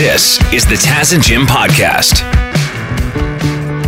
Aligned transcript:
This 0.00 0.40
is 0.50 0.64
the 0.64 0.76
Taz 0.76 1.12
and 1.12 1.22
Jim 1.22 1.42
podcast. 1.42 2.20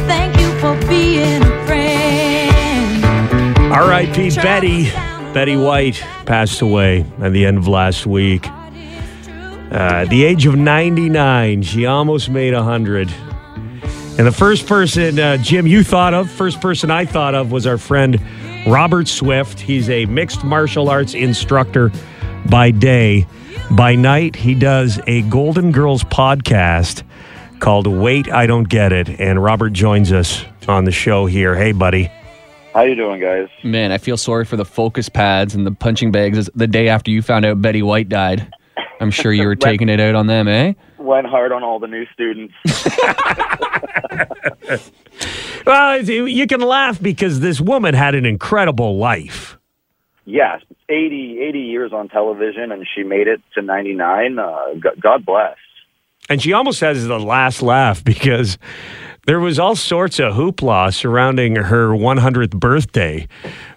Thank 0.07 0.39
you 0.39 0.53
for 0.59 0.77
being 0.87 1.43
a 1.43 1.67
friend. 1.67 3.57
R.I.P. 3.73 4.35
Betty. 4.37 4.91
Betty 5.33 5.57
White 5.57 6.05
passed 6.27 6.61
away 6.61 7.07
at 7.23 7.33
the 7.33 7.47
end 7.47 7.57
of 7.57 7.67
last 7.67 8.05
week. 8.05 8.47
Uh, 8.47 8.53
at 9.71 10.11
the 10.11 10.25
age 10.25 10.45
of 10.45 10.55
99, 10.55 11.63
she 11.63 11.87
almost 11.87 12.29
made 12.29 12.53
100. 12.53 13.11
And 14.19 14.27
the 14.27 14.33
first 14.33 14.67
person, 14.67 15.19
uh, 15.19 15.39
Jim, 15.39 15.67
you 15.67 15.83
thought 15.83 16.13
of, 16.13 16.31
first 16.31 16.61
person 16.61 16.91
I 16.91 17.07
thought 17.07 17.35
of 17.35 17.51
was 17.51 17.67
our 17.67 17.79
friend 17.79 18.21
Robert 18.67 19.09
Swift. 19.09 19.61
He's 19.61 19.89
a 19.89 20.05
mixed 20.05 20.45
martial 20.45 20.91
arts 20.91 21.15
instructor 21.15 21.91
by 22.51 22.71
day. 22.71 23.27
By 23.73 23.95
night, 23.95 24.37
he 24.37 24.55
does 24.55 25.01
a 25.07 25.23
Golden 25.23 25.73
Girls 25.73 26.05
podcast 26.05 27.03
called 27.59 27.87
Wait, 27.87 28.31
I 28.31 28.47
Don't 28.47 28.69
Get 28.69 28.93
It. 28.93 29.09
And 29.21 29.43
Robert 29.43 29.73
joins 29.73 30.13
us 30.13 30.45
on 30.69 30.85
the 30.85 30.93
show 30.93 31.27
here. 31.27 31.55
Hey, 31.55 31.73
buddy. 31.73 32.11
How 32.75 32.83
you 32.83 32.95
doing, 32.95 33.21
guys? 33.21 33.49
Man, 33.65 33.91
I 33.91 33.99
feel 33.99 34.17
sorry 34.17 34.45
for 34.45 34.57
the 34.57 34.65
focus 34.65 35.09
pads 35.09 35.55
and 35.55 35.67
the 35.67 35.73
punching 35.73 36.13
bags 36.13 36.51
the 36.55 36.67
day 36.67 36.89
after 36.89 37.11
you 37.11 37.23
found 37.23 37.45
out 37.47 37.63
Betty 37.63 37.83
White 37.83 38.09
died. 38.09 38.53
I'm 39.01 39.11
sure 39.11 39.33
you 39.33 39.47
were 39.47 39.57
taking 39.57 39.89
it 39.89 40.01
out 40.01 40.15
on 40.15 40.27
them, 40.27 40.49
eh? 40.49 40.75
Went 40.99 41.27
hard 41.27 41.53
on 41.53 41.63
all 41.63 41.79
the 41.79 41.89
new 41.89 42.07
students. 42.13 42.55
Well, 45.65 46.03
you 46.03 46.47
can 46.49 46.61
laugh 46.61 47.01
because 47.01 47.39
this 47.41 47.61
woman 47.61 47.95
had 47.95 48.15
an 48.17 48.27
incredible 48.27 48.97
life. 48.97 49.59
Yes, 50.33 50.63
80, 50.89 51.39
80 51.41 51.59
years 51.61 51.93
on 51.93 52.09
television, 52.09 52.73
and 52.73 52.87
she 52.93 53.03
made 53.03 53.29
it 53.29 53.41
to 53.55 53.63
99. 53.63 54.39
Uh, 54.39 54.75
God 54.99 55.25
bless. 55.25 55.57
And 56.29 56.43
she 56.43 56.53
almost 56.53 56.81
has 56.81 57.07
the 57.07 57.19
last 57.21 57.63
laugh 57.63 58.03
because 58.03 58.57
there 59.27 59.41
was 59.41 59.59
all 59.59 59.77
sorts 59.77 60.19
of 60.19 60.35
hoopla 60.35 60.95
surrounding 60.95 61.57
her 61.57 61.89
100th 61.89 62.59
birthday, 62.59 63.29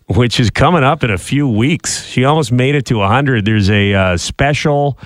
which 0.07 0.39
is 0.39 0.49
coming 0.49 0.83
up 0.83 1.03
in 1.03 1.09
a 1.11 1.17
few 1.17 1.47
weeks. 1.47 2.05
She 2.05 2.25
almost 2.25 2.51
made 2.51 2.75
it 2.75 2.85
to 2.87 2.97
100. 2.97 3.45
There's 3.45 3.69
a 3.69 3.93
uh, 3.93 4.17
special, 4.17 4.97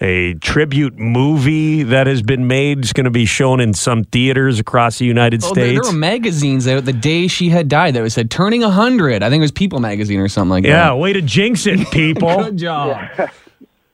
a 0.00 0.34
tribute 0.34 0.98
movie 0.98 1.84
that 1.84 2.06
has 2.06 2.22
been 2.22 2.46
made. 2.48 2.80
It's 2.80 2.92
going 2.92 3.04
to 3.04 3.10
be 3.10 3.24
shown 3.24 3.60
in 3.60 3.72
some 3.72 4.04
theaters 4.04 4.58
across 4.58 4.98
the 4.98 5.04
United 5.04 5.44
Oh, 5.44 5.54
there, 5.54 5.66
there 5.66 5.74
States. 5.76 5.92
were 5.92 5.98
magazines 5.98 6.66
out 6.66 6.84
the 6.84 6.92
day 6.92 7.28
she 7.28 7.50
had 7.50 7.68
died 7.68 7.94
that 7.94 8.02
was 8.02 8.14
said 8.14 8.30
turning 8.30 8.62
100. 8.62 9.22
I 9.22 9.30
think 9.30 9.40
it 9.40 9.44
was 9.44 9.52
People 9.52 9.78
magazine 9.78 10.18
or 10.20 10.28
something 10.28 10.50
like 10.50 10.64
yeah, 10.64 10.70
that. 10.70 10.86
Yeah, 10.86 10.94
way 10.94 11.12
to 11.12 11.22
jinx 11.22 11.66
it, 11.66 11.88
people. 11.92 12.36
Good 12.44 12.58
job. 12.58 12.98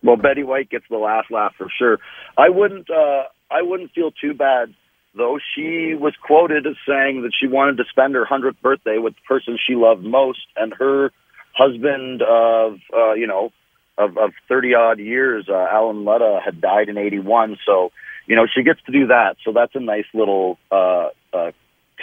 Well, 0.02 0.16
Betty 0.18 0.42
White 0.42 0.68
gets 0.68 0.84
the 0.90 0.98
last 0.98 1.30
laugh 1.30 1.54
for 1.56 1.66
sure. 1.78 1.98
I 2.36 2.50
wouldn't. 2.50 2.90
Uh, 2.90 3.22
I 3.50 3.62
wouldn't 3.62 3.90
feel 3.92 4.10
too 4.10 4.34
bad 4.34 4.74
though. 5.16 5.38
She 5.54 5.94
was 5.94 6.14
quoted 6.20 6.66
as 6.66 6.76
saying 6.86 7.22
that 7.22 7.32
she 7.38 7.46
wanted 7.46 7.76
to 7.78 7.84
spend 7.90 8.14
her 8.14 8.24
hundredth 8.24 8.60
birthday 8.62 8.98
with 8.98 9.14
the 9.14 9.22
person 9.26 9.58
she 9.64 9.74
loved 9.74 10.04
most, 10.04 10.46
and 10.56 10.72
her 10.78 11.10
husband 11.56 12.22
of 12.22 12.78
uh, 12.94 13.14
you 13.14 13.26
know 13.26 13.52
of 13.96 14.16
of 14.18 14.32
thirty 14.48 14.74
odd 14.74 14.98
years, 14.98 15.46
uh, 15.48 15.66
Alan 15.70 16.04
Ludden, 16.04 16.42
had 16.42 16.60
died 16.60 16.88
in 16.88 16.98
eighty 16.98 17.18
one. 17.18 17.56
So 17.64 17.92
you 18.26 18.36
know 18.36 18.46
she 18.52 18.62
gets 18.62 18.80
to 18.86 18.92
do 18.92 19.06
that. 19.08 19.36
So 19.44 19.52
that's 19.52 19.74
a 19.74 19.80
nice 19.80 20.06
little 20.12 20.58
uh, 20.70 21.08
uh, 21.32 21.52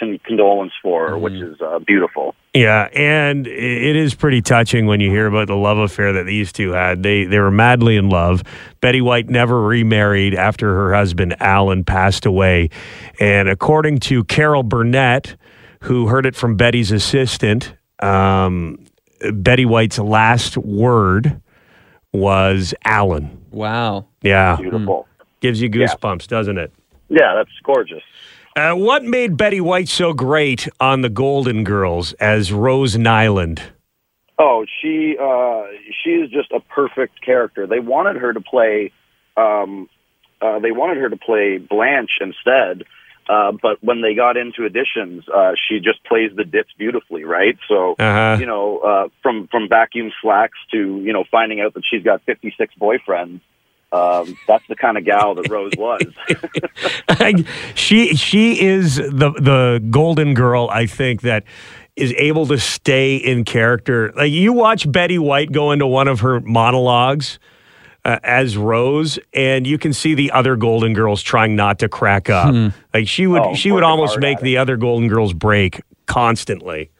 con- 0.02 0.18
condolence 0.24 0.72
for 0.82 1.08
her, 1.10 1.18
which 1.18 1.34
is 1.34 1.60
uh, 1.60 1.78
beautiful. 1.78 2.34
Yeah, 2.54 2.88
and 2.92 3.46
it 3.46 3.96
is 3.96 4.14
pretty 4.14 4.42
touching 4.42 4.86
when 4.86 5.00
you 5.00 5.10
hear 5.10 5.26
about 5.26 5.46
the 5.46 5.56
love 5.56 5.78
affair 5.78 6.12
that 6.12 6.26
these 6.26 6.52
two 6.52 6.72
had. 6.72 7.02
They 7.02 7.24
they 7.24 7.38
were 7.38 7.50
madly 7.50 7.96
in 7.96 8.08
love. 8.10 8.42
Betty 8.80 9.00
White 9.00 9.30
never 9.30 9.62
remarried 9.62 10.34
after 10.34 10.74
her 10.74 10.94
husband 10.94 11.36
Alan 11.40 11.84
passed 11.84 12.26
away, 12.26 12.70
and 13.20 13.48
according 13.48 13.98
to 14.00 14.24
Carol 14.24 14.62
Burnett, 14.62 15.36
who 15.80 16.08
heard 16.08 16.26
it 16.26 16.34
from 16.36 16.56
Betty's 16.56 16.90
assistant, 16.92 17.74
um, 18.00 18.84
Betty 19.32 19.64
White's 19.64 19.98
last 19.98 20.56
word 20.58 21.40
was 22.12 22.74
Alan. 22.84 23.38
Wow. 23.50 24.06
Yeah, 24.22 24.56
Beautiful. 24.56 25.06
gives 25.40 25.60
you 25.60 25.70
goosebumps, 25.70 26.26
doesn't 26.26 26.58
it? 26.58 26.72
Yeah, 27.08 27.34
that's 27.34 27.50
gorgeous. 27.64 28.02
Uh, 28.54 28.74
what 28.74 29.02
made 29.02 29.36
Betty 29.36 29.60
White 29.60 29.88
so 29.88 30.12
great 30.12 30.68
on 30.78 31.00
the 31.00 31.08
Golden 31.08 31.64
Girls 31.64 32.12
as 32.14 32.52
Rose 32.52 32.96
Nylund? 32.96 33.60
Oh, 34.38 34.66
she 34.80 35.16
uh, 35.18 35.62
she 36.02 36.10
is 36.10 36.30
just 36.30 36.52
a 36.52 36.60
perfect 36.60 37.24
character. 37.24 37.66
They 37.66 37.80
wanted 37.80 38.16
her 38.16 38.32
to 38.32 38.40
play, 38.40 38.92
um, 39.36 39.88
uh, 40.40 40.58
they 40.58 40.72
wanted 40.72 40.98
her 40.98 41.08
to 41.08 41.16
play 41.16 41.58
Blanche 41.58 42.18
instead. 42.20 42.84
Uh, 43.28 43.52
but 43.62 43.82
when 43.82 44.02
they 44.02 44.14
got 44.14 44.36
into 44.36 44.64
additions, 44.64 45.24
uh, 45.28 45.52
she 45.68 45.78
just 45.78 46.02
plays 46.04 46.32
the 46.34 46.44
dips 46.44 46.70
beautifully, 46.76 47.24
right? 47.24 47.56
So 47.68 47.94
Uh-huh. 47.98 48.36
you 48.38 48.46
know, 48.46 48.78
uh, 48.78 49.08
from 49.22 49.46
from 49.48 49.68
vacuum 49.68 50.12
slacks 50.20 50.58
to 50.72 51.00
you 51.00 51.12
know 51.12 51.24
finding 51.30 51.60
out 51.60 51.72
that 51.74 51.84
she's 51.88 52.02
got 52.02 52.22
fifty 52.26 52.52
six 52.58 52.74
boyfriends. 52.78 53.40
Um, 53.92 54.38
that's 54.48 54.66
the 54.68 54.76
kind 54.76 54.96
of 54.96 55.04
gal 55.04 55.34
that 55.34 55.50
Rose 55.50 55.72
was. 55.76 56.02
she 57.74 58.16
she 58.16 58.60
is 58.60 58.96
the 58.96 59.32
the 59.38 59.86
golden 59.90 60.32
girl 60.32 60.68
I 60.72 60.86
think 60.86 61.20
that 61.22 61.44
is 61.94 62.14
able 62.16 62.46
to 62.46 62.58
stay 62.58 63.16
in 63.16 63.44
character. 63.44 64.10
Like 64.16 64.32
you 64.32 64.54
watch 64.54 64.90
Betty 64.90 65.18
White 65.18 65.52
go 65.52 65.72
into 65.72 65.86
one 65.86 66.08
of 66.08 66.20
her 66.20 66.40
monologues 66.40 67.38
uh, 68.06 68.18
as 68.22 68.56
Rose 68.56 69.18
and 69.34 69.66
you 69.66 69.76
can 69.76 69.92
see 69.92 70.14
the 70.14 70.30
other 70.32 70.56
golden 70.56 70.94
girls 70.94 71.22
trying 71.22 71.54
not 71.54 71.78
to 71.80 71.88
crack 71.88 72.30
up. 72.30 72.54
Like 72.94 73.06
she 73.08 73.26
would 73.26 73.42
Oh, 73.42 73.54
she 73.54 73.72
would 73.72 73.82
almost 73.82 74.18
make 74.18 74.40
the 74.40 74.56
other 74.56 74.78
golden 74.78 75.08
girls 75.08 75.34
break 75.34 75.82
constantly. 76.06 76.90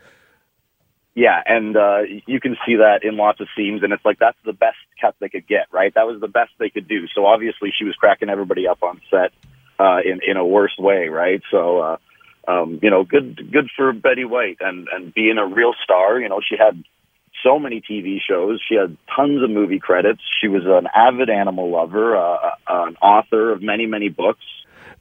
Yeah, 1.15 1.43
and 1.45 1.77
uh, 1.77 2.03
you 2.27 2.41
can 2.41 2.57
see 2.67 2.77
that 2.77 3.01
in 3.03 3.19
lots 3.19 3.39
of 3.41 3.49
scenes, 3.55 3.83
and 3.83 3.93
it's 3.93 4.05
like 4.05 4.19
that's 4.19 4.39
the 4.47 4.55
best 4.55 4.79
cut 5.03 5.17
they 5.21 5.29
could 5.29 5.47
get, 5.47 5.67
right? 5.73 5.93
That 5.95 6.07
was 6.07 6.21
the 6.21 6.29
best 6.29 6.53
they 6.59 6.71
could 6.71 6.89
do. 6.89 7.07
So 7.15 7.27
obviously, 7.27 7.73
she 7.77 7.85
was 7.85 7.95
cracking 7.97 8.31
everybody 8.31 8.67
up 8.69 8.83
on 8.83 9.01
set 9.11 9.33
uh, 9.79 9.99
in 10.05 10.21
in 10.27 10.37
a 10.37 10.47
worse 10.47 10.77
way, 10.79 11.09
right? 11.09 11.43
So 11.51 11.81
uh, 11.81 11.97
um, 12.49 12.79
you 12.83 12.91
know, 12.91 13.05
good 13.05 13.53
good 13.53 13.69
for 13.77 13.93
Betty 13.93 14.25
White, 14.25 14.59
and 14.61 14.89
and 14.89 15.13
being 15.13 15.39
a 15.39 15.47
real 15.47 15.75
star. 15.83 16.21
You 16.21 16.29
know, 16.29 16.41
she 16.47 16.57
had 16.57 16.83
so 17.43 17.59
many 17.59 17.81
TV 17.81 18.19
shows. 18.21 18.61
She 18.69 18.75
had 18.77 18.97
tons 19.15 19.43
of 19.43 19.51
movie 19.51 19.79
credits. 19.79 20.23
She 20.41 20.49
was 20.49 20.63
an 20.65 20.89
avid 20.95 21.31
animal 21.31 21.71
lover, 21.71 22.17
uh, 22.17 22.37
uh, 22.67 22.85
an 22.87 22.97
author 22.97 23.53
of 23.53 23.63
many 23.63 23.87
many 23.87 24.09
books. 24.09 24.45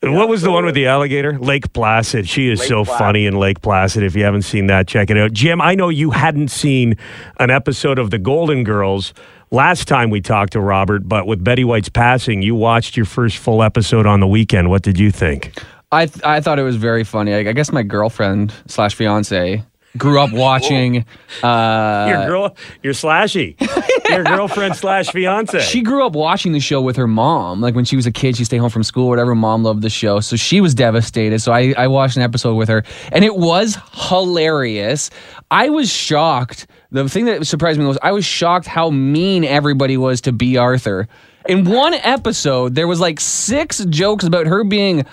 what 0.02 0.28
was 0.30 0.42
the 0.42 0.52
one 0.52 0.66
with 0.66 0.76
the 0.76 0.88
alligator? 0.88 1.38
Lake 1.40 1.74
Placid. 1.74 2.28
She 2.28 2.50
is 2.50 2.60
Lake 2.60 2.70
so 2.70 2.84
Placid. 2.86 3.00
funny 3.00 3.26
in 3.26 3.36
Lake 3.36 3.62
Placid. 3.62 4.04
If 4.04 4.16
you 4.16 4.24
haven't 4.24 4.44
seen 4.44 4.68
that, 4.68 4.88
check 4.88 5.10
it 5.10 5.18
out. 5.18 5.34
Jim, 5.34 5.62
I 5.62 5.76
know 5.76 5.90
you 5.90 6.12
hadn't 6.12 6.50
seen 6.50 6.96
an 7.38 7.50
episode 7.50 8.00
of 8.00 8.10
The 8.12 8.20
Golden 8.20 8.64
Girls 8.64 9.14
last 9.52 9.88
time 9.88 10.10
we 10.10 10.22
talked 10.22 10.54
to 10.54 10.60
Robert, 10.60 11.08
but 11.08 11.28
with 11.28 11.44
Betty 11.44 11.64
White's 11.64 11.90
passing, 11.90 12.42
you 12.42 12.56
watched 12.56 12.98
your 12.98 13.06
first 13.06 13.38
full 13.38 13.62
episode 13.62 14.06
on 14.06 14.20
the 14.20 14.28
weekend. 14.28 14.70
What 14.70 14.82
did 14.82 15.00
you 15.00 15.12
think? 15.12 15.54
I 15.92 16.06
th- 16.06 16.24
I 16.24 16.40
thought 16.40 16.58
it 16.58 16.64
was 16.64 16.78
very 16.78 17.04
funny. 17.04 17.34
I, 17.34 17.40
I 17.40 17.52
guess 17.54 17.72
my 17.72 17.84
girlfriend 17.84 18.54
slash 18.68 18.96
fiance 18.96 19.64
grew 19.98 20.22
up 20.22 20.32
watching. 20.32 21.06
Uh, 21.44 22.08
your 22.10 22.28
girl, 22.28 22.58
your 22.84 22.94
slashy, 22.94 23.56
your 24.10 24.24
girlfriend 24.24 24.76
slash 24.76 25.10
fiance. 25.10 25.60
She 25.62 25.82
grew 25.82 26.06
up 26.06 26.14
watching 26.14 26.52
the 26.52 26.60
show 26.60 26.82
with 26.82 26.98
her 26.98 27.08
mom. 27.08 27.62
Like 27.62 27.74
when 27.74 27.86
she 27.86 27.96
was 27.96 28.06
a 28.06 28.12
kid, 28.12 28.36
she'd 28.36 28.44
stay 28.46 28.58
home 28.58 28.70
from 28.70 28.84
school, 28.84 29.08
whatever. 29.08 29.34
Mom 29.34 29.64
loved 29.64 29.82
the 29.82 29.90
show. 29.90 30.20
So 30.20 30.36
she 30.36 30.62
was 30.62 30.76
devastated. 30.76 31.40
So 31.40 31.52
I, 31.52 31.74
I 31.78 31.88
watched 31.88 32.18
an 32.18 32.22
episode 32.22 32.56
with 32.56 32.68
her 32.70 32.84
and 33.12 33.24
it 33.26 33.38
was 33.38 33.78
hilarious. 33.94 35.10
I 35.50 35.70
was 35.70 35.90
shocked. 35.92 36.68
The 36.92 37.08
thing 37.08 37.26
that 37.26 37.48
surprised 37.48 37.80
me 37.80 37.86
was 37.86 37.98
I 38.02 38.12
was 38.12 38.26
shocked 38.26 38.68
how 38.68 38.90
mean 38.90 39.44
everybody 39.46 39.96
was 39.98 40.22
to 40.22 40.32
Bea 40.32 40.58
Arthur. 40.58 41.08
In 41.48 41.66
one 41.66 41.94
episode, 41.94 42.76
there 42.76 42.88
was 42.88 43.00
like 43.00 43.20
six 43.20 43.84
jokes 43.86 44.26
about 44.26 44.46
her 44.48 44.64
being 44.64 45.06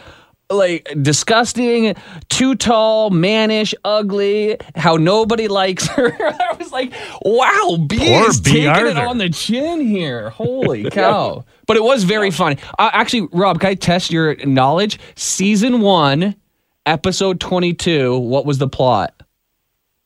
like 0.50 0.88
disgusting, 1.02 1.94
too 2.30 2.54
tall, 2.54 3.10
mannish, 3.10 3.74
ugly, 3.84 4.56
how 4.74 4.96
nobody 4.96 5.46
likes 5.46 5.86
her. 5.88 6.12
I 6.22 6.56
was 6.58 6.72
like, 6.72 6.92
wow, 7.22 7.76
Bea 7.86 7.98
Poor 7.98 8.28
is 8.28 8.40
Bea. 8.40 8.64
taking 8.64 8.86
it 8.86 8.96
on 8.98 9.18
the 9.18 9.28
chin 9.30 9.80
here. 9.80 10.30
Holy 10.30 10.90
cow. 10.90 11.44
But 11.66 11.76
it 11.76 11.82
was 11.82 12.04
very 12.04 12.30
funny. 12.30 12.56
Uh, 12.78 12.90
actually, 12.92 13.28
Rob, 13.32 13.60
can 13.60 13.70
I 13.70 13.74
test 13.74 14.10
your 14.10 14.36
knowledge? 14.46 14.98
Season 15.16 15.80
one, 15.80 16.34
episode 16.86 17.40
22, 17.40 18.18
what 18.18 18.46
was 18.46 18.58
the 18.58 18.68
plot? 18.68 19.14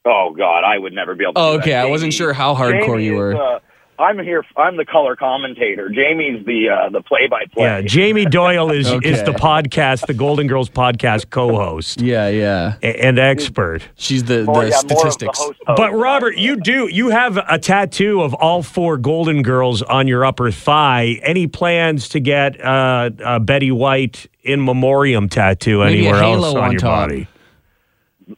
Oh 0.05 0.35
God, 0.37 0.65
I 0.65 0.79
would 0.79 0.93
never 0.93 1.15
be 1.15 1.25
able. 1.25 1.35
to 1.35 1.41
Oh, 1.41 1.53
do 1.53 1.59
that. 1.59 1.63
okay, 1.65 1.75
I 1.77 1.85
wasn't 1.87 2.13
sure 2.13 2.33
how 2.33 2.55
hardcore 2.55 2.97
Jamie 2.97 3.05
you 3.05 3.13
is, 3.15 3.19
were. 3.19 3.37
uh, 3.37 3.59
I'm 3.99 4.19
here. 4.19 4.43
I'm 4.57 4.77
the 4.77 4.85
color 4.85 5.15
commentator. 5.15 5.89
Jamie's 5.89 6.45
the 6.45 6.71
uh, 6.71 6.89
the 6.89 7.03
play 7.03 7.29
by 7.29 7.45
play. 7.53 7.65
Yeah, 7.67 7.83
Jamie 7.83 8.25
Doyle 8.25 8.73
is 8.73 8.91
is 9.05 9.23
the 9.23 9.31
podcast, 9.31 10.07
the 10.09 10.15
Golden 10.15 10.49
Girls 10.49 10.69
podcast 10.69 11.31
co-host 11.31 12.01
Yeah, 12.01 12.27
yeah. 12.29 12.75
a- 12.83 13.05
and 13.05 13.21
expert. 13.21 13.87
She's 13.95 14.25
the, 14.25 14.43
More, 14.43 14.65
the 14.65 14.71
yeah, 14.71 14.77
statistics. 14.79 15.39
the 15.39 15.45
host. 15.45 15.61
host. 15.69 15.77
But 15.77 15.93
Robert, 15.93 16.37
you 16.37 16.57
do 16.57 16.89
you 16.89 17.11
have 17.11 17.37
a 17.37 17.59
tattoo 17.61 18.23
of 18.23 18.35
all 18.35 18.65
four 18.65 18.97
Golden 18.97 19.43
Girls 19.43 19.83
on 19.83 20.09
your 20.09 20.25
upper 20.25 20.51
thigh. 20.51 21.21
Any 21.23 21.47
plans 21.47 22.09
to 22.09 22.19
get 22.19 22.61
uh, 22.61 23.11
a 23.25 23.39
Betty 23.39 23.71
White 23.71 24.27
in 24.43 24.65
memoriam 24.65 25.29
tattoo 25.29 25.79
Maybe 25.79 25.99
anywhere 26.09 26.21
else 26.25 26.45
halo 26.45 26.59
on, 26.59 26.65
on 26.65 26.73
your 26.73 26.81
top. 26.81 27.09
body? 27.09 27.29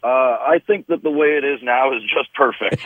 Uh, 0.03 0.07
I 0.07 0.61
think 0.67 0.87
that 0.89 1.03
the 1.03 1.11
way 1.11 1.37
it 1.39 1.45
is 1.45 1.61
now 1.63 1.93
is 1.95 2.03
just 2.03 2.33
perfect. 2.35 2.85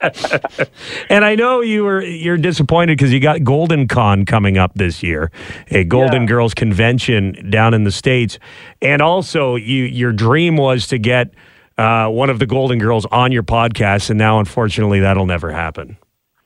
And 1.10 1.24
I 1.24 1.34
know 1.34 1.60
you 1.60 1.84
were 1.84 2.02
you're 2.02 2.36
disappointed 2.36 2.96
because 2.98 3.12
you 3.12 3.20
got 3.20 3.42
Golden 3.42 3.88
Con 3.88 4.24
coming 4.24 4.58
up 4.58 4.74
this 4.74 5.02
year, 5.02 5.30
a 5.70 5.84
Golden 5.84 6.22
Yeah. 6.22 6.28
Girls 6.28 6.54
convention 6.54 7.50
down 7.50 7.74
in 7.74 7.84
the 7.84 7.90
states, 7.90 8.38
and 8.80 9.02
also 9.02 9.56
you 9.56 9.84
your 9.84 10.12
dream 10.12 10.56
was 10.56 10.86
to 10.88 10.98
get 10.98 11.32
uh, 11.78 12.08
one 12.08 12.30
of 12.30 12.38
the 12.38 12.46
Golden 12.46 12.78
Girls 12.78 13.06
on 13.06 13.32
your 13.32 13.42
podcast, 13.42 14.10
and 14.10 14.18
now 14.18 14.38
unfortunately 14.38 15.00
that'll 15.00 15.26
never 15.26 15.50
happen. 15.50 15.96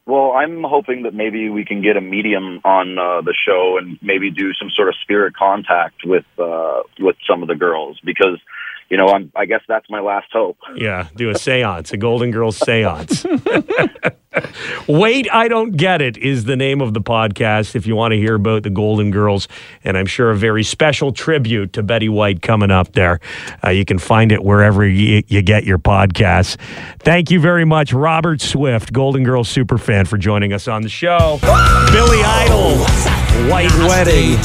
well, 0.07 0.33
I'm 0.33 0.63
hoping 0.65 1.03
that 1.03 1.15
maybe 1.15 1.49
we 1.51 1.65
can 1.65 1.83
get 1.83 1.97
a 1.97 2.01
medium 2.01 2.61
on 2.65 2.99
uh, 2.99 3.21
the 3.23 3.35
show 3.47 3.77
and 3.79 3.99
maybe 4.03 4.31
do 4.31 4.53
some 4.55 4.71
sort 4.75 4.89
of 4.89 4.95
spirit 5.03 5.35
contact 5.37 6.05
with 6.07 6.25
uh, 6.39 6.83
with 6.99 7.17
some 7.29 7.43
of 7.43 7.49
the 7.49 7.55
girls 7.57 8.01
because 8.05 8.41
you 8.93 8.99
know 8.99 9.09
I'm 9.09 9.33
I 9.35 9.47
guess 9.47 9.63
that's 9.67 9.89
my 9.89 10.01
last 10.01 10.27
hope. 10.35 10.59
Yeah, 10.77 11.09
do 11.17 11.31
a 11.31 11.39
seance, 11.39 11.95
a 11.95 11.97
Golden 11.97 12.31
Girls 12.31 12.59
seance. 12.59 13.25
Wait, 14.87 15.33
I 15.33 15.49
don't 15.49 15.79
get 15.79 16.03
it 16.03 16.19
is 16.19 16.45
the 16.45 16.57
name 16.57 16.83
of 16.83 16.93
the 16.93 17.01
podcast. 17.01 17.75
If 17.75 17.87
you 17.87 17.97
want 17.97 18.13
to 18.13 18.19
hear 18.19 18.35
about 18.35 18.65
the 18.65 18.71
Golden 18.71 19.11
Girls, 19.11 19.49
and 19.83 19.97
I'm 19.97 20.05
sure 20.05 20.31
a 20.31 20.37
very 20.37 20.63
special 20.63 21.11
tribute 21.11 21.73
to 21.73 21.83
Betty 21.83 22.11
White 22.11 22.43
coming 22.43 22.71
up 22.71 22.93
there, 22.93 23.19
uh, 23.65 23.71
you 23.71 23.87
can 23.87 23.99
find 23.99 24.31
it 24.31 24.45
wherever 24.45 24.87
you, 24.87 25.23
you 25.27 25.41
get 25.41 25.65
your 25.65 25.79
podcasts. 25.79 26.59
Thank 26.99 27.31
you 27.31 27.41
very 27.41 27.65
much, 27.65 27.95
Robert 27.95 28.43
Swift, 28.43 28.93
Golden 28.93 29.25
Girls 29.25 29.49
superfan, 29.49 30.07
for 30.07 30.19
joining 30.19 30.53
us 30.53 30.69
on 30.69 30.83
the 30.83 30.91
show. 30.91 31.39
Billy 31.93 32.21
Idol, 32.23 32.77
White 33.51 33.73
Wedding. 33.89 34.37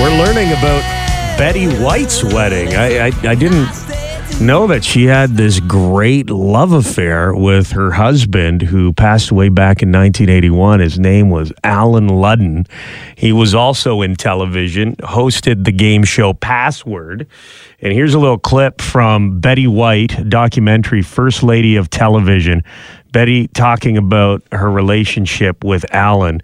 We're 0.00 0.18
learning 0.18 0.52
about 0.52 1.01
Betty 1.38 1.66
White's 1.82 2.22
wedding. 2.22 2.74
I, 2.74 3.06
I, 3.06 3.12
I 3.22 3.34
didn't 3.34 3.68
know 4.40 4.66
that 4.66 4.84
she 4.84 5.04
had 5.04 5.30
this 5.36 5.60
great 5.60 6.30
love 6.30 6.72
affair 6.72 7.34
with 7.34 7.70
her 7.72 7.92
husband 7.92 8.62
who 8.62 8.92
passed 8.92 9.30
away 9.30 9.48
back 9.48 9.82
in 9.82 9.92
1981. 9.92 10.80
His 10.80 10.98
name 10.98 11.30
was 11.30 11.52
Alan 11.62 12.08
Ludden. 12.08 12.68
He 13.16 13.32
was 13.32 13.54
also 13.54 14.02
in 14.02 14.16
television, 14.16 14.96
hosted 14.96 15.64
the 15.64 15.72
game 15.72 16.02
show 16.04 16.32
Password. 16.32 17.26
And 17.80 17.92
here's 17.92 18.14
a 18.14 18.18
little 18.18 18.38
clip 18.38 18.80
from 18.80 19.40
Betty 19.40 19.66
White, 19.66 20.28
documentary 20.28 21.02
First 21.02 21.42
Lady 21.42 21.76
of 21.76 21.90
Television. 21.90 22.64
Betty 23.12 23.46
talking 23.48 23.96
about 23.96 24.42
her 24.52 24.70
relationship 24.70 25.62
with 25.62 25.84
Alan 25.94 26.40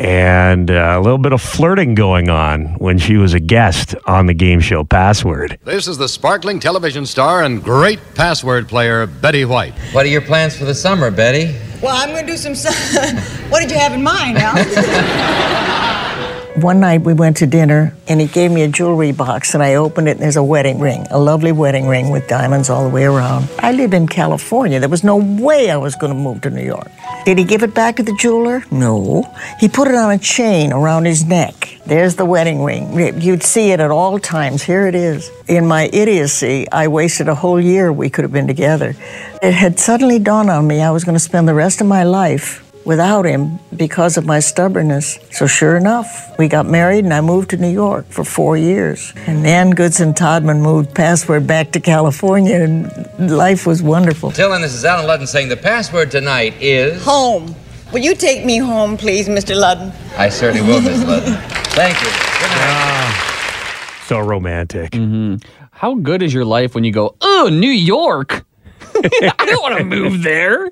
and 0.00 0.70
uh, 0.70 0.94
a 0.96 1.00
little 1.00 1.18
bit 1.18 1.34
of 1.34 1.42
flirting 1.42 1.94
going 1.94 2.30
on 2.30 2.64
when 2.76 2.96
she 2.96 3.18
was 3.18 3.34
a 3.34 3.40
guest 3.40 3.94
on 4.06 4.24
the 4.24 4.32
game 4.32 4.58
show 4.58 4.82
Password. 4.82 5.58
This 5.64 5.86
is 5.86 5.98
the 5.98 6.08
sparkling 6.08 6.58
television 6.58 7.04
star 7.04 7.42
and 7.42 7.62
great 7.62 8.00
password 8.14 8.66
player, 8.66 9.06
Betty 9.06 9.44
White. 9.44 9.74
What 9.92 10.06
are 10.06 10.08
your 10.08 10.22
plans 10.22 10.56
for 10.56 10.64
the 10.64 10.74
summer, 10.74 11.10
Betty? 11.10 11.54
Well, 11.82 11.94
I'm 11.94 12.08
going 12.14 12.26
to 12.26 12.32
do 12.32 12.38
some. 12.38 12.54
what 13.50 13.60
did 13.60 13.70
you 13.70 13.78
have 13.78 13.92
in 13.92 14.02
mind, 14.02 14.38
Al? 14.38 16.06
One 16.56 16.80
night 16.80 17.02
we 17.02 17.14
went 17.14 17.36
to 17.38 17.46
dinner 17.46 17.94
and 18.08 18.20
he 18.20 18.26
gave 18.26 18.50
me 18.50 18.62
a 18.62 18.68
jewelry 18.68 19.12
box 19.12 19.54
and 19.54 19.62
I 19.62 19.76
opened 19.76 20.08
it 20.08 20.12
and 20.12 20.20
there's 20.20 20.36
a 20.36 20.42
wedding 20.42 20.80
ring, 20.80 21.06
a 21.10 21.18
lovely 21.18 21.52
wedding 21.52 21.86
ring 21.86 22.10
with 22.10 22.26
diamonds 22.26 22.68
all 22.68 22.82
the 22.82 22.90
way 22.90 23.04
around. 23.04 23.48
I 23.60 23.70
live 23.70 23.94
in 23.94 24.08
California. 24.08 24.80
There 24.80 24.88
was 24.88 25.04
no 25.04 25.16
way 25.16 25.70
I 25.70 25.76
was 25.76 25.94
going 25.94 26.12
to 26.12 26.18
move 26.18 26.40
to 26.40 26.50
New 26.50 26.64
York. 26.64 26.90
Did 27.24 27.38
he 27.38 27.44
give 27.44 27.62
it 27.62 27.72
back 27.72 27.96
to 27.96 28.02
the 28.02 28.16
jeweler? 28.16 28.64
No. 28.72 29.32
He 29.60 29.68
put 29.68 29.86
it 29.86 29.94
on 29.94 30.10
a 30.10 30.18
chain 30.18 30.72
around 30.72 31.04
his 31.04 31.24
neck. 31.24 31.78
There's 31.86 32.16
the 32.16 32.24
wedding 32.24 32.64
ring. 32.64 32.98
You'd 33.20 33.44
see 33.44 33.70
it 33.70 33.78
at 33.78 33.92
all 33.92 34.18
times. 34.18 34.64
Here 34.64 34.88
it 34.88 34.96
is. 34.96 35.30
In 35.46 35.66
my 35.66 35.88
idiocy, 35.92 36.68
I 36.72 36.88
wasted 36.88 37.28
a 37.28 37.34
whole 37.34 37.60
year 37.60 37.92
we 37.92 38.10
could 38.10 38.24
have 38.24 38.32
been 38.32 38.48
together. 38.48 38.96
It 39.40 39.52
had 39.52 39.78
suddenly 39.78 40.18
dawned 40.18 40.50
on 40.50 40.66
me 40.66 40.82
I 40.82 40.90
was 40.90 41.04
going 41.04 41.16
to 41.16 41.20
spend 41.20 41.46
the 41.46 41.54
rest 41.54 41.80
of 41.80 41.86
my 41.86 42.02
life 42.02 42.69
without 42.84 43.24
him 43.24 43.58
because 43.76 44.16
of 44.16 44.24
my 44.26 44.40
stubbornness. 44.40 45.18
So 45.30 45.46
sure 45.46 45.76
enough, 45.76 46.34
we 46.38 46.48
got 46.48 46.66
married 46.66 47.04
and 47.04 47.12
I 47.14 47.20
moved 47.20 47.50
to 47.50 47.56
New 47.56 47.68
York 47.70 48.06
for 48.08 48.24
four 48.24 48.56
years. 48.56 49.12
And 49.26 49.42
Nan 49.42 49.70
Goodson 49.70 50.14
Todman 50.14 50.60
moved 50.60 50.94
Password 50.94 51.46
back 51.46 51.72
to 51.72 51.80
California 51.80 52.56
and 52.56 53.30
life 53.30 53.66
was 53.66 53.82
wonderful. 53.82 54.30
Dylan, 54.30 54.60
this 54.62 54.74
is 54.74 54.84
Alan 54.84 55.06
Ludden 55.06 55.28
saying 55.28 55.48
the 55.48 55.56
password 55.56 56.10
tonight 56.10 56.54
is. 56.60 57.02
home. 57.04 57.54
Will 57.92 58.00
you 58.00 58.14
take 58.14 58.44
me 58.44 58.58
home, 58.58 58.96
please, 58.96 59.28
Mr. 59.28 59.54
Ludden? 59.56 59.92
I 60.16 60.28
certainly 60.28 60.66
will, 60.66 60.80
Miss 60.80 61.02
Ludden. 61.02 61.36
Thank 61.74 61.96
you. 62.00 62.06
Good 62.06 62.50
night. 62.54 62.70
Ah. 62.70 64.04
So 64.06 64.20
romantic. 64.20 64.92
Mm-hmm. 64.92 65.36
How 65.72 65.94
good 65.94 66.22
is 66.22 66.32
your 66.32 66.44
life 66.44 66.74
when 66.74 66.84
you 66.84 66.92
go, 66.92 67.16
oh, 67.20 67.48
New 67.52 67.70
York? 67.70 68.44
I 69.02 69.44
don't 69.46 69.62
want 69.62 69.78
to 69.78 69.84
move 69.84 70.22
there. 70.22 70.70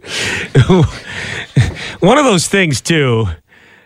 One 2.00 2.18
of 2.18 2.24
those 2.24 2.48
things, 2.48 2.80
too, 2.80 3.26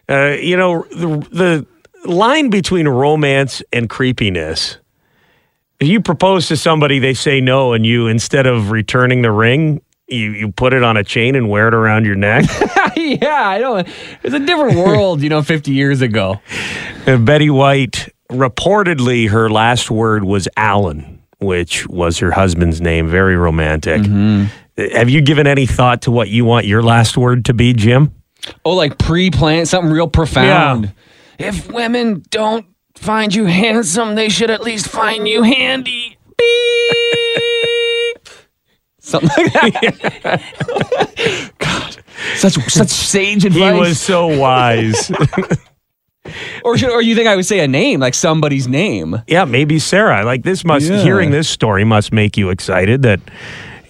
uh, 0.08 0.36
you 0.40 0.56
know, 0.56 0.82
the, 0.90 1.66
the 2.04 2.10
line 2.10 2.50
between 2.50 2.86
romance 2.88 3.62
and 3.72 3.88
creepiness. 3.88 4.78
If 5.80 5.88
you 5.88 6.00
propose 6.00 6.48
to 6.48 6.56
somebody, 6.56 6.98
they 6.98 7.14
say 7.14 7.40
no, 7.40 7.72
and 7.72 7.84
you, 7.84 8.06
instead 8.06 8.46
of 8.46 8.70
returning 8.70 9.22
the 9.22 9.32
ring, 9.32 9.80
you, 10.08 10.30
you 10.32 10.52
put 10.52 10.74
it 10.74 10.82
on 10.82 10.96
a 10.96 11.04
chain 11.04 11.34
and 11.34 11.48
wear 11.48 11.68
it 11.68 11.74
around 11.74 12.04
your 12.04 12.14
neck. 12.14 12.44
yeah, 12.96 13.48
I 13.48 13.58
know. 13.58 13.76
It's 13.76 14.34
a 14.34 14.38
different 14.38 14.76
world, 14.76 15.22
you 15.22 15.28
know, 15.28 15.42
50 15.42 15.72
years 15.72 16.02
ago. 16.02 16.40
Uh, 17.06 17.16
Betty 17.16 17.50
White, 17.50 18.08
reportedly, 18.30 19.30
her 19.30 19.48
last 19.50 19.90
word 19.90 20.24
was 20.24 20.48
Alan, 20.56 21.22
which 21.40 21.88
was 21.88 22.18
her 22.18 22.30
husband's 22.32 22.80
name. 22.80 23.08
Very 23.08 23.36
romantic. 23.36 24.02
Uh, 24.02 24.46
Have 24.76 25.10
you 25.10 25.20
given 25.20 25.46
any 25.46 25.66
thought 25.66 26.02
to 26.02 26.10
what 26.10 26.28
you 26.28 26.44
want 26.44 26.66
your 26.66 26.82
last 26.82 27.16
word 27.16 27.44
to 27.46 27.54
be, 27.54 27.72
Jim? 27.74 28.12
Oh, 28.64 28.72
like 28.74 28.98
pre-planned, 28.98 29.68
something 29.68 29.92
real 29.92 30.08
profound. 30.08 30.92
If 31.38 31.70
women 31.70 32.24
don't 32.30 32.66
find 32.96 33.34
you 33.34 33.44
handsome, 33.44 34.14
they 34.14 34.28
should 34.28 34.50
at 34.50 34.62
least 34.62 34.88
find 34.88 35.28
you 35.28 35.42
handy. 35.42 36.16
Beep. 36.38 38.28
Something 39.04 39.46
like 39.62 39.74
that. 40.22 40.40
God, 41.58 41.96
such 42.36 42.54
such 42.70 42.88
sage 42.88 43.44
advice. 43.44 43.74
He 43.74 43.78
was 43.80 44.00
so 44.00 44.26
wise. 44.38 45.10
or 46.64 46.78
should, 46.78 46.90
or 46.90 47.02
you 47.02 47.16
think 47.16 47.26
I 47.26 47.34
would 47.34 47.44
say 47.46 47.58
a 47.60 47.68
name, 47.68 47.98
like 47.98 48.14
somebody's 48.14 48.68
name? 48.68 49.20
yeah, 49.26 49.44
maybe 49.44 49.80
Sarah. 49.80 50.24
Like 50.24 50.44
this 50.44 50.64
must 50.64 50.86
Yeah. 50.88 51.02
hearing 51.02 51.32
this 51.32 51.48
story 51.48 51.82
must 51.84 52.12
make 52.12 52.36
you 52.36 52.50
excited 52.50 53.02
that 53.02 53.18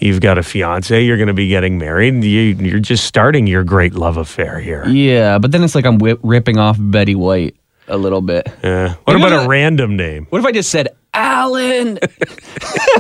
you've 0.03 0.21
got 0.21 0.37
a 0.39 0.43
fiance, 0.43 1.03
you're 1.05 1.17
going 1.17 1.29
to 1.29 1.35
be 1.35 1.49
getting 1.49 1.79
married. 1.79 2.23
You, 2.25 2.41
you're 2.41 2.81
just 2.81 3.05
starting 3.05 3.47
your 3.47 3.65
great 3.65 3.95
love 3.95 4.17
affair 4.17 4.61
here. 4.61 4.87
Yeah, 4.87 5.39
but 5.39 5.53
then 5.53 5.63
it's 5.63 5.75
like 5.75 5.87
I'm 5.87 5.99
whip, 5.99 6.19
ripping 6.23 6.59
off 6.59 6.77
Betty 6.79 7.15
White 7.15 7.57
a 7.89 7.97
little 7.97 8.21
bit. 8.21 8.49
Yeah. 8.63 8.95
What 9.05 9.15
Maybe 9.15 9.27
about 9.27 9.45
a 9.45 9.49
random 9.49 9.97
name? 9.97 10.27
What 10.31 10.39
if 10.39 10.45
I 10.45 10.53
just 10.53 10.71
said 10.71 10.89
Alan? 11.15 11.99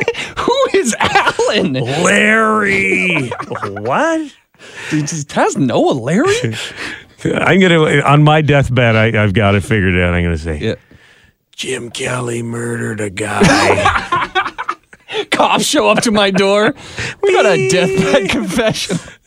Who 0.38 0.66
is 0.74 0.94
Alan? 0.98 1.72
Larry. 1.74 3.30
what? 3.48 4.32
Just 4.90 5.32
has 5.32 5.56
Noah 5.56 5.92
Larry? 5.92 6.36
I'm 7.24 7.60
gonna 7.60 8.00
on 8.00 8.22
my 8.24 8.42
deathbed. 8.42 8.96
I, 8.96 9.22
I've 9.22 9.32
got 9.32 9.54
it 9.54 9.62
figured 9.62 9.94
out. 9.96 10.14
I'm 10.14 10.24
gonna 10.24 10.36
say 10.38 10.58
Yeah. 10.58 10.74
Jim 11.54 11.90
Kelly 11.90 12.42
murdered 12.42 13.00
a 13.00 13.10
guy. 13.10 14.38
Cops 15.32 15.64
show 15.64 15.88
up 15.88 16.02
to 16.02 16.10
my 16.12 16.30
door. 16.30 16.74
We 17.22 17.32
got 17.32 17.46
a 17.46 17.68
deathbed 17.68 18.30
confession. 18.30 18.98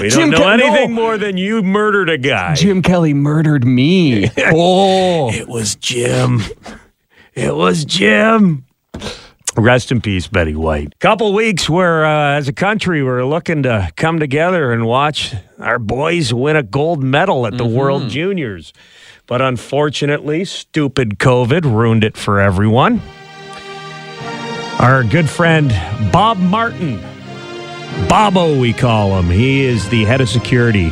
we 0.00 0.08
Jim 0.08 0.30
don't 0.30 0.30
know 0.30 0.38
Ke- 0.38 0.40
no. 0.40 0.48
anything 0.48 0.92
more 0.92 1.18
than 1.18 1.36
you 1.36 1.62
murdered 1.62 2.08
a 2.10 2.18
guy. 2.18 2.54
Jim 2.54 2.82
Kelly 2.82 3.14
murdered 3.14 3.64
me. 3.64 4.30
Oh. 4.38 5.30
It 5.32 5.48
was 5.48 5.76
Jim. 5.76 6.40
It 7.34 7.54
was 7.54 7.84
Jim. 7.84 8.64
Rest 9.56 9.90
in 9.90 10.00
peace, 10.00 10.26
Betty 10.26 10.54
White. 10.54 10.98
Couple 11.00 11.32
weeks 11.32 11.68
where, 11.68 12.04
uh, 12.04 12.36
as 12.36 12.46
a 12.46 12.52
country, 12.52 13.02
we're 13.02 13.24
looking 13.24 13.62
to 13.62 13.90
come 13.96 14.18
together 14.20 14.72
and 14.72 14.84
watch 14.86 15.34
our 15.58 15.78
boys 15.78 16.32
win 16.34 16.56
a 16.56 16.62
gold 16.62 17.02
medal 17.02 17.46
at 17.46 17.56
the 17.56 17.64
World 17.66 18.08
Juniors. 18.10 18.72
But 19.26 19.40
unfortunately, 19.42 20.44
stupid 20.44 21.18
COVID 21.18 21.64
ruined 21.64 22.04
it 22.04 22.16
for 22.16 22.38
everyone. 22.38 23.00
Our 24.78 25.04
good 25.04 25.28
friend 25.28 25.70
Bob 26.12 26.36
Martin 26.36 27.00
Bobo, 28.08 28.58
we 28.58 28.74
call 28.74 29.18
him. 29.18 29.30
He 29.30 29.64
is 29.64 29.88
the 29.88 30.04
head 30.04 30.20
of 30.20 30.28
security 30.28 30.90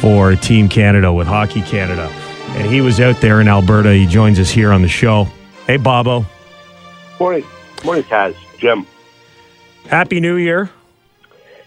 for 0.00 0.34
Team 0.34 0.68
Canada 0.68 1.12
with 1.12 1.28
Hockey 1.28 1.62
Canada. 1.62 2.08
And 2.56 2.68
he 2.68 2.80
was 2.80 2.98
out 2.98 3.20
there 3.20 3.40
in 3.40 3.46
Alberta. 3.46 3.94
He 3.94 4.06
joins 4.06 4.40
us 4.40 4.50
here 4.50 4.72
on 4.72 4.82
the 4.82 4.88
show. 4.88 5.28
Hey, 5.66 5.76
Bobo. 5.76 6.26
Morning. 7.20 7.44
Morning, 7.84 8.04
Taz. 8.04 8.34
Jim. 8.58 8.84
Happy 9.86 10.18
New 10.18 10.34
Year. 10.34 10.70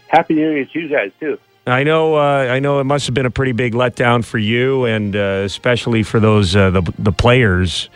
Happy 0.08 0.34
New 0.34 0.50
Year 0.50 0.66
to 0.66 0.78
you 0.78 0.88
guys, 0.88 1.12
too. 1.18 1.38
I 1.66 1.82
know. 1.82 2.16
Uh, 2.16 2.46
I 2.50 2.60
know 2.60 2.80
it 2.80 2.84
must 2.84 3.06
have 3.06 3.14
been 3.14 3.26
a 3.26 3.30
pretty 3.30 3.52
big 3.52 3.74
letdown 3.74 4.24
for 4.24 4.38
you, 4.38 4.84
and 4.84 5.14
uh, 5.14 5.42
especially 5.44 6.02
for 6.02 6.18
those 6.18 6.56
uh, 6.56 6.70
the 6.70 6.92
the 6.98 7.12
players 7.12 7.90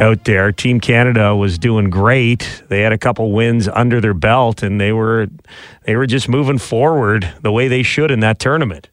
out 0.00 0.24
there. 0.24 0.50
Team 0.50 0.80
Canada 0.80 1.36
was 1.36 1.58
doing 1.58 1.90
great. 1.90 2.62
They 2.68 2.80
had 2.80 2.92
a 2.92 2.98
couple 2.98 3.30
wins 3.32 3.68
under 3.68 4.00
their 4.00 4.14
belt, 4.14 4.62
and 4.62 4.80
they 4.80 4.92
were 4.92 5.28
they 5.84 5.96
were 5.96 6.06
just 6.06 6.28
moving 6.28 6.58
forward 6.58 7.32
the 7.42 7.52
way 7.52 7.68
they 7.68 7.82
should 7.82 8.10
in 8.10 8.20
that 8.20 8.38
tournament. 8.38 8.88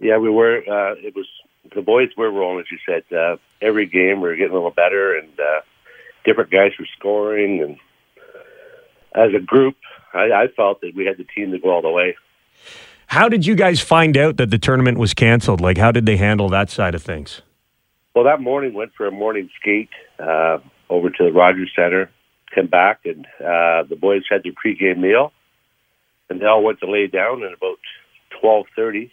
Yeah, 0.00 0.18
we 0.18 0.30
were. 0.30 0.58
Uh, 0.58 0.94
it 0.98 1.14
was 1.14 1.26
the 1.74 1.82
boys 1.82 2.08
were 2.16 2.30
rolling, 2.30 2.60
as 2.60 2.66
you 2.70 2.78
said. 2.86 3.16
Uh, 3.16 3.36
every 3.60 3.86
game 3.86 4.20
we 4.20 4.28
were 4.28 4.36
getting 4.36 4.52
a 4.52 4.54
little 4.54 4.70
better, 4.70 5.16
and 5.18 5.28
uh, 5.38 5.60
different 6.24 6.50
guys 6.50 6.72
were 6.78 6.88
scoring. 6.98 7.62
And 7.62 7.76
as 9.14 9.34
a 9.34 9.40
group, 9.40 9.76
I, 10.12 10.30
I 10.32 10.46
felt 10.56 10.80
that 10.82 10.92
we 10.94 11.06
had 11.06 11.18
the 11.18 11.24
team 11.24 11.52
to 11.52 11.58
go 11.58 11.70
all 11.70 11.82
the 11.82 11.90
way. 11.90 12.16
How 13.08 13.28
did 13.28 13.46
you 13.46 13.54
guys 13.54 13.80
find 13.80 14.16
out 14.16 14.36
that 14.38 14.50
the 14.50 14.58
tournament 14.58 14.98
was 14.98 15.14
canceled? 15.14 15.60
Like, 15.60 15.78
how 15.78 15.92
did 15.92 16.06
they 16.06 16.16
handle 16.16 16.48
that 16.48 16.70
side 16.70 16.94
of 16.94 17.02
things? 17.02 17.42
Well, 18.14 18.24
that 18.24 18.40
morning 18.40 18.74
went 18.74 18.92
for 18.94 19.08
a 19.08 19.10
morning 19.10 19.50
skate 19.60 19.90
uh, 20.20 20.58
over 20.88 21.10
to 21.10 21.24
the 21.24 21.32
Rogers 21.32 21.72
Center, 21.74 22.10
came 22.54 22.68
back, 22.68 23.00
and 23.04 23.26
uh, 23.40 23.82
the 23.88 23.96
boys 24.00 24.22
had 24.30 24.44
their 24.44 24.52
pregame 24.52 24.98
meal, 24.98 25.32
and 26.30 26.40
they 26.40 26.46
all 26.46 26.62
went 26.62 26.78
to 26.80 26.90
lay 26.90 27.08
down. 27.08 27.42
And 27.42 27.52
about 27.54 27.78
twelve 28.40 28.66
thirty, 28.76 29.10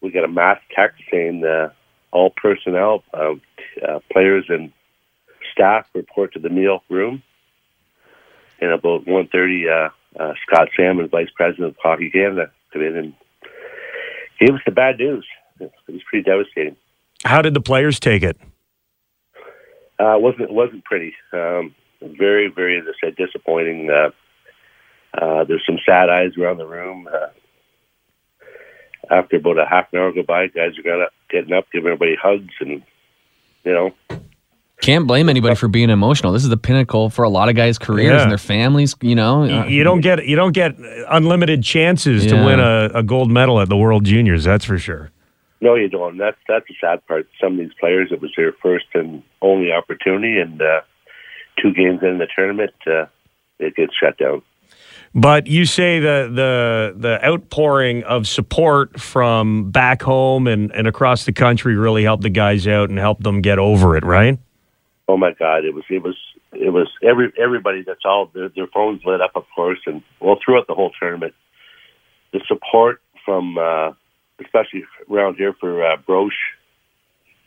we 0.00 0.10
got 0.10 0.24
a 0.24 0.28
mass 0.28 0.58
text 0.74 1.02
saying 1.10 1.44
uh, 1.44 1.68
all 2.12 2.30
personnel, 2.30 3.04
uh, 3.12 3.34
uh, 3.86 4.00
players, 4.10 4.46
and 4.48 4.72
staff 5.52 5.86
report 5.94 6.32
to 6.32 6.38
the 6.38 6.48
meal 6.48 6.82
room. 6.88 7.22
And 8.58 8.72
about 8.72 9.06
one 9.06 9.28
thirty, 9.28 9.68
uh, 9.68 9.90
uh, 10.18 10.32
Scott 10.46 10.68
Salmond, 10.78 11.10
Vice 11.10 11.30
President 11.34 11.68
of 11.68 11.76
Hockey 11.76 12.08
Canada, 12.10 12.50
come 12.72 12.80
in 12.80 12.96
and 12.96 13.14
gave 14.40 14.54
us 14.54 14.62
the 14.64 14.72
bad 14.72 14.98
news. 14.98 15.26
It 15.60 15.70
was 15.88 16.02
pretty 16.08 16.24
devastating. 16.24 16.76
How 17.24 17.42
did 17.42 17.54
the 17.54 17.60
players 17.60 18.00
take 18.00 18.22
it? 18.22 18.36
Uh, 20.00 20.16
it 20.16 20.22
wasn't 20.22 20.52
wasn't 20.52 20.84
pretty. 20.84 21.14
Um, 21.32 21.74
very, 22.02 22.48
very, 22.48 22.78
as 22.78 22.84
I 22.88 22.92
said, 23.06 23.16
disappointing. 23.16 23.88
Uh, 23.90 24.10
uh, 25.16 25.44
there's 25.44 25.62
some 25.64 25.78
sad 25.86 26.08
eyes 26.08 26.32
around 26.36 26.56
the 26.58 26.66
room. 26.66 27.08
Uh, 27.12 27.26
after 29.10 29.36
about 29.36 29.58
a 29.58 29.66
half 29.66 29.86
an 29.92 30.00
hour 30.00 30.12
go 30.12 30.22
by, 30.22 30.48
guys 30.48 30.76
are 30.78 30.82
got 30.82 31.00
up, 31.02 31.12
getting 31.30 31.52
up, 31.52 31.66
giving 31.72 31.86
everybody 31.92 32.16
hugs, 32.20 32.52
and 32.60 32.82
you 33.64 33.72
know, 33.72 33.92
Can't 34.80 35.06
blame 35.06 35.28
anybody 35.28 35.54
for 35.54 35.68
being 35.68 35.90
emotional. 35.90 36.32
This 36.32 36.42
is 36.42 36.48
the 36.48 36.56
pinnacle 36.56 37.08
for 37.08 37.22
a 37.24 37.28
lot 37.28 37.48
of 37.48 37.54
guys' 37.54 37.78
careers 37.78 38.14
Yeah. 38.16 38.22
and 38.22 38.30
their 38.32 38.38
families. 38.38 38.96
You 39.00 39.14
know, 39.14 39.44
You- 39.44 39.76
You 39.76 39.84
don't 39.84 40.00
get 40.00 40.26
you 40.26 40.34
don't 40.34 40.50
get 40.52 40.74
unlimited 41.08 41.62
chances 41.62 42.26
to 42.26 42.34
win 42.44 42.58
a, 42.58 42.90
a 42.94 43.02
gold 43.04 43.30
medal 43.30 43.60
at 43.60 43.68
the 43.68 43.76
World 43.76 44.04
Juniors. 44.04 44.42
That's 44.42 44.64
for 44.64 44.78
sure. 44.78 45.11
No, 45.62 45.76
you 45.76 45.88
don't. 45.88 46.18
That's 46.18 46.36
that's 46.48 46.66
the 46.68 46.74
sad 46.80 47.06
part. 47.06 47.28
Some 47.40 47.52
of 47.52 47.58
these 47.60 47.72
players, 47.78 48.08
it 48.10 48.20
was 48.20 48.32
their 48.36 48.52
first 48.52 48.86
and 48.94 49.22
only 49.40 49.70
opportunity, 49.70 50.38
and 50.38 50.60
uh, 50.60 50.80
two 51.62 51.72
games 51.72 52.00
in 52.02 52.18
the 52.18 52.26
tournament, 52.34 52.72
uh, 52.84 53.06
it 53.60 53.76
gets 53.76 53.92
shut 53.96 54.18
down. 54.18 54.42
But 55.14 55.46
you 55.46 55.64
say 55.64 56.00
the 56.00 56.28
the 56.34 56.94
the 56.96 57.24
outpouring 57.24 58.02
of 58.02 58.26
support 58.26 58.98
from 58.98 59.70
back 59.70 60.02
home 60.02 60.48
and, 60.48 60.72
and 60.72 60.88
across 60.88 61.26
the 61.26 61.32
country 61.32 61.76
really 61.76 62.02
helped 62.02 62.24
the 62.24 62.30
guys 62.30 62.66
out 62.66 62.90
and 62.90 62.98
helped 62.98 63.22
them 63.22 63.40
get 63.40 63.60
over 63.60 63.96
it, 63.96 64.04
right? 64.04 64.40
Oh 65.06 65.16
my 65.16 65.32
God! 65.32 65.64
It 65.64 65.74
was 65.74 65.84
it 65.90 66.02
was 66.02 66.16
it 66.52 66.70
was 66.70 66.88
every 67.04 67.32
everybody. 67.40 67.84
That's 67.86 68.04
all 68.04 68.30
their, 68.34 68.48
their 68.48 68.66
phones 68.66 69.04
lit 69.04 69.20
up, 69.20 69.32
of 69.36 69.44
course, 69.54 69.78
and 69.86 70.02
well 70.18 70.38
throughout 70.44 70.66
the 70.66 70.74
whole 70.74 70.90
tournament, 70.98 71.34
the 72.32 72.40
support 72.48 73.00
from 73.24 73.58
uh, 73.58 73.92
especially 74.44 74.84
around 75.10 75.36
here 75.36 75.52
for 75.58 75.84
uh, 75.84 75.96
Brochu 76.08 76.30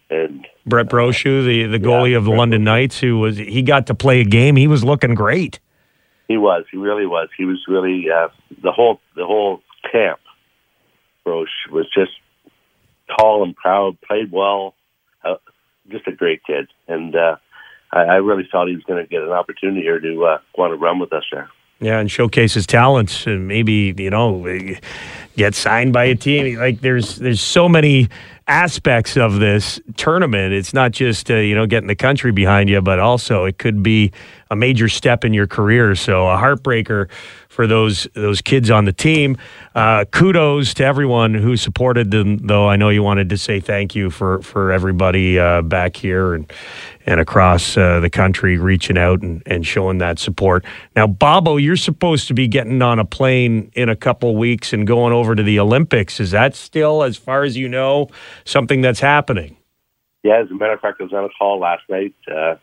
and 0.09 0.45
Brett 0.65 0.87
Brochu, 0.87 1.45
the, 1.45 1.65
the 1.65 1.79
goalie 1.79 2.15
of 2.15 2.25
the 2.25 2.31
London 2.31 2.63
Knights, 2.63 2.99
who 2.99 3.19
was 3.19 3.37
he 3.37 3.61
got 3.61 3.87
to 3.87 3.95
play 3.95 4.21
a 4.21 4.25
game. 4.25 4.55
He 4.55 4.67
was 4.67 4.83
looking 4.83 5.15
great. 5.15 5.59
he 6.27 6.37
was 6.37 6.65
he 6.71 6.77
really 6.77 7.05
was 7.05 7.29
he 7.37 7.45
was 7.45 7.63
really 7.67 8.05
uh, 8.09 8.29
the 8.61 8.71
whole 8.71 8.99
the 9.15 9.25
whole 9.25 9.61
camp. 9.91 10.19
Brochu 11.25 11.71
was 11.71 11.87
just 11.93 12.11
tall 13.17 13.43
and 13.43 13.55
proud, 13.55 13.99
played 14.01 14.31
well, 14.31 14.75
uh, 15.23 15.35
just 15.89 16.07
a 16.07 16.11
great 16.11 16.43
kid, 16.45 16.67
and 16.87 17.15
uh, 17.15 17.37
I, 17.91 18.01
I 18.03 18.15
really 18.15 18.47
thought 18.51 18.67
he 18.67 18.75
was 18.75 18.83
going 18.83 19.03
to 19.03 19.09
get 19.09 19.21
an 19.21 19.31
opportunity 19.31 19.81
here 19.81 19.99
to 19.99 20.25
uh, 20.25 20.37
want 20.57 20.71
to 20.71 20.77
run 20.77 20.99
with 20.99 21.13
us 21.13 21.23
there. 21.31 21.49
Yeah, 21.79 22.00
and 22.00 22.10
showcase 22.10 22.53
his 22.53 22.65
talents 22.65 23.27
and 23.27 23.48
maybe 23.48 23.94
you 23.98 24.10
know 24.10 24.46
get 25.36 25.55
signed 25.55 25.91
by 25.94 26.05
a 26.05 26.15
team. 26.15 26.58
Like 26.58 26.79
there's 26.82 27.17
there's 27.17 27.41
so 27.41 27.67
many 27.67 28.10
aspects 28.48 29.17
of 29.17 29.39
this 29.39 29.79
tournament. 29.98 30.53
It's 30.53 30.74
not 30.74 30.91
just 30.91 31.29
uh, 31.29 31.36
you 31.36 31.53
know 31.53 31.65
getting 31.65 31.88
the 31.88 31.96
country 31.96 32.32
behind 32.32 32.70
you, 32.70 32.82
but 32.82 33.00
also 33.00 33.44
it 33.44 33.58
could 33.58 33.84
be 33.84 34.12
a 34.50 34.55
major 34.55 34.88
step 34.88 35.25
in 35.25 35.34
your 35.34 35.48
career. 35.48 35.96
So 35.96 36.27
a 36.29 36.38
heartbreaker 36.38 37.10
for 37.55 37.67
those 37.67 38.05
those 38.13 38.41
kids 38.41 38.69
on 38.69 38.83
the 38.83 38.91
team. 38.91 39.38
Uh, 39.74 40.03
kudos 40.12 40.74
to 40.74 40.83
everyone 40.83 41.33
who 41.33 41.55
supported 41.55 42.12
them. 42.12 42.38
Though 42.38 42.67
I 42.67 42.75
know 42.75 42.89
you 42.89 43.01
wanted 43.01 43.29
to 43.29 43.38
say 43.38 43.62
thank 43.62 43.95
you 43.95 44.09
for 44.09 44.41
for 44.41 44.74
everybody 44.74 45.39
uh, 45.39 45.62
back 45.62 45.95
here 45.95 46.33
and 46.33 46.51
and 47.05 47.19
across 47.21 47.77
uh, 47.77 48.01
the 48.01 48.09
country 48.09 48.57
reaching 48.57 48.97
out 48.97 49.21
and, 49.21 49.41
and 49.45 49.65
showing 49.65 50.00
that 50.00 50.19
support. 50.19 50.65
Now, 50.95 51.07
Bobo, 51.07 51.55
you're 51.55 51.77
supposed 51.77 52.27
to 52.27 52.33
be 52.33 52.47
getting 52.47 52.81
on 52.81 53.00
a 53.00 53.05
plane 53.05 53.71
in 53.74 53.89
a 53.89 53.95
couple 53.95 54.35
weeks 54.35 54.74
and 54.74 54.85
going 54.85 55.13
over 55.13 55.33
to 55.35 55.43
the 55.43 55.59
Olympics. 55.59 56.19
Is 56.19 56.31
that 56.31 56.55
still, 56.55 57.03
as 57.03 57.15
far 57.15 57.43
as 57.43 57.55
you 57.55 57.69
know, 57.69 58.09
something 58.43 58.81
that's 58.81 59.00
happening? 59.00 59.55
Yeah, 60.24 60.41
as 60.41 60.50
a 60.50 60.55
matter 60.55 60.74
of 60.74 60.81
fact, 60.81 61.00
I 61.00 61.03
was 61.03 61.13
on 61.13 61.24
a 61.24 61.29
call 61.29 61.59
last 61.59 61.83
night 61.88 62.15
uh, 62.27 62.55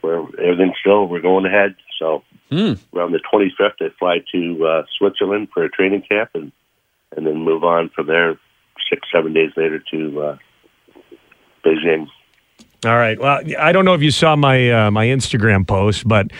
where 0.00 0.20
everything's 0.40 0.76
still, 0.80 1.08
we're 1.08 1.20
going 1.20 1.44
ahead. 1.44 1.74
So 1.98 2.22
around 2.50 3.12
the 3.12 3.20
25th, 3.32 3.80
I 3.80 3.88
fly 3.98 4.18
to 4.32 4.66
uh, 4.66 4.82
Switzerland 4.98 5.48
for 5.52 5.64
a 5.64 5.68
training 5.68 6.02
camp 6.08 6.30
and, 6.34 6.52
and 7.16 7.26
then 7.26 7.36
move 7.36 7.64
on 7.64 7.90
from 7.90 8.06
there 8.06 8.38
six, 8.88 9.08
seven 9.12 9.32
days 9.32 9.50
later 9.56 9.82
to 9.90 10.20
uh, 10.20 10.38
Beijing. 11.64 12.06
All 12.84 12.96
right. 12.96 13.18
Well, 13.18 13.40
I 13.58 13.72
don't 13.72 13.84
know 13.84 13.94
if 13.94 14.02
you 14.02 14.10
saw 14.10 14.36
my 14.36 14.70
uh, 14.70 14.90
my 14.90 15.06
Instagram 15.06 15.66
post, 15.66 16.06
but 16.06 16.30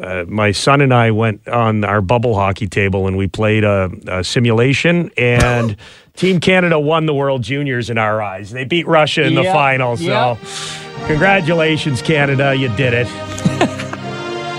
uh, 0.00 0.24
my 0.28 0.52
son 0.52 0.80
and 0.80 0.92
I 0.92 1.10
went 1.10 1.48
on 1.48 1.84
our 1.84 2.00
bubble 2.00 2.34
hockey 2.34 2.68
table 2.68 3.08
and 3.08 3.16
we 3.16 3.26
played 3.26 3.64
a, 3.64 3.90
a 4.06 4.22
simulation, 4.22 5.10
and 5.16 5.76
Team 6.14 6.38
Canada 6.38 6.78
won 6.78 7.06
the 7.06 7.14
World 7.14 7.42
Juniors 7.42 7.90
in 7.90 7.98
our 7.98 8.22
eyes. 8.22 8.50
They 8.50 8.64
beat 8.64 8.86
Russia 8.86 9.24
in 9.24 9.34
the 9.34 9.44
final. 9.44 9.96
So, 9.96 10.38
congratulations, 11.06 12.02
Canada! 12.02 12.54
You 12.54 12.68
did 12.76 12.92
it. 12.94 13.82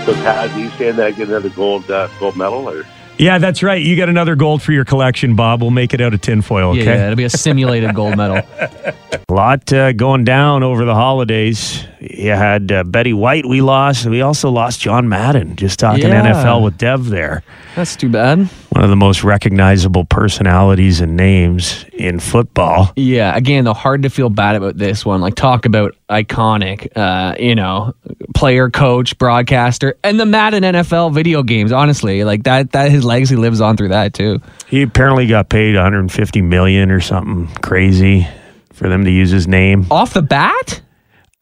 So, 0.08 0.14
Taz, 0.14 0.54
are 0.54 0.58
you 0.58 0.70
saying 0.70 0.96
that 0.96 1.06
I 1.06 1.10
get 1.10 1.28
another 1.28 1.50
gold 1.50 1.90
uh, 1.90 2.08
gold 2.18 2.34
medal? 2.34 2.66
or 2.66 2.86
Yeah, 3.18 3.36
that's 3.36 3.62
right. 3.62 3.82
You 3.82 3.94
get 3.94 4.08
another 4.08 4.36
gold 4.36 4.62
for 4.62 4.72
your 4.72 4.86
collection, 4.86 5.36
Bob. 5.36 5.60
We'll 5.60 5.70
make 5.70 5.92
it 5.92 6.00
out 6.00 6.14
of 6.14 6.22
tinfoil. 6.22 6.74
Yeah, 6.74 6.84
yeah, 6.84 7.04
it'll 7.04 7.16
be 7.16 7.24
a 7.24 7.28
simulated 7.28 7.94
gold 7.94 8.16
medal. 8.16 8.38
A 8.38 8.94
lot 9.30 9.70
uh, 9.70 9.92
going 9.92 10.24
down 10.24 10.62
over 10.62 10.86
the 10.86 10.94
holidays. 10.94 11.84
You 12.00 12.30
had 12.30 12.72
uh, 12.72 12.84
Betty 12.84 13.12
White, 13.12 13.44
we 13.44 13.60
lost. 13.60 14.06
We 14.06 14.22
also 14.22 14.48
lost 14.48 14.80
John 14.80 15.10
Madden. 15.10 15.56
Just 15.56 15.78
talking 15.78 16.04
Yeah. 16.04 16.32
NFL 16.32 16.64
with 16.64 16.78
Dev 16.78 17.10
there. 17.10 17.42
That's 17.76 17.94
too 17.94 18.08
bad. 18.08 18.48
One 18.78 18.84
of 18.84 18.90
the 18.90 18.96
most 18.96 19.24
recognizable 19.24 20.04
personalities 20.04 21.00
and 21.00 21.16
names 21.16 21.84
in 21.94 22.20
football. 22.20 22.92
Yeah, 22.94 23.36
again, 23.36 23.64
though, 23.64 23.74
hard 23.74 24.04
to 24.04 24.08
feel 24.08 24.30
bad 24.30 24.54
about 24.54 24.78
this 24.78 25.04
one. 25.04 25.20
Like, 25.20 25.34
talk 25.34 25.66
about 25.66 25.96
iconic, 26.08 26.86
uh, 26.94 27.34
you 27.40 27.56
know, 27.56 27.92
player, 28.36 28.70
coach, 28.70 29.18
broadcaster, 29.18 29.98
and 30.04 30.20
the 30.20 30.26
Madden 30.26 30.62
NFL 30.62 31.12
video 31.12 31.42
games. 31.42 31.72
Honestly, 31.72 32.22
like 32.22 32.44
that, 32.44 32.70
that 32.70 32.92
his 32.92 33.04
legacy 33.04 33.34
lives 33.34 33.60
on 33.60 33.76
through 33.76 33.88
that 33.88 34.14
too. 34.14 34.40
He 34.68 34.82
apparently 34.82 35.26
got 35.26 35.48
paid 35.48 35.74
150 35.74 36.40
million 36.42 36.92
or 36.92 37.00
something 37.00 37.48
crazy 37.62 38.28
for 38.72 38.88
them 38.88 39.04
to 39.06 39.10
use 39.10 39.30
his 39.30 39.48
name. 39.48 39.88
Off 39.90 40.14
the 40.14 40.22
bat, 40.22 40.80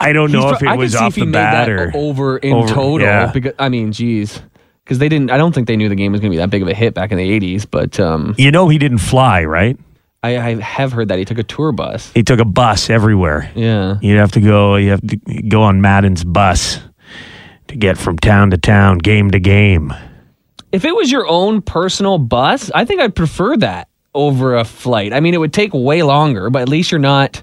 I 0.00 0.14
don't 0.14 0.32
know 0.32 0.44
He's 0.48 0.52
if 0.56 0.62
it 0.62 0.68
I 0.68 0.76
was 0.76 0.96
off 0.96 1.08
if 1.10 1.14
he 1.16 1.26
the 1.26 1.32
bat 1.32 1.68
or 1.68 1.92
over 1.94 2.38
in 2.38 2.54
over- 2.54 2.68
total. 2.72 3.06
yeah. 3.06 3.30
Because 3.30 3.52
I 3.58 3.68
mean, 3.68 3.92
geez, 3.92 4.40
because 4.86 4.98
they 5.00 5.08
didn't. 5.08 5.32
I 5.32 5.36
don't 5.36 5.52
think 5.52 5.66
they 5.66 5.76
knew 5.76 5.88
the 5.88 5.96
game 5.96 6.12
was 6.12 6.20
going 6.20 6.30
to 6.30 6.34
be 6.36 6.38
that 6.38 6.48
big 6.48 6.62
of 6.62 6.68
a 6.68 6.74
hit 6.74 6.94
back 6.94 7.10
in 7.10 7.18
the 7.18 7.28
'80s. 7.40 7.66
But 7.68 7.98
um, 7.98 8.36
You 8.38 8.52
know 8.52 8.68
he 8.68 8.78
didn't 8.78 8.98
fly, 8.98 9.44
right? 9.44 9.76
I, 10.22 10.38
I 10.38 10.54
have 10.60 10.92
heard 10.92 11.08
that 11.08 11.18
he 11.18 11.24
took 11.24 11.38
a 11.38 11.42
tour 11.42 11.72
bus. 11.72 12.10
He 12.12 12.22
took 12.22 12.38
a 12.38 12.44
bus 12.44 12.88
everywhere. 12.88 13.50
Yeah. 13.54 13.98
You'd 14.00 14.18
have 14.18 14.32
to 14.32 14.40
go. 14.40 14.76
You 14.76 14.90
have 14.90 15.06
to 15.06 15.16
go 15.48 15.62
on 15.62 15.80
Madden's 15.80 16.22
bus 16.24 16.80
to 17.68 17.76
get 17.76 17.98
from 17.98 18.16
town 18.18 18.50
to 18.50 18.56
town, 18.56 18.98
game 18.98 19.32
to 19.32 19.40
game. 19.40 19.92
if 20.72 20.84
it 20.84 20.94
was 20.94 21.10
your 21.10 21.26
own 21.26 21.62
personal 21.62 22.18
bus, 22.18 22.70
I 22.74 22.84
think 22.84 23.00
I'd 23.00 23.14
prefer 23.16 23.56
that 23.58 23.88
over 24.14 24.56
a 24.56 24.64
flight. 24.64 25.12
I 25.12 25.20
mean, 25.20 25.34
it 25.34 25.38
would 25.38 25.52
take 25.52 25.74
way 25.74 26.02
longer, 26.02 26.48
but 26.48 26.62
at 26.62 26.68
least 26.68 26.90
you're 26.92 26.98
not 27.00 27.42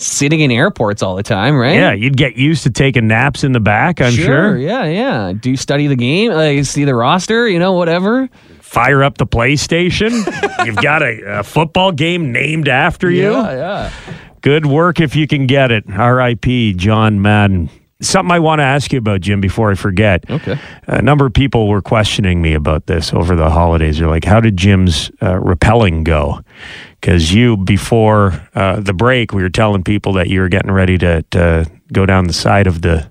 sitting 0.00 0.40
in 0.40 0.50
airports 0.50 1.02
all 1.02 1.14
the 1.14 1.22
time, 1.22 1.56
right? 1.56 1.74
Yeah, 1.74 1.92
you'd 1.92 2.16
get 2.16 2.36
used 2.36 2.62
to 2.64 2.70
taking 2.70 3.06
naps 3.06 3.44
in 3.44 3.52
the 3.52 3.60
back, 3.60 4.00
I'm 4.00 4.12
sure. 4.12 4.56
Yeah, 4.56 4.84
yeah. 4.84 5.32
Do 5.32 5.50
you 5.50 5.56
study 5.56 5.86
the 5.86 5.96
game? 5.96 6.30
Uh, 6.30 6.36
like, 6.36 6.64
see 6.64 6.84
the 6.84 6.94
roster, 6.94 7.48
you 7.48 7.58
know, 7.58 7.72
whatever. 7.72 8.28
Fire 8.60 9.02
up 9.02 9.18
the 9.18 9.26
PlayStation. 9.26 10.10
You've 10.66 10.76
got 10.76 11.02
a, 11.02 11.40
a 11.40 11.42
football 11.42 11.92
game 11.92 12.32
named 12.32 12.68
after 12.68 13.10
you. 13.10 13.32
Yeah, 13.32 13.52
yeah. 13.52 13.92
Good 14.42 14.64
work 14.64 15.00
if 15.00 15.14
you 15.14 15.26
can 15.26 15.46
get 15.46 15.70
it. 15.70 15.84
R.I.P. 15.90 16.74
John 16.74 17.20
Madden. 17.20 17.68
Something 18.00 18.32
I 18.32 18.38
want 18.38 18.60
to 18.60 18.64
ask 18.64 18.92
you 18.92 18.98
about, 18.98 19.20
Jim, 19.20 19.40
before 19.40 19.70
I 19.70 19.74
forget. 19.74 20.28
Okay. 20.30 20.58
A 20.86 21.02
number 21.02 21.26
of 21.26 21.34
people 21.34 21.68
were 21.68 21.82
questioning 21.82 22.40
me 22.40 22.54
about 22.54 22.86
this 22.86 23.12
over 23.12 23.36
the 23.36 23.50
holidays. 23.50 23.98
They're 23.98 24.08
like, 24.08 24.24
how 24.24 24.40
did 24.40 24.56
Jim's 24.56 25.10
uh, 25.20 25.34
rappelling 25.34 26.04
go? 26.04 26.40
Because 27.00 27.32
you, 27.32 27.56
before 27.56 28.46
uh, 28.54 28.80
the 28.80 28.94
break, 28.94 29.32
we 29.32 29.42
were 29.42 29.50
telling 29.50 29.82
people 29.84 30.14
that 30.14 30.28
you 30.28 30.40
were 30.40 30.48
getting 30.48 30.70
ready 30.70 30.96
to, 30.98 31.22
to 31.30 31.70
go 31.92 32.06
down 32.06 32.26
the 32.26 32.32
side 32.32 32.66
of 32.66 32.82
the 32.82 33.10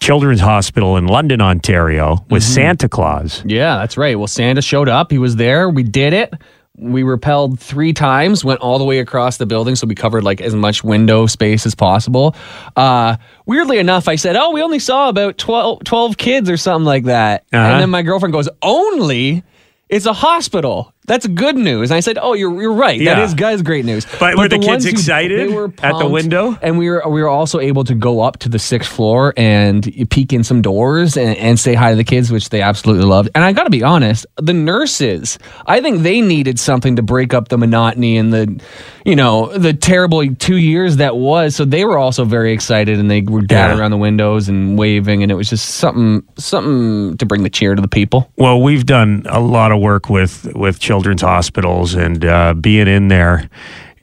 Children's 0.00 0.40
Hospital 0.40 0.96
in 0.96 1.06
London, 1.06 1.40
Ontario 1.40 2.24
with 2.30 2.42
Santa 2.42 2.88
Claus. 2.88 3.42
Yeah, 3.44 3.78
that's 3.78 3.96
right. 3.96 4.16
Well, 4.16 4.28
Santa 4.28 4.62
showed 4.62 4.88
up. 4.88 5.10
He 5.10 5.18
was 5.18 5.36
there. 5.36 5.68
We 5.68 5.82
did 5.82 6.12
it. 6.12 6.32
We 6.80 7.02
repelled 7.02 7.58
three 7.58 7.92
times, 7.92 8.44
went 8.44 8.60
all 8.60 8.78
the 8.78 8.84
way 8.84 9.00
across 9.00 9.36
the 9.36 9.46
building, 9.46 9.74
so 9.74 9.86
we 9.86 9.94
covered 9.96 10.22
like 10.22 10.40
as 10.40 10.54
much 10.54 10.84
window 10.84 11.26
space 11.26 11.66
as 11.66 11.74
possible. 11.74 12.36
Uh, 12.76 13.16
weirdly 13.46 13.78
enough, 13.78 14.06
I 14.06 14.14
said, 14.14 14.36
"Oh, 14.36 14.52
we 14.52 14.62
only 14.62 14.78
saw 14.78 15.08
about 15.08 15.38
12, 15.38 15.82
12 15.84 16.16
kids 16.16 16.48
or 16.48 16.56
something 16.56 16.86
like 16.86 17.04
that," 17.04 17.44
Uh-huh. 17.52 17.62
and 17.62 17.80
then 17.82 17.90
my 17.90 18.02
girlfriend 18.02 18.32
goes, 18.32 18.48
"Only." 18.62 19.42
It's 19.88 20.04
a 20.04 20.12
hospital. 20.12 20.92
That's 21.08 21.26
good 21.26 21.56
news. 21.56 21.90
And 21.90 21.96
I 21.96 22.00
said, 22.00 22.18
"Oh, 22.20 22.34
you're 22.34 22.60
you're 22.62 22.72
right. 22.72 22.98
That 23.04 23.18
Yeah. 23.18 23.24
is 23.24 23.34
guys 23.34 23.62
great 23.62 23.84
news." 23.84 24.06
But 24.20 24.36
were 24.36 24.46
the 24.48 24.56
kids 24.58 24.68
ones 24.68 24.84
who- 24.84 24.90
excited 24.90 25.40
they 25.40 25.52
were 25.52 25.72
at 25.82 25.98
the 25.98 26.06
window? 26.06 26.56
And 26.62 26.78
we 26.78 26.88
were 26.88 27.02
we 27.08 27.20
were 27.22 27.28
also 27.28 27.58
able 27.58 27.82
to 27.84 27.94
go 27.94 28.20
up 28.20 28.38
to 28.40 28.48
the 28.48 28.58
sixth 28.60 28.90
floor 28.92 29.34
and 29.36 29.82
peek 30.10 30.32
in 30.32 30.44
some 30.44 30.62
doors 30.62 31.16
and, 31.16 31.36
and 31.38 31.58
say 31.58 31.74
hi 31.74 31.90
to 31.90 31.96
the 31.96 32.04
kids, 32.04 32.30
which 32.30 32.50
they 32.50 32.60
absolutely 32.62 33.04
loved. 33.06 33.30
And 33.34 33.42
I 33.42 33.52
got 33.52 33.64
to 33.64 33.70
be 33.70 33.82
honest, 33.82 34.26
the 34.36 34.52
nurses, 34.52 35.38
I 35.66 35.80
think 35.80 36.02
they 36.02 36.20
needed 36.20 36.58
something 36.58 36.96
to 36.96 37.02
break 37.02 37.34
up 37.34 37.48
the 37.48 37.58
monotony 37.58 38.16
and 38.16 38.32
the, 38.32 38.60
you 39.04 39.16
know, 39.16 39.50
the 39.56 39.72
terrible 39.72 40.22
two 40.34 40.56
years 40.58 40.96
that 40.98 41.16
was. 41.16 41.56
So 41.56 41.64
they 41.64 41.84
were 41.84 41.98
also 41.98 42.24
very 42.24 42.52
excited 42.52 42.98
and 42.98 43.10
they 43.10 43.22
were 43.22 43.42
gathered 43.42 43.74
Yeah. 43.74 43.80
around 43.80 43.90
the 43.92 43.96
windows 43.96 44.48
and 44.48 44.78
waving, 44.78 45.22
and 45.22 45.32
it 45.32 45.36
was 45.36 45.48
just 45.50 45.64
something 45.76 46.22
something 46.36 47.16
to 47.16 47.26
bring 47.26 47.42
the 47.42 47.50
cheer 47.50 47.74
to 47.74 47.80
the 47.82 47.88
people. 47.88 48.30
Well, 48.36 48.60
we've 48.60 48.84
done 48.86 49.24
a 49.28 49.40
lot 49.40 49.72
of 49.72 49.80
work 49.80 50.08
with 50.10 50.46
with 50.54 50.78
children's 50.98 51.22
hospitals 51.22 51.94
and 51.94 52.24
uh, 52.24 52.54
being 52.54 52.88
in 52.88 53.06
there. 53.06 53.48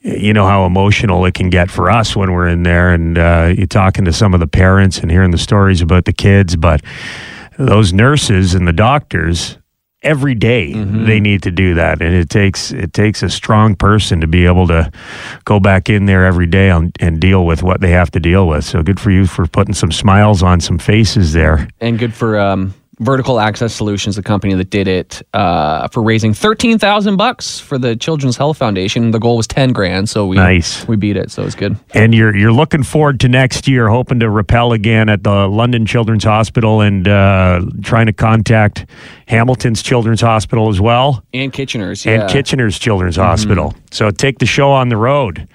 You 0.02 0.32
know 0.32 0.48
how 0.48 0.66
emotional 0.66 1.26
it 1.26 1.34
can 1.34 1.50
get 1.50 1.70
for 1.70 1.92
us 1.92 2.16
when 2.16 2.32
we're 2.32 2.48
in 2.48 2.64
there, 2.64 2.94
and 2.94 3.18
uh, 3.18 3.54
you're 3.58 3.68
talking 3.68 4.06
to 4.06 4.14
some 4.14 4.34
of 4.34 4.40
the 4.40 4.48
parents 4.48 5.00
and 5.00 5.12
hearing 5.12 5.32
the 5.32 5.38
stories 5.38 5.82
about 5.82 6.06
the 6.06 6.14
kids. 6.14 6.56
But 6.56 6.82
those 7.58 7.92
nurses 7.92 8.54
and 8.54 8.66
the 8.66 8.72
doctors, 8.72 9.58
every 10.04 10.36
day 10.36 10.72
they 10.74 11.20
need 11.20 11.44
to 11.44 11.52
do 11.52 11.74
that, 11.74 12.02
and 12.02 12.16
it 12.16 12.30
takes 12.30 12.72
it 12.72 12.94
takes 12.94 13.24
a 13.24 13.30
strong 13.30 13.76
person 13.76 14.22
to 14.22 14.28
be 14.28 14.46
able 14.46 14.68
to 14.68 14.90
go 15.44 15.60
back 15.60 15.90
in 15.90 16.06
there 16.06 16.24
every 16.24 16.48
day 16.48 16.70
and, 16.70 16.96
and 17.02 17.20
deal 17.20 17.46
with 17.46 17.62
what 17.62 17.82
they 17.82 17.92
have 17.92 18.10
to 18.12 18.22
deal 18.22 18.48
with. 18.48 18.64
So 18.64 18.84
good 18.84 19.02
for 19.02 19.12
you 19.12 19.26
for 19.26 19.48
putting 19.48 19.74
some 19.74 19.92
smiles 19.92 20.42
on 20.42 20.62
some 20.62 20.78
faces 20.78 21.34
there. 21.34 21.68
and 21.82 22.00
good 22.00 22.14
for 22.14 22.40
um, 22.40 22.74
Vertical 23.00 23.40
Access 23.40 23.74
Solutions, 23.74 24.16
the 24.16 24.24
company 24.24 24.54
that 24.54 24.70
did 24.70 24.88
it, 24.88 25.22
uh, 25.34 25.88
for 25.90 26.02
raising 26.02 26.34
thirteen 26.34 26.80
thousand 26.80 27.18
bucks 27.18 27.60
for 27.60 27.78
the 27.78 27.96
Children's 27.96 28.38
Health 28.38 28.58
Foundation. 28.58 29.12
The 29.12 29.20
goal 29.20 29.38
was 29.38 29.48
ten 29.48 29.74
grand, 29.74 30.08
so 30.10 30.26
we 30.26 30.38
Nice. 30.38 30.88
we 30.88 30.96
beat 30.96 31.18
it, 31.18 31.32
so 31.32 31.44
it's 31.44 31.56
good. 31.56 31.78
And 31.94 32.14
you're 32.16 32.36
you're 32.36 32.54
looking 32.54 32.84
forward 32.84 33.20
to 33.22 33.28
next 33.28 33.68
year, 33.68 33.90
hoping 33.90 34.20
to 34.22 34.30
repel 34.30 34.72
again 34.74 35.10
at 35.10 35.24
the 35.24 35.48
London 35.48 35.86
Children's 35.86 36.24
Hospital 36.24 36.82
and 36.82 37.08
uh, 37.08 37.62
trying 37.84 38.06
to 38.06 38.14
contact 38.14 38.86
Hamilton's 39.28 39.82
Children's 39.82 40.22
Hospital 40.22 40.70
as 40.70 40.80
well 40.80 41.24
And 41.34 41.52
Kitchener's, 41.52 42.06
yeah. 42.06 42.22
and 42.22 42.30
Kitchener's 42.30 42.78
Children's 42.80 43.16
Hospital. 43.16 43.74
So 43.92 44.12
take 44.12 44.40
the 44.40 44.46
show 44.46 44.72
on 44.72 44.90
the 44.90 44.98
road. 44.98 45.48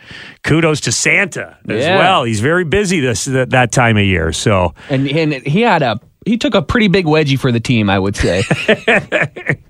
Kudos 0.43 0.81
to 0.83 0.93
Santa 0.93 1.57
as 1.69 1.85
Yeah. 1.85 1.99
well. 1.99 2.25
He's 2.25 2.41
very 2.41 2.65
busy 2.65 3.01
this 3.01 3.25
that, 3.27 3.51
that 3.51 3.73
time 3.73 3.97
of 3.97 4.05
year. 4.05 4.33
So 4.33 4.75
and 4.89 5.09
and 5.09 5.33
he 5.47 5.61
had 5.63 5.83
a 5.83 6.01
he 6.27 6.37
took 6.37 6.55
a 6.55 6.63
pretty 6.63 6.89
big 6.89 7.07
wedgie 7.07 7.39
for 7.39 7.51
the 7.53 7.61
team, 7.61 7.89
I 7.91 7.99
would 7.99 8.17
say. 8.17 8.43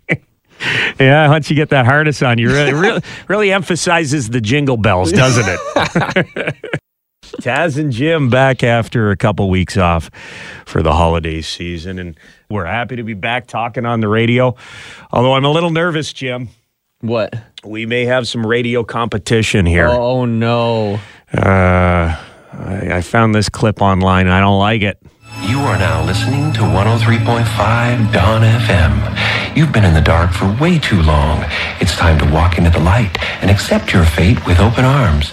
yeah, 0.99 1.29
once 1.29 1.49
you 1.49 1.57
get 1.57 1.71
that 1.71 1.87
harness 1.87 2.23
on, 2.23 2.39
you 2.39 2.51
really 2.51 2.73
really, 2.75 3.03
really 3.29 3.53
emphasizes 3.53 4.31
the 4.31 4.41
jingle 4.41 4.77
bells, 4.77 5.13
doesn't 5.13 5.45
it? 5.47 6.57
Taz 7.41 7.79
and 7.79 7.93
Jim 7.93 8.29
back 8.29 8.63
after 8.65 9.11
a 9.11 9.17
couple 9.17 9.49
weeks 9.49 9.77
off 9.77 10.11
for 10.67 10.83
the 10.83 10.93
holiday 10.93 11.41
season, 11.41 11.99
and 11.99 12.19
we're 12.51 12.67
happy 12.67 12.97
to 12.97 13.03
be 13.05 13.15
back 13.15 13.47
talking 13.47 13.87
on 13.87 14.01
the 14.01 14.09
radio. 14.09 14.55
Although 15.13 15.35
I'm 15.35 15.45
a 15.45 15.51
little 15.51 15.71
nervous, 15.71 16.13
Jim. 16.13 16.49
what? 17.01 17.35
We 17.65 17.87
may 17.87 18.05
have 18.07 18.27
some 18.27 18.45
radio 18.47 18.83
competition 18.83 19.65
here. 19.65 19.89
Oh 19.89 20.25
no! 20.25 20.99
Uh, 21.33 22.17
I, 22.53 22.89
I 22.97 23.01
found 23.03 23.35
this 23.35 23.49
clip 23.49 23.81
online, 23.81 24.27
and 24.27 24.35
I 24.35 24.41
don't 24.41 24.59
like 24.59 24.83
it. 24.83 25.01
You 25.51 25.59
are 25.63 25.77
now 25.77 26.05
listening 26.05 26.53
to 26.53 26.61
103.5 26.61 28.13
Dawn 28.13 28.43
FM. 28.43 29.57
You've 29.57 29.73
been 29.73 29.85
in 29.85 29.95
the 29.95 30.01
dark 30.01 30.31
for 30.31 30.47
way 30.61 30.79
too 30.79 31.03
long. 31.03 31.45
It's 31.81 31.97
time 31.97 32.21
to 32.21 32.33
walk 32.33 32.57
into 32.57 32.71
the 32.71 32.79
light 32.79 33.21
and 33.43 33.51
accept 33.51 33.93
your 33.93 34.05
fate 34.05 34.47
with 34.47 34.61
open 34.61 34.85
arms. 34.85 35.29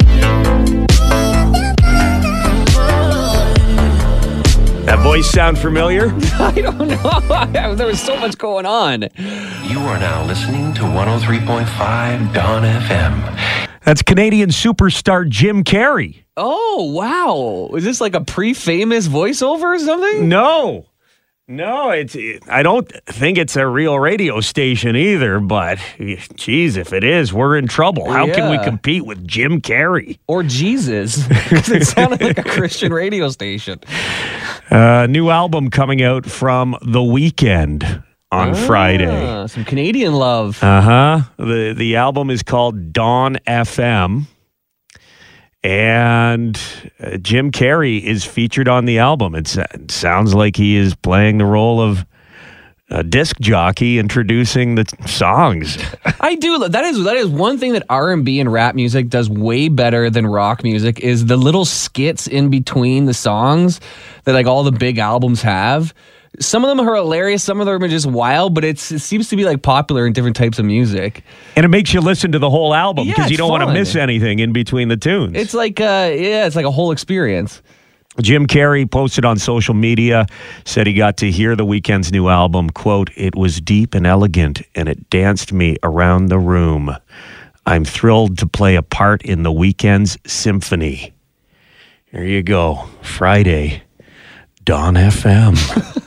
That 4.88 4.97
voice 5.03 5.30
sound 5.30 5.60
familiar? 5.60 6.08
I 6.39 6.62
don't 6.62 6.88
know. 6.88 7.75
there 7.75 7.86
was 7.86 8.01
so 8.01 8.17
much 8.17 8.39
going 8.39 8.65
on. 8.65 9.03
You 9.03 9.80
are 9.82 9.99
now 9.99 10.25
listening 10.25 10.73
to 10.73 10.82
103.5 10.82 12.34
Dawn 12.34 12.63
FM. 12.63 13.69
That's 13.84 14.01
Canadian 14.01 14.49
superstar 14.49 15.30
Jim 15.30 15.63
Carrey. 15.63 16.23
Oh 16.38 16.91
wow! 16.93 17.76
Is 17.76 17.84
this 17.84 18.00
like 18.00 18.13
a 18.15 18.23
pre-famous 18.23 19.08
voiceover 19.08 19.76
or 19.76 19.80
something? 19.80 20.30
No. 20.30 20.86
No, 21.50 21.91
it's. 21.91 22.13
I 22.50 22.62
don't 22.62 22.91
think 23.06 23.38
it's 23.38 23.56
a 23.56 23.65
real 23.65 23.97
radio 23.97 24.41
station 24.41 24.97
either. 24.97 25.39
But, 25.39 25.80
geez, 26.36 26.76
if 26.76 26.91
it 26.91 27.06
is, 27.06 27.32
we're 27.34 27.58
in 27.58 27.67
trouble. 27.67 28.12
How 28.12 28.26
can 28.26 28.52
we 28.52 28.62
compete 28.65 29.06
with 29.06 29.26
Jim 29.26 29.62
Carrey? 29.62 30.19
Or 30.28 30.43
Jesus? 30.43 31.26
Because 31.28 31.69
it 31.69 31.86
sounded 31.88 32.21
like 32.21 32.38
a 32.38 32.43
Christian 32.58 32.91
radio 32.91 33.30
station. 33.30 33.80
Uh, 34.69 35.08
new 35.10 35.30
album 35.30 35.69
coming 35.69 36.04
out 36.04 36.26
from 36.26 36.76
The 36.82 37.00
Weeknd 37.00 38.04
on 38.30 38.54
Friday. 38.54 39.08
Ah, 39.08 39.45
some 39.45 39.63
Canadian 39.63 40.13
love. 40.15 40.62
Uh 40.62 40.82
huh. 40.82 41.19
The 41.38 41.73
the 41.76 41.95
album 41.95 42.30
is 42.30 42.43
called 42.43 42.91
Dawn 42.91 43.38
FM, 43.47 44.26
and 45.67 46.58
uh, 47.01 47.17
Jim 47.17 47.51
Carrey 47.51 48.01
is 48.01 48.23
featured 48.23 48.69
on 48.69 48.86
the 48.86 48.99
album. 48.99 49.36
It, 49.36 49.53
it 49.58 49.91
sounds 49.91 50.34
like 50.34 50.56
he 50.56 50.77
is 50.77 50.95
playing 50.95 51.39
the 51.39 51.45
role 51.45 51.82
of 51.82 52.06
a 52.89 53.03
disc 53.03 53.38
jockey 53.41 53.99
introducing 53.99 54.75
the 54.75 54.86
t- 54.86 55.08
songs. 55.08 55.77
I 56.21 56.36
do. 56.36 56.69
That 56.69 56.86
is 56.86 57.03
that 57.03 57.17
is 57.17 57.27
one 57.27 57.58
thing 57.58 57.73
that 57.73 57.84
R 57.89 58.13
and 58.13 58.23
B 58.23 58.39
and 58.39 58.49
rap 58.49 58.75
music 58.75 59.10
does 59.10 59.30
way 59.30 59.67
better 59.67 60.10
than 60.10 60.25
rock 60.25 60.63
music 60.63 61.01
is 61.01 61.25
the 61.25 61.36
little 61.36 61.65
skits 61.65 62.27
in 62.27 62.49
between 62.49 63.03
the 63.03 63.13
songs 63.13 63.82
that 64.23 64.32
like 64.32 64.45
all 64.47 64.63
the 64.63 64.71
big 64.71 64.99
albums 64.99 65.41
have. 65.41 65.93
Some 66.39 66.63
of 66.63 66.69
them 66.69 66.80
are 66.88 66.95
hilarious. 66.95 67.43
Some 67.43 67.60
of 67.60 67.65
them 67.65 67.84
are 67.84 67.88
just 67.88 68.06
wild, 68.06 68.54
but 68.54 68.63
it's, 68.63 68.91
it 68.91 69.00
seems 69.00 69.30
to 69.30 69.36
be 69.36 69.43
like 69.43 69.62
popular 69.63 70.06
in 70.06 70.13
different 70.13 70.36
types 70.36 70.60
of 70.60 70.65
music. 70.65 71.23
And 71.56 71.65
it 71.65 71.69
makes 71.69 71.93
you 71.93 72.00
listen 72.02 72.32
to 72.34 72.39
the 72.39 72.50
whole 72.50 72.73
album 72.76 73.08
Yeah, 73.08 73.13
because 73.15 73.32
you 73.32 73.36
it's 73.36 73.38
don't 73.39 73.50
want 73.50 73.62
to 73.62 73.67
fun. 73.67 73.73
miss 73.73 73.95
anything 73.95 74.39
in 74.39 74.54
between 74.54 74.88
the 74.88 74.97
tunes. 74.97 75.36
It's 75.36 75.54
like 75.54 75.80
uh, 75.82 76.12
yeah, 76.13 76.45
it's 76.45 76.56
like 76.56 76.65
a 76.65 76.71
whole 76.71 76.91
experience. 76.91 77.62
Jim 78.21 78.47
Carrey 78.47 78.89
posted 78.89 79.26
on 79.26 79.38
social 79.38 79.76
media, 79.76 80.26
said 80.65 80.88
he 80.88 80.93
got 80.93 81.17
to 81.17 81.30
hear 81.30 81.56
the 81.56 81.65
Weeknd's 81.65 82.12
new 82.12 82.28
album. 82.30 82.69
Quote, 82.71 83.12
it 83.15 83.36
was 83.36 83.62
deep 83.62 83.93
and 83.93 84.08
elegant, 84.08 84.63
and 84.73 84.89
it 84.89 85.08
danced 85.12 85.54
me 85.54 85.78
around 85.84 86.28
the 86.28 86.39
room. 86.39 86.95
I'm 87.67 87.86
thrilled 87.86 88.38
to 88.39 88.47
play 88.47 88.76
a 88.76 88.82
part 88.82 89.21
in 89.21 89.43
the 89.43 89.52
Weeknd's 89.52 90.17
symphony. 90.26 91.13
Here 92.06 92.23
you 92.23 92.41
go. 92.41 92.88
Friday, 93.04 93.84
Dawn 94.63 94.95
FM 94.95 95.56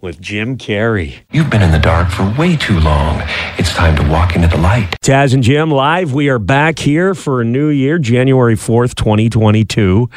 with 0.00 0.20
Jim 0.20 0.56
Carrey. 0.56 1.20
You've 1.32 1.50
been 1.50 1.62
in 1.62 1.70
the 1.72 1.78
dark 1.78 2.10
for 2.10 2.32
way 2.38 2.56
too 2.56 2.78
long. 2.80 3.22
It's 3.58 3.74
time 3.74 3.96
to 3.96 4.08
walk 4.10 4.36
into 4.36 4.48
the 4.48 4.58
light. 4.58 4.90
Taz 5.02 5.34
and 5.34 5.42
Jim 5.42 5.70
live. 5.70 6.12
We 6.12 6.28
are 6.28 6.38
back 6.38 6.78
here 6.78 7.14
for 7.14 7.40
a 7.40 7.44
new 7.44 7.68
year, 7.68 7.98
January 7.98 8.54
4th, 8.54 8.94
2022. 8.94 10.08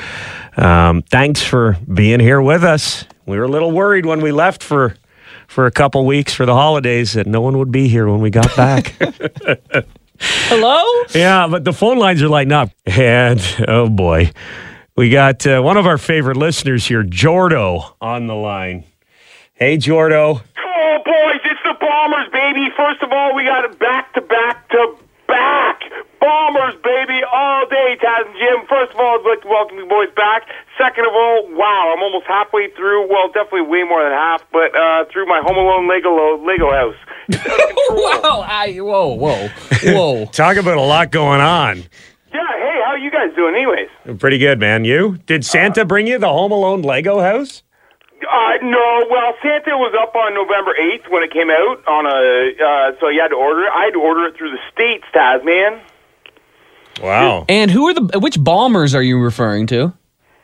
Um, 0.58 1.02
thanks 1.04 1.42
for 1.42 1.78
being 1.92 2.20
here 2.20 2.42
with 2.42 2.64
us. 2.64 3.06
We 3.26 3.38
were 3.38 3.46
a 3.46 3.50
little 3.50 3.72
worried 3.72 4.06
when 4.06 4.22
we 4.22 4.32
left 4.32 4.64
for 4.64 4.96
for 5.48 5.66
a 5.66 5.72
couple 5.72 6.06
weeks 6.06 6.34
for 6.34 6.46
the 6.46 6.54
holidays 6.54 7.14
that 7.14 7.28
no 7.28 7.42
one 7.42 7.58
would 7.58 7.72
be 7.72 7.90
here 7.90 8.08
when 8.10 8.22
we 8.22 8.30
got 8.30 8.56
back. 8.56 8.96
Hello? 10.20 11.04
yeah, 11.14 11.48
but 11.48 11.66
the 11.66 11.74
phone 11.74 11.98
lines 11.98 12.22
are 12.22 12.30
lighting 12.30 12.54
up. 12.54 12.70
And 12.86 13.42
oh 13.68 13.90
boy, 13.90 14.32
we 14.96 15.10
got 15.10 15.46
uh, 15.46 15.62
one 15.62 15.78
of 15.78 15.86
our 15.86 15.98
favorite 15.98 16.38
listeners 16.38 16.86
here, 16.86 17.04
Jordo, 17.04 17.96
on 18.00 18.28
the 18.28 18.36
line. 18.36 18.86
Hey, 19.62 19.78
Jordo. 19.78 20.42
Oh, 20.42 20.98
boys, 21.06 21.42
it's 21.46 21.62
the 21.62 21.78
Bombers, 21.80 22.34
baby. 22.34 22.74
First 22.76 23.04
of 23.04 23.12
all, 23.12 23.36
we 23.36 23.46
got 23.46 23.64
it 23.64 23.78
back 23.78 24.12
to 24.16 24.22
back 24.22 24.68
to 24.70 24.98
back. 25.28 25.84
Bombers, 26.20 26.74
baby, 26.84 27.22
all 27.32 27.70
day, 27.70 27.96
Taz 28.02 28.26
and 28.26 28.34
Jim. 28.42 28.66
First 28.68 28.94
of 28.94 29.00
all, 29.00 29.20
I'd 29.20 29.30
like 29.30 29.44
to 29.44 29.48
welcome 29.48 29.78
you 29.78 29.86
boys 29.86 30.10
back. 30.16 30.50
Second 30.80 31.06
of 31.06 31.14
all, 31.14 31.46
wow, 31.54 31.94
I'm 31.96 32.02
almost 32.02 32.26
halfway 32.26 32.72
through. 32.72 33.08
Well, 33.08 33.28
definitely 33.28 33.70
way 33.70 33.84
more 33.84 34.02
than 34.02 34.14
half, 34.14 34.42
but 34.52 34.76
uh, 34.76 35.06
through 35.14 35.28
my 35.28 35.42
Home 35.46 35.58
Alone 35.58 35.88
Lego 35.88 36.42
Lego 36.42 36.72
house. 36.74 36.98
wow, 37.92 38.44
I, 38.44 38.74
whoa, 38.78 39.14
whoa, 39.14 39.48
whoa. 39.84 40.26
Talk 40.32 40.58
about 40.58 40.78
a 40.78 40.82
lot 40.82 41.12
going 41.12 41.40
on. 41.40 41.86
Yeah, 42.34 42.48
hey, 42.58 42.82
how 42.84 42.94
are 42.94 42.98
you 42.98 43.12
guys 43.12 43.30
doing, 43.36 43.54
anyways? 43.54 44.18
Pretty 44.20 44.40
good, 44.40 44.60
man. 44.60 44.86
You? 44.86 45.20
Did 45.28 45.46
Santa 45.46 45.86
bring 45.86 46.08
you 46.08 46.18
the 46.18 46.30
Home 46.30 46.52
Alone 46.52 46.82
Lego 46.82 47.20
house? 47.20 47.62
Uh, 48.24 48.58
no, 48.64 49.06
well, 49.10 49.34
Santa 49.42 49.78
was 49.78 49.94
up 50.00 50.16
on 50.16 50.34
November 50.34 50.74
8th 50.80 51.10
when 51.12 51.24
it 51.24 51.32
came 51.32 51.50
out 51.50 51.82
on 51.88 52.06
a, 52.06 52.12
uh, 52.64 53.00
so 53.00 53.10
you 53.10 53.20
had 53.22 53.30
to 53.30 53.36
order 53.36 53.64
it. 53.64 53.70
I 53.74 53.86
had 53.86 53.94
to 53.94 54.00
order 54.00 54.26
it 54.26 54.38
through 54.38 54.52
the 54.52 54.60
States, 54.72 55.04
Tasman. 55.14 55.82
Wow. 57.02 57.46
And 57.50 57.72
who 57.72 57.88
are 57.88 57.94
the 57.94 58.20
which 58.20 58.42
bombers 58.44 58.94
are 58.94 59.02
you 59.02 59.18
referring 59.18 59.66
to? 59.68 59.94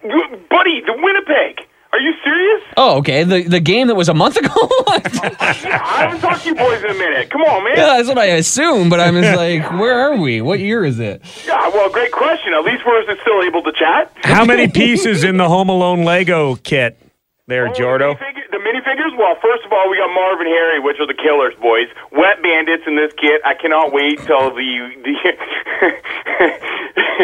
Buddy, 0.02 0.82
the 0.86 0.96
Winnipeg. 0.98 1.60
Are 1.94 2.00
you 2.00 2.14
serious? 2.24 2.62
Oh, 2.76 2.98
okay. 2.98 3.24
The 3.24 3.44
the 3.44 3.60
game 3.60 3.88
that 3.88 3.96
was 3.96 4.10
a 4.10 4.14
month 4.14 4.38
ago. 4.38 4.50
I 4.88 6.08
haven't 6.08 6.22
talked 6.22 6.44
to 6.44 6.50
you 6.50 6.56
boys 6.56 6.84
in 6.84 6.92
a 6.92 6.94
minute. 6.94 7.30
Come 7.30 7.42
on, 7.42 7.64
man. 7.64 7.78
yeah, 7.78 7.98
that's 7.98 8.08
what 8.08 8.18
I 8.18 8.26
assume. 8.26 8.90
But 8.90 9.00
I'm 9.00 9.16
just 9.16 9.36
like, 9.46 9.72
where 9.80 10.00
are 10.00 10.18
we? 10.18 10.42
What 10.42 10.60
year 10.60 10.84
is 10.86 11.00
it? 11.00 11.22
Yeah, 11.46 11.70
well, 11.70 11.90
great 11.90 12.12
question. 12.12 12.54
At 12.54 12.64
least 12.64 12.84
we're 12.86 13.04
still 13.04 13.42
able 13.44 13.64
to 13.64 13.72
chat. 13.72 14.12
How 14.24 14.46
many 14.46 14.68
pieces 14.68 15.24
in 15.24 15.38
the 15.38 15.48
Home 15.48 15.70
Alone 15.70 16.04
Lego 16.04 16.56
kit 16.58 17.00
there, 17.48 17.70
Jordo? 17.70 18.18
The 18.52 18.58
minifigures? 18.58 19.18
Well, 19.18 19.36
first 19.42 19.66
of 19.66 19.72
all, 19.72 19.90
we 19.90 19.98
got 19.98 20.14
Marvin 20.14 20.48
Harry, 20.48 20.80
which 20.80 20.98
are 21.00 21.08
the 21.08 21.14
killers, 21.16 21.54
boys. 21.62 21.88
Wet 22.12 22.44
bandits 22.44 22.84
in 22.86 22.96
this 22.96 23.12
kit. 23.18 23.42
I 23.46 23.54
cannot 23.56 23.94
wait 23.94 24.20
till 24.20 24.52
the 24.52 24.92
the. 25.04 25.16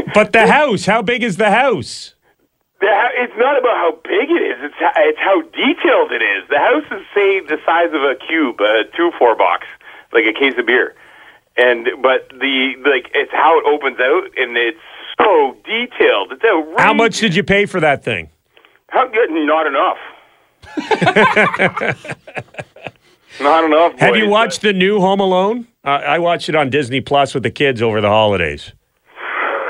But 0.13 0.33
the 0.33 0.47
house, 0.47 0.85
how 0.85 1.01
big 1.01 1.21
is 1.23 1.37
the 1.37 1.51
house? 1.51 2.15
The, 2.79 2.87
it's 3.15 3.33
not 3.37 3.57
about 3.59 3.75
how 3.77 3.91
big 4.03 4.29
it 4.29 4.41
is. 4.41 4.57
It's 4.61 4.75
how, 4.79 4.91
it's 4.97 5.19
how 5.19 5.41
detailed 5.41 6.11
it 6.11 6.21
is. 6.23 6.49
The 6.49 6.57
house 6.57 6.83
is 6.91 7.05
say 7.13 7.39
the 7.41 7.57
size 7.65 7.93
of 7.93 8.01
a 8.01 8.15
cube, 8.15 8.59
a 8.59 8.83
two 8.97 9.11
four 9.19 9.35
box, 9.35 9.67
like 10.11 10.25
a 10.25 10.33
case 10.33 10.53
of 10.57 10.65
beer, 10.65 10.95
and 11.57 11.87
but 12.01 12.29
the 12.29 12.73
like 12.85 13.11
it's 13.13 13.31
how 13.31 13.59
it 13.59 13.65
opens 13.65 13.99
out, 13.99 14.25
and 14.37 14.57
it's 14.57 14.79
so 15.21 15.55
detailed. 15.63 16.31
It's 16.31 16.43
outrageous. 16.43 16.81
How 16.81 16.93
much 16.93 17.19
did 17.19 17.35
you 17.35 17.43
pay 17.43 17.65
for 17.65 17.79
that 17.79 18.03
thing? 18.03 18.29
How 18.89 19.07
good? 19.07 19.29
Not 19.29 19.67
enough. 19.67 19.97
Not 23.41 23.65
enough. 23.65 23.99
Have 23.99 24.15
you 24.15 24.27
watched 24.27 24.61
the 24.61 24.73
new 24.73 24.99
Home 24.99 25.19
Alone? 25.19 25.67
Uh, 25.83 25.89
I 25.89 26.19
watched 26.19 26.49
it 26.49 26.55
on 26.55 26.69
Disney 26.69 27.01
Plus 27.01 27.33
with 27.33 27.43
the 27.43 27.51
kids 27.51 27.81
over 27.81 27.99
the 27.99 28.07
holidays. 28.07 28.71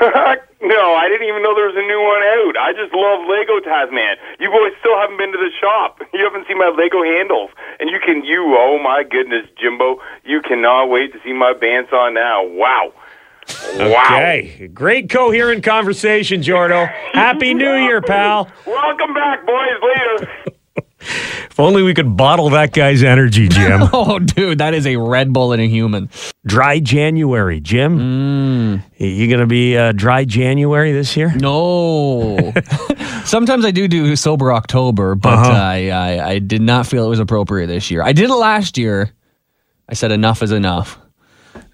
no, 0.00 0.94
I 0.94 1.08
didn't 1.08 1.26
even 1.28 1.42
know 1.42 1.54
there 1.54 1.66
was 1.66 1.76
a 1.76 1.86
new 1.86 2.02
one 2.02 2.22
out. 2.22 2.56
I 2.60 2.72
just 2.72 2.94
love 2.94 3.26
Lego 3.26 3.60
Tasman. 3.60 4.16
You 4.38 4.50
boys 4.50 4.72
still 4.80 4.96
haven't 4.98 5.18
been 5.18 5.32
to 5.32 5.38
the 5.38 5.50
shop. 5.60 6.00
You 6.12 6.24
haven't 6.24 6.46
seen 6.46 6.58
my 6.58 6.68
Lego 6.68 7.02
handles. 7.02 7.50
And 7.80 7.90
you 7.90 7.98
can, 8.04 8.24
you, 8.24 8.56
oh 8.58 8.78
my 8.82 9.02
goodness, 9.02 9.46
Jimbo, 9.60 10.00
you 10.24 10.40
cannot 10.42 10.86
wait 10.86 11.12
to 11.12 11.20
see 11.24 11.32
my 11.32 11.52
bandsaw 11.52 12.12
now. 12.12 12.44
Wow. 12.46 12.92
Wow. 13.76 14.16
Okay. 14.16 14.68
Great 14.72 15.10
coherent 15.10 15.64
conversation, 15.64 16.40
Jordo. 16.40 16.86
Happy 17.12 17.54
New 17.54 17.74
Year, 17.74 18.00
pal. 18.00 18.48
Welcome 18.66 19.14
back, 19.14 19.46
boys. 19.46 19.78
Later. 19.82 20.32
If 21.50 21.60
only 21.60 21.82
we 21.84 21.94
could 21.94 22.16
bottle 22.16 22.50
that 22.50 22.72
guy's 22.72 23.04
energy, 23.04 23.46
Jim. 23.46 23.82
oh, 23.92 24.18
dude, 24.18 24.58
that 24.58 24.74
is 24.74 24.86
a 24.88 24.96
Red 24.96 25.32
Bull 25.32 25.52
in 25.52 25.60
a 25.60 25.68
human. 25.68 26.10
Dry 26.44 26.80
January, 26.80 27.60
Jim. 27.60 28.82
You 28.96 29.28
going 29.28 29.38
to 29.40 29.46
be 29.46 29.76
uh, 29.76 29.92
dry 29.92 30.24
January 30.24 30.92
this 30.92 31.16
year? 31.16 31.32
No. 31.36 32.52
Sometimes 33.24 33.64
I 33.64 33.70
do 33.70 33.86
do 33.86 34.16
sober 34.16 34.52
October, 34.52 35.14
but 35.14 35.34
Uh-huh. 35.34 35.52
I, 35.52 35.90
I 35.90 36.28
I 36.30 36.38
did 36.40 36.60
not 36.62 36.86
feel 36.88 37.04
it 37.06 37.08
was 37.10 37.20
appropriate 37.20 37.68
this 37.68 37.88
year. 37.90 38.02
I 38.02 38.12
did 38.12 38.30
it 38.30 38.34
last 38.34 38.76
year. 38.76 39.12
I 39.88 39.94
said 39.94 40.10
enough 40.10 40.42
is 40.42 40.50
enough. 40.50 40.98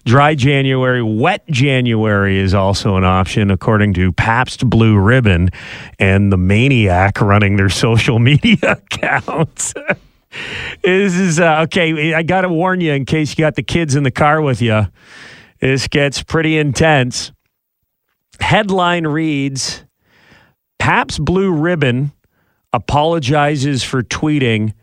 Dry 0.03 0.33
January, 0.33 1.03
wet 1.03 1.47
January 1.47 2.39
is 2.39 2.53
also 2.53 2.95
an 2.97 3.03
option, 3.03 3.51
according 3.51 3.93
to 3.95 4.11
Pabst 4.11 4.67
Blue 4.67 4.97
Ribbon 4.97 5.49
and 5.99 6.31
the 6.31 6.37
Maniac 6.37 7.21
running 7.21 7.57
their 7.57 7.69
social 7.87 8.17
media 8.17 8.57
accounts. 8.71 9.73
this 10.83 11.15
is 11.15 11.39
uh, 11.39 11.61
okay. 11.63 12.13
I 12.13 12.23
got 12.23 12.41
to 12.41 12.49
warn 12.49 12.81
you 12.81 12.93
in 12.93 13.05
case 13.05 13.37
you 13.37 13.43
got 13.43 13.55
the 13.55 13.63
kids 13.63 13.95
in 13.95 14.03
the 14.03 14.11
car 14.11 14.41
with 14.41 14.61
you. 14.61 14.87
This 15.59 15.87
gets 15.87 16.23
pretty 16.23 16.57
intense. 16.57 17.31
Headline 18.39 19.05
reads 19.05 19.85
Pabst 20.79 21.23
Blue 21.23 21.51
Ribbon 21.51 22.11
apologizes 22.73 23.83
for 23.83 24.01
tweeting, 24.01 24.73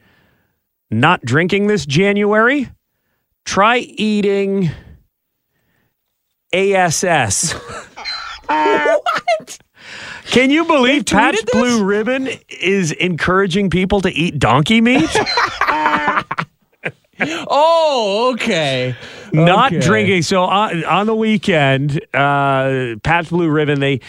not 0.91 1.23
drinking 1.23 1.67
this 1.67 1.85
January. 1.87 2.71
Try 3.45 3.79
eating 3.79 4.71
ASS. 6.53 7.53
what? 8.47 9.59
Can 10.27 10.51
you 10.51 10.65
believe 10.65 11.07
Pabst 11.07 11.47
Blue 11.53 11.85
Ribbon 11.85 12.29
is 12.49 12.93
encouraging 12.93 13.71
people 13.71 14.01
to 14.03 14.11
eat 14.11 14.39
donkey 14.39 14.81
meat? 14.81 15.09
Oh, 17.49 18.31
okay. 18.35 18.95
Not 19.33 19.73
Okay. 19.73 19.81
drinking. 19.81 20.23
So 20.23 20.43
on, 20.43 20.85
on 20.85 21.07
the 21.07 21.15
weekend, 21.15 22.01
uh, 22.15 22.97
Pabst 23.03 23.31
Blue 23.31 23.49
Ribbon 23.49 23.81
they 23.81 24.01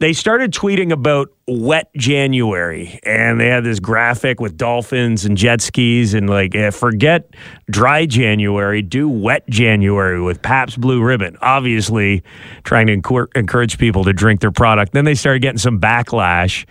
they 0.00 0.12
started 0.12 0.52
tweeting 0.52 0.90
about 0.92 1.30
wet 1.46 1.88
January, 1.96 2.98
and 3.04 3.40
they 3.40 3.48
had 3.48 3.64
this 3.64 3.78
graphic 3.78 4.40
with 4.40 4.56
dolphins 4.56 5.24
and 5.24 5.36
jet 5.36 5.60
skis, 5.60 6.12
and 6.14 6.28
like 6.28 6.54
eh, 6.54 6.70
forget 6.70 7.30
dry 7.70 8.04
January, 8.04 8.82
do 8.82 9.08
wet 9.08 9.48
January 9.48 10.20
with 10.20 10.42
Pabst 10.42 10.80
Blue 10.80 11.02
Ribbon. 11.02 11.36
Obviously, 11.40 12.22
trying 12.64 12.88
to 12.88 12.96
encour- 12.96 13.28
encourage 13.36 13.78
people 13.78 14.04
to 14.04 14.12
drink 14.12 14.40
their 14.40 14.50
product. 14.52 14.92
Then 14.92 15.04
they 15.04 15.14
started 15.14 15.40
getting 15.40 15.58
some 15.58 15.80
backlash, 15.80 16.66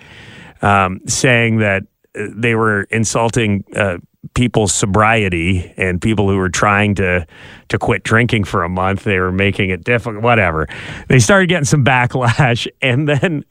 um, 0.62 1.00
saying 1.08 1.58
that 1.60 1.84
uh, 2.18 2.28
they 2.36 2.56
were 2.56 2.84
insulting. 2.92 3.64
Uh, 3.76 3.98
people's 4.34 4.74
sobriety 4.74 5.74
and 5.78 6.02
people 6.02 6.30
who 6.30 6.38
were 6.38 6.50
trying 6.50 6.96
to 6.96 7.26
to 7.70 7.78
quit 7.78 8.04
drinking 8.04 8.44
for 8.44 8.64
a 8.64 8.70
month 8.70 9.04
they 9.04 9.20
were 9.20 9.32
making 9.32 9.70
it 9.70 9.84
difficult 9.84 10.24
whatever. 10.24 10.68
They 11.08 11.20
started 11.20 11.48
getting 11.48 11.66
some 11.66 11.84
backlash 11.84 12.68
and 12.82 13.08
then 13.08 13.44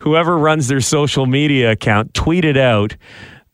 whoever 0.00 0.36
runs 0.36 0.68
their 0.68 0.80
social 0.80 1.26
media 1.26 1.72
account 1.72 2.12
tweeted 2.14 2.56
out 2.56 2.96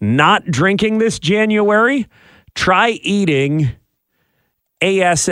not 0.01 0.45
drinking 0.47 0.99
this 0.99 1.19
january? 1.19 2.07
Try 2.55 2.91
eating 3.03 3.71
ass 4.83 5.29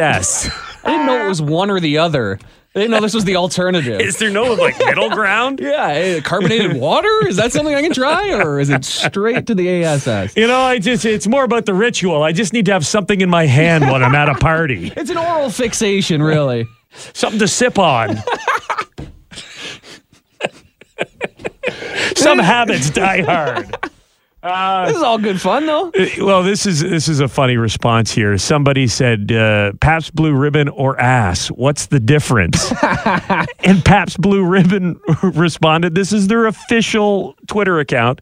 I 0.85 0.90
didn't 0.90 1.07
know 1.07 1.24
it 1.24 1.29
was 1.29 1.42
one 1.42 1.70
or 1.70 1.81
the 1.81 1.98
other. 1.98 2.38
I 2.79 2.83
didn't 2.83 2.93
know 2.93 3.01
this 3.01 3.14
was 3.14 3.25
the 3.25 3.35
alternative. 3.37 4.01
is 4.01 4.19
there 4.19 4.31
no 4.31 4.53
like 4.55 4.79
middle 4.79 5.11
ground 5.11 5.59
yeah, 5.62 5.88
eh, 5.88 6.21
carbonated 6.21 6.77
water? 6.77 7.09
Is 7.27 7.37
that 7.37 7.53
something 7.53 7.75
I 7.75 7.83
can 7.83 7.93
try, 7.93 8.33
or 8.41 8.61
is 8.61 8.71
it 8.71 8.85
straight 8.85 9.47
to 9.49 9.55
the 9.55 9.83
ASS? 9.85 10.37
you 10.37 10.47
know 10.47 10.61
i 10.61 10.79
just 10.79 11.05
it's 11.05 11.27
more 11.27 11.43
about 11.45 11.67
the 11.67 11.75
ritual 11.75 12.23
i 12.23 12.31
just 12.33 12.53
need 12.53 12.67
to 12.67 12.73
have 12.73 12.87
something 12.87 13.21
in 13.21 13.29
my 13.29 13.47
hand 13.47 13.85
when 13.91 14.03
i'm 14.05 14.14
at 14.14 14.29
a 14.29 14.35
party 14.35 14.93
It's 14.97 15.11
an 15.11 15.17
oral 15.17 15.51
fixation, 15.51 16.23
really. 16.23 16.67
something 17.14 17.41
to 17.41 17.49
sip 17.49 17.79
on. 17.79 18.17
Some 22.17 22.38
habits 22.38 22.91
die 22.91 23.23
hard. 23.23 23.88
This 24.42 24.96
is 24.96 25.03
all 25.03 25.18
good 25.18 25.40
fun, 25.40 25.66
though. 25.66 25.90
Uh, 25.98 26.07
Well, 26.24 26.42
this 26.42 26.64
is 26.66 26.81
this 26.81 27.09
is 27.09 27.20
a 27.20 27.29
funny 27.29 27.57
response 27.57 28.12
here. 28.12 28.38
Somebody 28.38 28.87
said, 28.87 29.33
uh, 29.33 29.72
"Pabst 29.81 30.14
Blue 30.14 30.33
Ribbon 30.35 30.68
or 30.68 30.98
ass? 31.01 31.48
What's 31.48 31.87
the 31.87 31.98
difference?" 32.01 32.72
and 33.64 33.85
Pabst 33.85 34.20
Blue 34.20 34.44
Ribbon 34.44 35.01
responded, 35.22 35.94
"This 35.94 36.12
is 36.12 36.29
their 36.29 36.46
official 36.46 37.35
Twitter 37.48 37.81
account. 37.81 38.20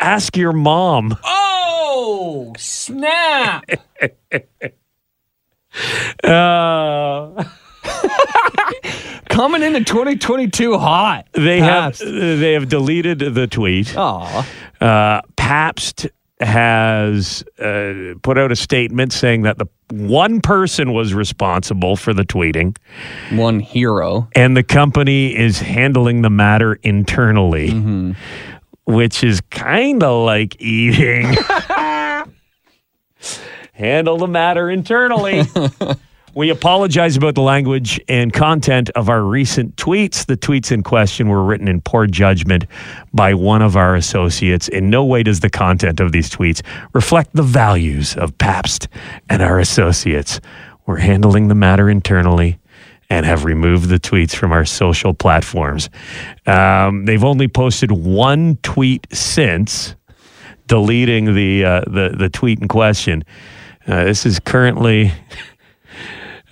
Ask 0.00 0.36
your 0.36 0.52
mom." 0.52 1.16
Oh, 1.24 2.52
snap. 2.58 3.64
Uh, 6.22 7.44
Coming 9.34 9.62
into 9.64 9.82
2022 9.82 10.78
hot. 10.78 11.26
they 11.32 11.58
Pabst. 11.58 12.02
have 12.02 12.12
they 12.14 12.52
have 12.52 12.68
deleted 12.68 13.18
the 13.18 13.48
tweet. 13.48 13.96
Aw. 13.96 14.46
Uh, 14.80 15.22
Pabst 15.34 16.06
has 16.38 17.42
uh, 17.58 18.14
put 18.22 18.38
out 18.38 18.52
a 18.52 18.56
statement 18.56 19.12
saying 19.12 19.42
that 19.42 19.58
the 19.58 19.66
one 19.90 20.40
person 20.40 20.92
was 20.92 21.14
responsible 21.14 21.96
for 21.96 22.14
the 22.14 22.22
tweeting. 22.22 22.76
One 23.32 23.58
hero. 23.58 24.28
And 24.36 24.56
the 24.56 24.62
company 24.62 25.36
is 25.36 25.58
handling 25.58 26.22
the 26.22 26.30
matter 26.30 26.74
internally, 26.84 28.14
which 28.86 29.24
is 29.24 29.40
kind 29.50 30.04
of 30.04 30.24
like 30.24 30.60
eating. 30.60 31.34
Handle 33.72 34.18
the 34.18 34.28
matter 34.28 34.70
internally. 34.70 35.42
We 36.34 36.50
apologize 36.50 37.16
about 37.16 37.36
the 37.36 37.42
language 37.42 38.00
and 38.08 38.32
content 38.32 38.90
of 38.90 39.08
our 39.08 39.22
recent 39.22 39.76
tweets. 39.76 40.26
The 40.26 40.36
tweets 40.36 40.72
in 40.72 40.82
question 40.82 41.28
were 41.28 41.44
written 41.44 41.68
in 41.68 41.80
poor 41.80 42.08
judgment 42.08 42.66
by 43.12 43.34
one 43.34 43.62
of 43.62 43.76
our 43.76 43.94
associates. 43.94 44.66
In 44.66 44.90
no 44.90 45.04
way 45.04 45.22
does 45.22 45.38
the 45.40 45.48
content 45.48 46.00
of 46.00 46.10
these 46.10 46.28
tweets 46.28 46.60
reflect 46.92 47.34
the 47.34 47.44
values 47.44 48.16
of 48.16 48.36
Pabst 48.36 48.88
and 49.30 49.42
our 49.42 49.60
associates. 49.60 50.40
We're 50.86 50.96
handling 50.96 51.46
the 51.46 51.54
matter 51.54 51.88
internally 51.88 52.58
and 53.08 53.24
have 53.24 53.44
removed 53.44 53.88
the 53.88 54.00
tweets 54.00 54.34
from 54.34 54.50
our 54.50 54.64
social 54.64 55.14
platforms. 55.14 55.88
Um, 56.46 57.04
they've 57.04 57.22
only 57.22 57.46
posted 57.46 57.92
one 57.92 58.56
tweet 58.64 59.06
since 59.12 59.94
deleting 60.66 61.34
the 61.34 61.64
uh, 61.64 61.80
the 61.82 62.14
the 62.18 62.28
tweet 62.28 62.58
in 62.58 62.66
question. 62.66 63.22
Uh, 63.86 64.04
this 64.04 64.26
is 64.26 64.40
currently 64.40 65.12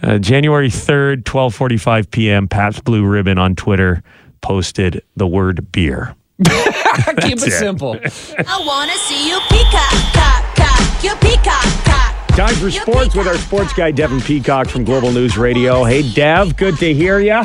uh, 0.02 0.18
January 0.18 0.70
third, 0.70 1.24
twelve 1.24 1.54
forty 1.54 1.76
five 1.76 2.10
p.m. 2.10 2.48
Pabst 2.48 2.84
Blue 2.84 3.04
Ribbon 3.04 3.38
on 3.38 3.54
Twitter 3.56 4.02
posted 4.40 5.02
the 5.16 5.26
word 5.26 5.70
beer. 5.72 6.14
Keep 6.44 7.38
it 7.38 7.46
it. 7.46 7.52
simple. 7.52 7.92
I 7.94 8.64
wanna 8.66 8.92
see 8.94 9.28
you 9.28 9.38
peacock, 9.48 9.92
cock, 10.12 10.56
cock, 10.56 11.04
you 11.04 11.14
peacock, 11.16 11.84
cock. 11.84 12.28
Time 12.36 12.54
for 12.56 12.70
sports 12.70 13.14
with 13.14 13.26
our 13.28 13.36
sports 13.36 13.72
guy 13.74 13.90
Devin 13.90 14.20
Peacock 14.20 14.66
from 14.68 14.84
Global 14.84 15.12
News 15.12 15.36
Radio. 15.36 15.84
Hey 15.84 16.02
Dev, 16.12 16.56
good 16.56 16.78
to 16.78 16.92
hear 16.94 17.20
you. 17.20 17.42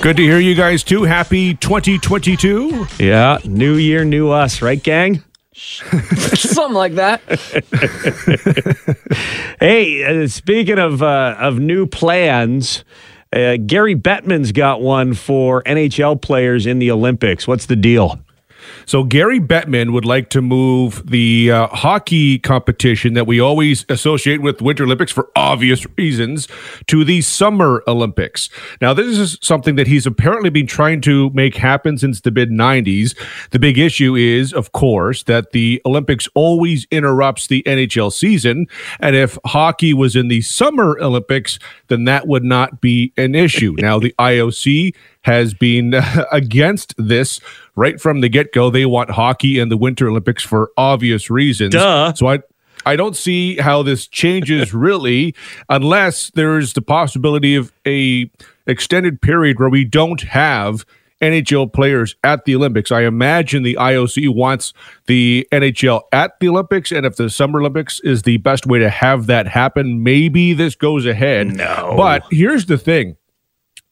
Good 0.00 0.16
to 0.16 0.22
hear 0.22 0.38
you 0.38 0.54
guys 0.54 0.82
too. 0.82 1.04
Happy 1.04 1.54
2022. 1.54 2.86
Yeah, 2.98 3.38
new 3.44 3.74
year, 3.76 4.04
new 4.04 4.30
us, 4.30 4.60
right, 4.60 4.82
gang? 4.82 5.22
Something 6.34 6.74
like 6.74 6.94
that. 6.94 7.22
Hey, 9.58 10.04
uh, 10.04 10.28
speaking 10.28 10.78
of 10.78 11.02
uh, 11.02 11.34
of 11.38 11.58
new 11.58 11.86
plans, 11.86 12.84
uh, 13.32 13.56
Gary 13.64 13.94
Bettman's 13.96 14.52
got 14.52 14.82
one 14.82 15.14
for 15.14 15.62
NHL 15.62 16.20
players 16.20 16.66
in 16.66 16.78
the 16.78 16.90
Olympics. 16.90 17.48
What's 17.48 17.64
the 17.66 17.76
deal? 17.76 18.20
So 18.86 19.04
Gary 19.04 19.40
Bettman 19.40 19.92
would 19.92 20.04
like 20.04 20.30
to 20.30 20.42
move 20.42 21.10
the 21.10 21.50
uh, 21.50 21.66
hockey 21.68 22.38
competition 22.38 23.14
that 23.14 23.26
we 23.26 23.40
always 23.40 23.84
associate 23.88 24.42
with 24.42 24.62
Winter 24.62 24.84
Olympics 24.84 25.12
for 25.12 25.30
obvious 25.36 25.86
reasons 25.96 26.48
to 26.86 27.04
the 27.04 27.20
Summer 27.20 27.82
Olympics. 27.86 28.48
Now, 28.80 28.94
this 28.94 29.18
is 29.18 29.38
something 29.42 29.76
that 29.76 29.86
he's 29.86 30.06
apparently 30.06 30.50
been 30.50 30.66
trying 30.66 31.00
to 31.02 31.30
make 31.30 31.56
happen 31.56 31.98
since 31.98 32.20
the 32.20 32.30
mid 32.30 32.50
90s. 32.50 33.16
The 33.50 33.58
big 33.58 33.78
issue 33.78 34.14
is, 34.14 34.52
of 34.52 34.72
course, 34.72 35.24
that 35.24 35.52
the 35.52 35.80
Olympics 35.84 36.28
always 36.34 36.86
interrupts 36.90 37.46
the 37.46 37.62
NHL 37.64 38.12
season. 38.12 38.66
And 39.00 39.16
if 39.16 39.38
hockey 39.44 39.94
was 39.94 40.16
in 40.16 40.28
the 40.28 40.42
Summer 40.42 40.98
Olympics, 41.00 41.58
then 41.88 42.04
that 42.04 42.26
would 42.26 42.44
not 42.44 42.80
be 42.80 43.12
an 43.16 43.34
issue. 43.34 43.74
now, 43.78 43.98
the 43.98 44.14
IOC 44.18 44.94
has 45.26 45.52
been 45.54 45.92
uh, 45.92 46.24
against 46.32 46.94
this 46.96 47.40
right 47.74 48.00
from 48.00 48.20
the 48.20 48.28
get 48.28 48.52
go. 48.52 48.70
They 48.70 48.86
want 48.86 49.10
hockey 49.10 49.58
in 49.58 49.68
the 49.68 49.76
Winter 49.76 50.08
Olympics 50.08 50.42
for 50.42 50.70
obvious 50.76 51.28
reasons. 51.28 51.74
Duh. 51.74 52.14
So 52.14 52.28
I. 52.28 52.38
I 52.84 52.94
don't 52.94 53.16
see 53.16 53.56
how 53.56 53.82
this 53.82 54.06
changes 54.06 54.72
really 54.74 55.34
unless 55.68 56.30
there's 56.30 56.72
the 56.74 56.82
possibility 56.82 57.56
of 57.56 57.72
a 57.84 58.30
extended 58.64 59.20
period 59.20 59.58
where 59.58 59.68
we 59.68 59.84
don't 59.84 60.20
have 60.20 60.86
NHL 61.20 61.72
players 61.72 62.14
at 62.22 62.44
the 62.44 62.54
Olympics. 62.54 62.92
I 62.92 63.02
imagine 63.02 63.64
the 63.64 63.74
IOC 63.74 64.32
wants 64.32 64.72
the 65.06 65.48
NHL 65.50 66.02
at 66.12 66.38
the 66.38 66.48
Olympics, 66.48 66.92
and 66.92 67.04
if 67.04 67.16
the 67.16 67.28
Summer 67.28 67.58
Olympics 67.58 67.98
is 68.00 68.22
the 68.22 68.36
best 68.36 68.66
way 68.66 68.78
to 68.78 68.88
have 68.90 69.26
that 69.26 69.48
happen, 69.48 70.04
maybe 70.04 70.52
this 70.52 70.76
goes 70.76 71.06
ahead. 71.06 71.56
No. 71.56 71.94
But 71.96 72.22
here's 72.30 72.66
the 72.66 72.78
thing 72.78 73.16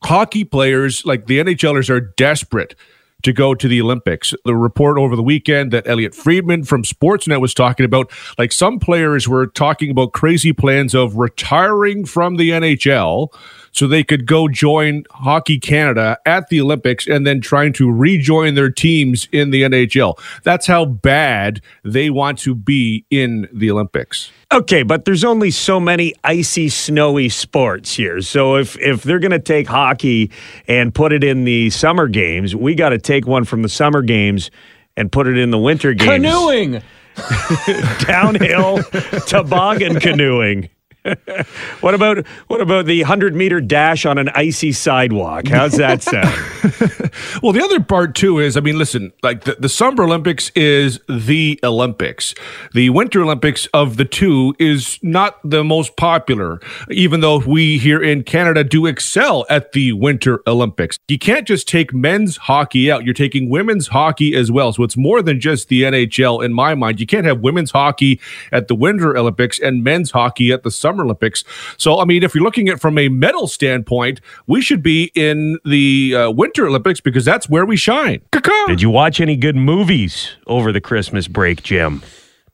hockey 0.04 0.44
players 0.44 1.04
like 1.04 1.26
the 1.26 1.38
NHLers 1.38 1.90
are 1.90 2.00
desperate 2.00 2.74
to 3.22 3.32
go 3.32 3.54
to 3.54 3.66
the 3.66 3.80
Olympics. 3.80 4.34
The 4.44 4.54
report 4.54 4.98
over 4.98 5.16
the 5.16 5.22
weekend 5.22 5.72
that 5.72 5.86
Elliotte 5.86 6.14
Friedman 6.14 6.64
from 6.64 6.82
Sportsnet 6.82 7.40
was 7.40 7.54
talking 7.54 7.84
about, 7.84 8.12
like 8.38 8.52
some 8.52 8.78
players 8.78 9.26
were 9.26 9.46
talking 9.46 9.90
about 9.90 10.12
crazy 10.12 10.52
plans 10.52 10.94
of 10.94 11.16
retiring 11.16 12.04
from 12.04 12.36
the 12.36 12.50
NHL 12.50 13.34
so 13.74 13.88
they 13.88 14.04
could 14.04 14.24
go 14.24 14.48
join 14.48 15.04
Hockey 15.10 15.58
Canada 15.58 16.18
at 16.24 16.48
the 16.48 16.60
Olympics 16.60 17.06
and 17.06 17.26
then 17.26 17.40
trying 17.40 17.72
to 17.74 17.90
rejoin 17.90 18.54
their 18.54 18.70
teams 18.70 19.28
in 19.32 19.50
the 19.50 19.62
NHL. 19.62 20.18
That's 20.44 20.66
how 20.66 20.84
bad 20.84 21.60
they 21.82 22.08
want 22.08 22.38
to 22.40 22.54
be 22.54 23.04
in 23.10 23.48
the 23.52 23.70
Olympics. 23.70 24.30
Okay, 24.52 24.84
but 24.84 25.04
there's 25.04 25.24
only 25.24 25.50
so 25.50 25.80
many 25.80 26.14
icy, 26.22 26.68
snowy 26.68 27.28
sports 27.28 27.94
here. 27.94 28.20
So 28.20 28.56
if 28.56 28.78
if 28.78 29.02
they're 29.02 29.18
going 29.18 29.32
to 29.32 29.40
take 29.40 29.66
hockey 29.66 30.30
and 30.68 30.94
put 30.94 31.12
it 31.12 31.24
in 31.24 31.44
the 31.44 31.70
summer 31.70 32.06
games, 32.06 32.54
we 32.54 32.76
got 32.76 32.90
to 32.90 32.98
take 32.98 33.26
one 33.26 33.44
from 33.44 33.62
the 33.62 33.68
summer 33.68 34.02
games 34.02 34.50
and 34.96 35.10
put 35.10 35.26
it 35.26 35.36
in 35.36 35.50
the 35.50 35.58
winter 35.58 35.92
games. 35.92 36.24
Canoeing. 36.24 36.82
downhill 37.98 38.82
toboggan 39.26 40.00
canoeing. 40.00 40.68
what 41.80 41.94
about 41.94 42.26
what 42.46 42.60
about 42.60 42.86
the 42.86 43.02
hundred 43.02 43.34
meter 43.34 43.60
dash 43.60 44.06
on 44.06 44.16
an 44.16 44.30
icy 44.30 44.72
sidewalk? 44.72 45.46
How's 45.48 45.72
that 45.72 46.02
sound? 46.02 47.10
Well, 47.42 47.52
the 47.52 47.62
other 47.62 47.80
part 47.80 48.14
too 48.14 48.38
is, 48.38 48.56
I 48.56 48.60
mean, 48.60 48.78
listen, 48.78 49.12
like 49.22 49.44
the, 49.44 49.56
the 49.58 49.68
Summer 49.68 50.04
Olympics 50.04 50.50
is 50.50 51.00
the 51.08 51.58
Olympics. 51.62 52.34
The 52.72 52.90
Winter 52.90 53.22
Olympics 53.22 53.66
of 53.74 53.96
the 53.96 54.04
two 54.04 54.54
is 54.58 54.98
not 55.02 55.38
the 55.44 55.62
most 55.62 55.96
popular, 55.96 56.60
even 56.90 57.20
though 57.20 57.38
we 57.38 57.78
here 57.78 58.02
in 58.02 58.22
Canada 58.22 58.64
do 58.64 58.86
excel 58.86 59.44
at 59.50 59.72
the 59.72 59.92
Winter 59.92 60.40
Olympics. 60.46 60.98
You 61.08 61.18
can't 61.18 61.46
just 61.46 61.68
take 61.68 61.92
men's 61.92 62.36
hockey 62.36 62.90
out, 62.90 63.04
you're 63.04 63.14
taking 63.14 63.50
women's 63.50 63.88
hockey 63.88 64.34
as 64.34 64.50
well. 64.50 64.72
So 64.72 64.82
it's 64.82 64.96
more 64.96 65.20
than 65.20 65.40
just 65.40 65.68
the 65.68 65.82
NHL 65.82 66.44
in 66.44 66.54
my 66.54 66.74
mind. 66.74 67.00
You 67.00 67.06
can't 67.06 67.26
have 67.26 67.40
women's 67.40 67.72
hockey 67.72 68.20
at 68.52 68.68
the 68.68 68.74
Winter 68.74 69.16
Olympics 69.16 69.58
and 69.58 69.84
men's 69.84 70.10
hockey 70.12 70.52
at 70.52 70.62
the 70.62 70.70
Summer 70.70 70.93
Olympics. 71.02 71.44
So, 71.76 71.98
I 72.00 72.04
mean, 72.04 72.22
if 72.22 72.34
you're 72.34 72.44
looking 72.44 72.68
at 72.68 72.80
from 72.80 72.96
a 72.98 73.08
medal 73.08 73.46
standpoint, 73.48 74.20
we 74.46 74.60
should 74.62 74.82
be 74.82 75.10
in 75.14 75.58
the 75.64 76.14
uh, 76.16 76.30
Winter 76.30 76.66
Olympics 76.66 77.00
because 77.00 77.24
that's 77.24 77.48
where 77.48 77.64
we 77.66 77.76
shine. 77.76 78.20
Did 78.66 78.80
you 78.82 78.90
watch 78.90 79.20
any 79.20 79.36
good 79.36 79.56
movies 79.56 80.30
over 80.46 80.72
the 80.72 80.80
Christmas 80.80 81.28
break, 81.28 81.62
Jim? 81.62 82.02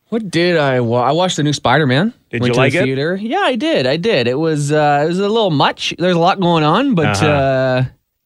What 0.08 0.28
did 0.30 0.56
I 0.56 0.80
wa- 0.80 1.02
I 1.02 1.12
watched 1.12 1.36
the 1.36 1.44
new 1.44 1.52
Spider 1.52 1.86
Man. 1.86 2.12
Did 2.30 2.40
Went 2.42 2.50
you 2.50 2.54
to 2.54 2.58
like 2.60 2.72
the 2.72 2.80
it? 2.80 2.84
theater. 2.84 3.14
Yeah, 3.16 3.38
I 3.40 3.54
did. 3.54 3.86
I 3.86 3.96
did. 3.96 4.26
It 4.26 4.38
was 4.38 4.72
uh, 4.72 5.02
it 5.04 5.08
was 5.08 5.18
a 5.20 5.28
little 5.28 5.50
much. 5.50 5.94
There's 5.98 6.16
a 6.16 6.18
lot 6.18 6.40
going 6.40 6.64
on, 6.64 6.94
but 6.96 7.22
Uh-huh. 7.22 7.26
uh, 7.28 7.84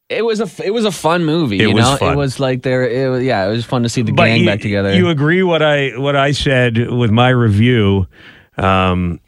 it 0.09 0.25
was 0.25 0.41
a 0.41 0.45
f- 0.45 0.61
it 0.61 0.71
was 0.73 0.87
a 0.87 0.91
fun 0.91 1.25
movie. 1.27 1.57
It 1.61 1.69
you 1.69 1.75
was 1.75 1.85
know, 1.85 1.97
fun. 1.97 2.13
it 2.15 2.17
was 2.17 2.41
like 2.41 2.63
there. 2.63 2.89
It 2.89 3.11
was, 3.11 3.23
yeah, 3.23 3.47
it 3.47 3.51
was 3.51 3.67
fun 3.67 3.83
to 3.83 3.89
see 3.91 4.01
the 4.01 4.13
But 4.13 4.27
gang 4.27 4.41
you, 4.41 4.47
back 4.47 4.61
together. 4.61 4.95
You 4.95 5.09
agree 5.11 5.43
what 5.43 5.63
I 5.63 5.91
what 5.99 6.17
I 6.17 6.33
said 6.33 6.91
with 6.91 7.11
my 7.11 7.29
review? 7.29 8.07
Um, 8.57 9.21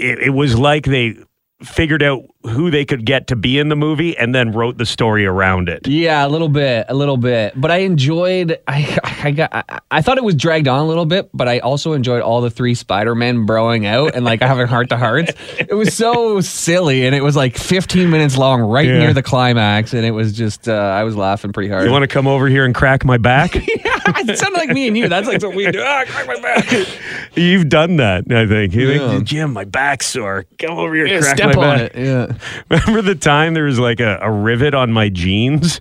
it, 0.00 0.18
it 0.20 0.30
was 0.30 0.58
like 0.58 0.84
they 0.84 1.16
figured 1.62 2.02
out 2.02 2.22
who 2.44 2.70
they 2.70 2.84
could 2.86 3.04
get 3.04 3.26
to 3.26 3.36
be 3.36 3.58
in 3.58 3.68
the 3.68 3.76
movie 3.76 4.16
and 4.16 4.34
then 4.34 4.50
wrote 4.52 4.78
the 4.78 4.86
story 4.86 5.26
around 5.26 5.68
it. 5.68 5.86
Yeah, 5.86 6.26
a 6.26 6.28
little 6.28 6.48
bit, 6.48 6.86
a 6.88 6.94
little 6.94 7.18
bit. 7.18 7.52
But 7.54 7.70
I 7.70 7.78
enjoyed. 7.78 8.58
I 8.66 8.98
I 9.22 9.30
got. 9.32 9.50
I, 9.52 9.80
I 9.90 10.02
thought 10.02 10.16
it 10.16 10.24
was 10.24 10.34
dragged 10.36 10.66
on 10.66 10.80
a 10.80 10.86
little 10.86 11.04
bit, 11.04 11.28
but 11.34 11.48
I 11.48 11.58
also 11.58 11.92
enjoyed 11.92 12.22
all 12.22 12.40
the 12.40 12.48
three 12.50 12.74
Spider 12.74 13.14
Men 13.14 13.46
broing 13.46 13.84
out 13.86 14.14
and 14.14 14.24
like 14.24 14.40
having 14.40 14.66
heart 14.66 14.88
to 14.88 14.96
hearts. 14.96 15.32
It 15.58 15.74
was 15.74 15.94
so 15.94 16.40
silly, 16.40 17.04
and 17.06 17.14
it 17.14 17.22
was 17.22 17.36
like 17.36 17.58
15 17.58 18.08
minutes 18.08 18.38
long, 18.38 18.62
right 18.62 18.86
Yeah. 18.86 18.98
near 18.98 19.12
the 19.12 19.22
climax, 19.22 19.92
and 19.92 20.06
it 20.06 20.12
was 20.12 20.32
just. 20.32 20.68
Uh, 20.68 20.72
I 20.72 21.04
was 21.04 21.16
laughing 21.16 21.52
pretty 21.52 21.68
hard. 21.68 21.84
You 21.84 21.90
want 21.92 22.02
to 22.04 22.08
come 22.08 22.26
over 22.26 22.48
here 22.48 22.64
and 22.64 22.74
crack 22.74 23.04
my 23.04 23.18
back? 23.18 23.54
yeah, 23.54 23.62
it 23.66 24.38
sounded 24.38 24.56
like 24.58 24.70
me 24.70 24.88
and 24.88 24.96
you. 24.96 25.08
That's 25.08 25.28
like 25.28 25.42
what 25.42 25.54
we 25.54 25.70
do. 25.70 25.82
Ah, 25.84 26.04
crack 26.06 26.26
my 26.26 26.40
back. 26.40 26.72
You've 27.36 27.68
done 27.68 27.96
that, 27.96 28.24
I 28.32 28.46
think. 28.46 28.72
You 28.74 28.88
Yeah. 28.92 29.10
think, 29.10 29.24
Jim, 29.24 29.52
my 29.52 29.64
back's 29.64 30.06
sore. 30.06 30.46
Come 30.58 30.78
over 30.78 30.94
here, 30.94 31.04
and 31.04 31.12
Yeah, 31.14 31.20
crack 31.20 31.36
step 31.36 31.54
my 31.56 31.62
on 31.70 31.78
back. 31.78 31.94
it. 31.94 32.04
Yeah. 32.06 32.29
Remember 32.70 33.02
the 33.02 33.14
time 33.14 33.54
there 33.54 33.64
was 33.64 33.78
like 33.78 34.00
a, 34.00 34.18
a 34.20 34.30
rivet 34.30 34.74
on 34.74 34.92
my 34.92 35.08
jeans? 35.08 35.80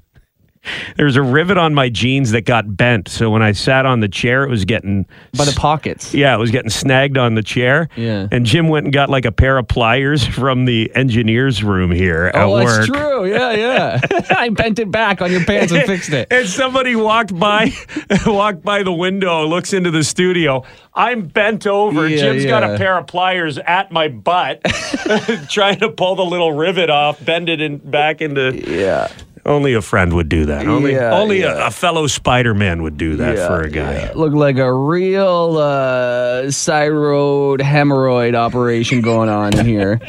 There's 0.98 1.16
a 1.16 1.22
rivet 1.22 1.58
on 1.58 1.74
my 1.74 1.88
jeans 1.90 2.32
that 2.32 2.42
got 2.42 2.76
bent. 2.76 3.08
So 3.08 3.30
when 3.30 3.42
I 3.42 3.54
sat 3.54 3.86
on 3.86 4.02
the 4.02 4.10
chair, 4.10 4.44
it 4.44 4.50
was 4.50 4.66
getting 4.66 5.06
By 5.38 5.46
the 5.46 5.54
pockets. 5.54 6.14
yeah, 6.14 6.36
it 6.36 6.38
was 6.38 6.52
getting 6.52 6.70
snagged 6.70 7.18
on 7.18 7.36
the 7.36 7.42
chair. 7.42 7.88
Yeah. 7.96 8.28
And 8.32 8.46
Jim 8.46 8.68
went 8.68 8.84
and 8.86 8.94
got 8.94 9.10
like 9.10 9.24
a 9.26 9.32
pair 9.32 9.58
of 9.58 9.68
pliers 9.70 10.26
from 10.28 10.66
the 10.66 10.92
engineers 10.96 11.64
room 11.64 11.92
here 11.92 12.26
at 12.34 12.44
Oh, 12.44 12.52
work. 12.52 12.66
that's 12.68 12.88
true. 12.88 13.26
Yeah, 13.32 13.52
yeah. 13.54 14.02
I 14.38 14.50
bent 14.50 14.80
it 14.80 14.92
back 14.92 15.22
on 15.22 15.32
your 15.32 15.46
pants 15.46 15.72
and 15.72 15.86
fixed 15.86 16.12
it. 16.12 16.28
And 16.30 16.48
somebody 16.48 16.96
walked 16.96 17.38
by, 17.38 17.72
walked 18.26 18.62
by 18.64 18.84
the 18.84 18.94
window, 18.94 19.46
looks 19.48 19.72
into 19.74 19.92
the 19.92 20.04
studio. 20.04 20.66
I'm 20.94 21.28
bent 21.28 21.66
over. 21.68 22.08
Yeah, 22.08 22.18
Jim's 22.18 22.46
got 22.46 22.64
a 22.64 22.78
pair 22.78 22.98
of 22.98 23.08
pliers 23.08 23.58
at 23.60 23.92
my 23.92 24.10
butt, 24.10 24.62
trying 25.50 25.80
to 25.80 25.90
pull 25.90 26.16
the 26.16 26.26
little 26.26 26.52
rivet 26.52 26.90
off, 26.90 27.24
bend 27.24 27.48
it 27.48 27.62
in 27.62 27.78
back 27.78 28.22
into. 28.22 28.62
Yeah. 28.68 29.08
Only 29.46 29.74
a 29.74 29.82
friend 29.82 30.14
would 30.14 30.30
do 30.30 30.46
that. 30.46 30.68
Only, 30.68 30.94
Yeah, 30.94 31.14
only 31.14 31.42
yeah. 31.42 31.66
A, 31.66 31.68
a 31.68 31.72
fellow 31.72 32.08
Spider-Man 32.08 32.84
would 32.84 32.98
do 32.98 33.16
that 33.18 33.38
for 33.48 33.62
a 33.62 33.70
guy. 33.70 34.12
Looked 34.14 34.36
like 34.36 34.58
a 34.58 34.72
real 34.74 35.58
uh, 35.58 36.52
thyroid 36.52 37.60
hemorrhoid 37.62 38.36
operation 38.36 39.02
going 39.02 39.30
on 39.30 39.66
here. 39.66 40.00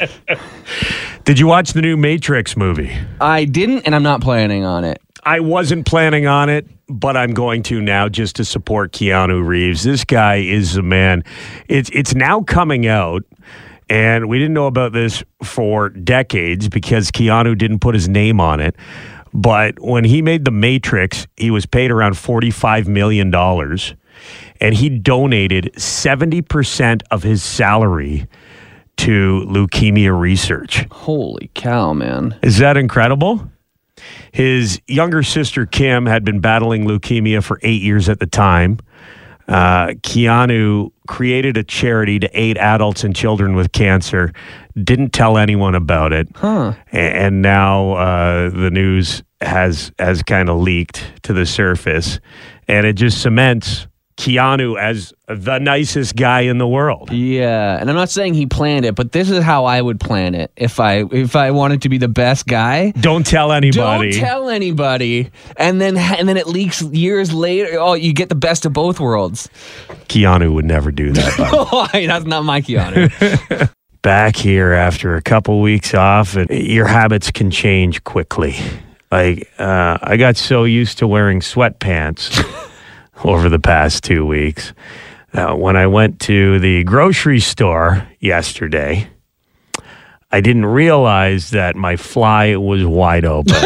Did 1.23 1.39
you 1.39 1.47
watch 1.47 1.73
the 1.73 1.81
new 1.81 1.97
Matrix 1.97 2.57
movie? 2.57 2.95
I 3.19 3.45
didn't, 3.45 3.81
and 3.85 3.95
I'm 3.95 4.03
not 4.03 4.21
planning 4.21 4.65
on 4.65 4.83
it. 4.83 5.01
I 5.23 5.39
wasn't 5.39 5.85
planning 5.85 6.25
on 6.25 6.49
it, 6.49 6.67
but 6.87 7.15
I'm 7.15 7.33
going 7.33 7.61
to 7.63 7.79
now 7.79 8.09
just 8.09 8.35
to 8.37 8.45
support 8.45 8.91
Keanu 8.91 9.45
Reeves. 9.45 9.83
This 9.83 10.03
guy 10.03 10.37
is 10.37 10.75
a 10.77 10.81
man. 10.81 11.23
It's 11.67 11.91
it's 11.93 12.15
now 12.15 12.41
coming 12.41 12.87
out, 12.87 13.23
and 13.87 14.27
we 14.29 14.39
didn't 14.39 14.55
know 14.55 14.65
about 14.65 14.93
this 14.93 15.23
for 15.43 15.89
decades 15.89 16.69
because 16.69 17.11
Keanu 17.11 17.55
didn't 17.55 17.79
put 17.79 17.93
his 17.93 18.09
name 18.09 18.39
on 18.39 18.59
it. 18.59 18.75
But 19.33 19.79
when 19.79 20.03
he 20.03 20.21
made 20.21 20.45
The 20.45 20.51
Matrix, 20.51 21.27
he 21.37 21.51
was 21.51 21.65
paid 21.65 21.91
around 21.91 22.13
$45 22.13 22.87
million, 22.87 23.33
and 23.33 24.75
he 24.75 24.89
donated 24.89 25.71
70% 25.75 27.01
of 27.09 27.23
his 27.23 27.41
salary 27.41 28.27
to 28.97 29.45
leukemia 29.47 30.17
research. 30.17 30.85
Holy 30.91 31.49
cow, 31.53 31.93
man. 31.93 32.37
Is 32.43 32.57
that 32.59 32.77
incredible? 32.77 33.49
His 34.31 34.81
younger 34.87 35.23
sister 35.23 35.65
Kim 35.65 36.05
had 36.05 36.23
been 36.23 36.39
battling 36.39 36.85
leukemia 36.85 37.43
for 37.43 37.59
eight 37.63 37.81
years 37.81 38.09
at 38.09 38.19
the 38.19 38.27
time. 38.27 38.79
Uh, 39.51 39.87
Keanu 40.01 40.91
created 41.07 41.57
a 41.57 41.63
charity 41.63 42.19
to 42.19 42.29
aid 42.39 42.57
adults 42.57 43.03
and 43.03 43.13
children 43.15 43.53
with 43.53 43.71
cancer. 43.73 44.31
Didn't 44.81 45.11
tell 45.11 45.37
anyone 45.37 45.75
about 45.75 46.13
it, 46.13 46.29
Huh. 46.35 46.73
And 46.91 47.41
now 47.41 47.93
uh, 47.93 48.49
the 48.49 48.71
news 48.71 49.23
has 49.41 49.91
has 49.99 50.23
kind 50.23 50.49
of 50.49 50.59
leaked 50.59 51.03
to 51.23 51.33
the 51.33 51.45
surface, 51.45 52.19
and 52.67 52.85
it 52.85 52.93
just 52.93 53.21
cements 53.21 53.87
Keanu 54.17 54.79
as 54.79 55.13
the 55.27 55.59
nicest 55.59 56.15
guy 56.15 56.41
in 56.41 56.57
the 56.57 56.67
world. 56.67 57.11
Yeah, 57.11 57.77
and 57.79 57.89
I'm 57.89 57.95
not 57.95 58.09
saying 58.09 58.33
he 58.33 58.45
planned 58.45 58.85
it, 58.85 58.95
but 58.95 59.11
this 59.11 59.29
is 59.29 59.43
how 59.43 59.65
I 59.65 59.81
would 59.81 59.99
plan 59.99 60.35
it 60.35 60.51
if 60.55 60.79
I 60.79 61.03
if 61.11 61.35
I 61.35 61.51
wanted 61.51 61.81
to 61.83 61.89
be 61.89 61.97
the 61.97 62.07
best 62.07 62.47
guy. 62.47 62.91
Don't 62.91 63.25
tell 63.25 63.51
anybody. 63.51 64.11
Don't 64.11 64.19
tell 64.19 64.49
anybody, 64.49 65.31
and 65.57 65.81
then 65.81 65.97
and 65.97 66.27
then 66.27 66.37
it 66.37 66.47
leaks 66.47 66.81
years 66.81 67.33
later. 67.33 67.79
Oh, 67.79 67.93
you 67.93 68.13
get 68.13 68.29
the 68.29 68.35
best 68.35 68.65
of 68.65 68.73
both 68.73 68.99
worlds. 68.99 69.49
Keanu 70.07 70.53
would 70.53 70.65
never 70.65 70.91
do 70.91 71.11
that. 71.11 71.35
oh, 71.39 71.87
that's 71.91 72.25
not 72.25 72.43
my 72.43 72.61
Keanu. 72.61 73.69
back 74.01 74.35
here 74.35 74.73
after 74.73 75.15
a 75.15 75.21
couple 75.21 75.61
weeks 75.61 75.93
off 75.93 76.35
and 76.35 76.49
your 76.49 76.87
habits 76.87 77.29
can 77.29 77.51
change 77.51 78.03
quickly 78.03 78.55
like 79.11 79.47
uh, 79.59 79.97
i 80.01 80.17
got 80.17 80.35
so 80.35 80.63
used 80.63 80.97
to 80.97 81.07
wearing 81.07 81.39
sweatpants 81.39 82.43
over 83.23 83.49
the 83.49 83.59
past 83.59 84.03
two 84.03 84.25
weeks 84.25 84.73
uh, 85.33 85.53
when 85.53 85.75
i 85.75 85.85
went 85.87 86.19
to 86.19 86.59
the 86.59 86.83
grocery 86.83 87.39
store 87.39 88.07
yesterday 88.19 89.07
i 90.31 90.39
didn't 90.41 90.65
realize 90.65 91.51
that 91.51 91.75
my 91.75 91.95
fly 91.95 92.55
was 92.55 92.85
wide 92.85 93.25
open 93.25 93.53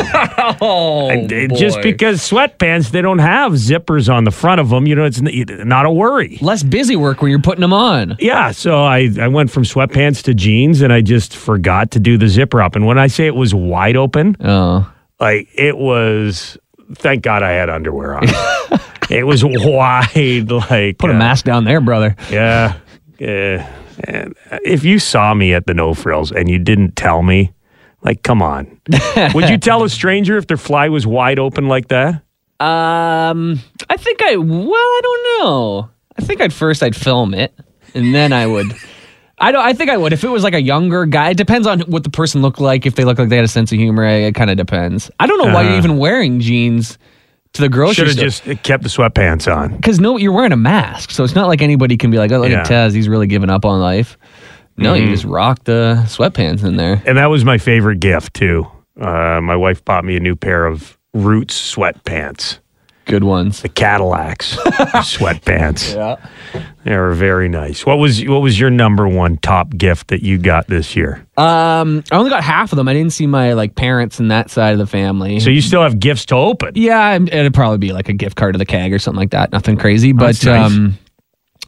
oh, 0.61 1.09
And 1.09 1.31
it- 1.31 1.53
just 1.55 1.81
because 1.81 2.19
sweatpants 2.21 2.91
they 2.91 3.01
don't 3.01 3.19
have 3.19 3.53
zippers 3.53 4.13
on 4.13 4.23
the 4.25 4.31
front 4.31 4.59
of 4.61 4.69
them 4.69 4.85
you 4.87 4.95
know 4.95 5.05
it's 5.05 5.21
not 5.21 5.85
a 5.85 5.91
worry 5.91 6.37
less 6.41 6.63
busy 6.63 6.95
work 6.95 7.21
when 7.21 7.31
you're 7.31 7.39
putting 7.41 7.61
them 7.61 7.73
on. 7.73 8.15
yeah, 8.19 8.51
so 8.51 8.83
I, 8.83 9.09
I 9.19 9.27
went 9.27 9.51
from 9.51 9.63
sweatpants 9.63 10.23
to 10.23 10.33
jeans 10.33 10.81
and 10.81 10.91
I 10.93 11.01
just 11.01 11.35
forgot 11.35 11.91
to 11.91 11.99
do 11.99 12.17
the 12.17 12.27
zipper 12.27 12.61
up. 12.61 12.75
And 12.75 12.85
when 12.85 12.97
I 12.99 13.07
say 13.07 13.25
it 13.27 13.35
was 13.35 13.53
wide 13.55 13.95
open, 13.95 14.35
oh. 14.39 14.91
like 15.19 15.47
it 15.55 15.77
was 15.77 16.57
thank 16.95 17.23
God 17.23 17.41
I 17.43 17.51
had 17.51 17.69
underwear 17.69 18.15
on. 18.15 18.23
it 19.09 19.25
was 19.25 19.43
wide 19.45 20.49
like 20.51 20.97
Put 20.97 21.09
a 21.09 21.13
uh, 21.13 21.17
mask 21.17 21.45
down 21.45 21.63
there, 21.65 21.81
brother. 21.81 22.15
Yeah. 22.31 22.77
Yeah. 23.19 23.71
And 24.03 24.33
if 24.63 24.83
you 24.83 24.99
saw 24.99 25.33
me 25.33 25.53
at 25.53 25.67
the 25.67 25.73
no 25.73 25.93
frills 25.93 26.31
and 26.31 26.49
you 26.49 26.59
didn't 26.59 26.95
tell 26.95 27.21
me, 27.23 27.53
like 28.03 28.23
come 28.23 28.41
on. 28.41 28.79
Would 29.33 29.49
you 29.49 29.57
tell 29.57 29.83
a 29.83 29.89
stranger 29.89 30.37
if 30.37 30.47
their 30.47 30.57
fly 30.57 30.89
was 30.89 31.07
wide 31.07 31.39
open 31.39 31.67
like 31.67 31.87
that? 31.89 32.21
Um, 32.59 33.59
I 33.89 33.97
think 33.97 34.21
I. 34.21 34.37
Well, 34.37 34.71
I 34.73 34.99
don't 35.03 35.39
know. 35.45 35.89
I 36.17 36.21
think 36.21 36.41
I'd 36.41 36.53
first 36.53 36.81
I'd 36.83 36.95
film 36.95 37.33
it, 37.33 37.53
and 37.93 38.13
then 38.15 38.31
I 38.33 38.47
would. 38.47 38.67
I 39.37 39.51
don't. 39.51 39.63
I 39.65 39.73
think 39.73 39.89
I 39.89 39.97
would 39.97 40.13
if 40.13 40.23
it 40.23 40.29
was 40.29 40.43
like 40.43 40.53
a 40.53 40.61
younger 40.61 41.05
guy. 41.05 41.31
It 41.31 41.37
depends 41.37 41.67
on 41.67 41.81
what 41.81 42.03
the 42.05 42.09
person 42.09 42.41
looked 42.41 42.61
like. 42.61 42.85
If 42.85 42.95
they 42.95 43.03
look 43.03 43.19
like 43.19 43.27
they 43.27 43.35
had 43.35 43.43
a 43.43 43.49
sense 43.49 43.71
of 43.73 43.77
humor, 43.77 44.05
it, 44.05 44.33
kind 44.35 44.49
of 44.49 44.55
depends. 44.55 45.11
I 45.19 45.27
don't 45.27 45.37
know 45.37 45.53
why 45.53 45.63
you're 45.63 45.71
Uh-huh. 45.71 45.77
even 45.79 45.97
wearing 45.97 46.39
jeans 46.39 46.97
to 47.55 47.61
the 47.61 47.65
Should 47.65 47.71
grocery 47.71 48.05
have 48.05 48.13
store. 48.33 48.53
just 48.53 48.63
kept 48.63 48.83
the 48.83 48.89
sweatpants 48.89 49.53
on. 49.53 49.75
Because 49.75 49.99
no, 49.99 50.17
you're 50.17 50.31
wearing 50.31 50.51
a 50.51 50.57
mask, 50.57 51.11
so 51.11 51.23
it's 51.23 51.35
not 51.35 51.47
like 51.47 51.61
anybody 51.61 51.97
can 51.97 52.11
be 52.11 52.17
like, 52.17 52.31
"Oh, 52.31 52.37
look 52.39 52.51
at 52.51 52.69
Yeah. 52.69 52.87
Taz, 52.87 52.93
he's 52.93 53.09
really 53.09 53.27
giving 53.27 53.49
up 53.49 53.65
on 53.65 53.79
life." 53.81 54.17
No, 54.77 54.93
you 54.93 55.07
Mhm. 55.07 55.11
just 55.11 55.23
rock 55.25 55.63
the 55.63 56.03
sweatpants 56.05 56.63
in 56.63 56.75
there. 56.77 57.01
And 57.05 57.17
that 57.17 57.29
was 57.29 57.45
my 57.45 57.57
favorite 57.57 57.99
gift 58.01 58.33
too. 58.33 58.67
Uh, 58.99 59.39
my 59.41 59.55
wife 59.55 59.83
bought 59.85 60.03
me 60.05 60.15
a 60.17 60.19
new 60.19 60.35
pair 60.35 60.65
of 60.65 60.97
Roots 61.13 61.55
sweatpants. 61.75 62.59
Good 63.05 63.23
ones. 63.23 63.61
The 63.61 63.69
Cadillacs 63.69 64.55
sweatpants. 65.15 65.95
Yeah. 65.95 66.15
They 66.83 66.95
were 66.97 67.13
very 67.13 67.47
nice. 67.49 67.85
What 67.85 67.97
was 67.97 68.23
what 68.25 68.41
was 68.41 68.59
your 68.59 68.69
number 68.69 69.07
one 69.07 69.37
top 69.37 69.69
gift 69.77 70.09
that 70.09 70.23
you 70.23 70.37
got 70.37 70.67
this 70.67 70.95
year? 70.95 71.25
Um, 71.37 72.03
I 72.11 72.15
only 72.15 72.29
got 72.29 72.43
half 72.43 72.71
of 72.71 72.77
them. 72.77 72.87
I 72.87 72.93
didn't 72.93 73.13
see 73.13 73.27
my 73.27 73.53
like 73.53 73.75
parents 73.75 74.19
and 74.19 74.31
that 74.31 74.49
side 74.49 74.73
of 74.73 74.79
the 74.79 74.87
family. 74.87 75.39
So 75.39 75.49
you 75.49 75.61
still 75.61 75.81
have 75.81 75.99
gifts 75.99 76.25
to 76.27 76.35
open. 76.35 76.73
Yeah, 76.75 77.15
it'd 77.15 77.53
probably 77.53 77.77
be 77.77 77.91
like 77.93 78.09
a 78.09 78.13
gift 78.13 78.35
card 78.35 78.53
to 78.53 78.57
the 78.57 78.65
CAG 78.65 78.93
or 78.93 78.99
something 78.99 79.19
like 79.19 79.31
that. 79.31 79.51
Nothing 79.51 79.77
crazy, 79.77 80.11
but 80.11 80.43
nice. 80.45 80.71
um, 80.71 80.97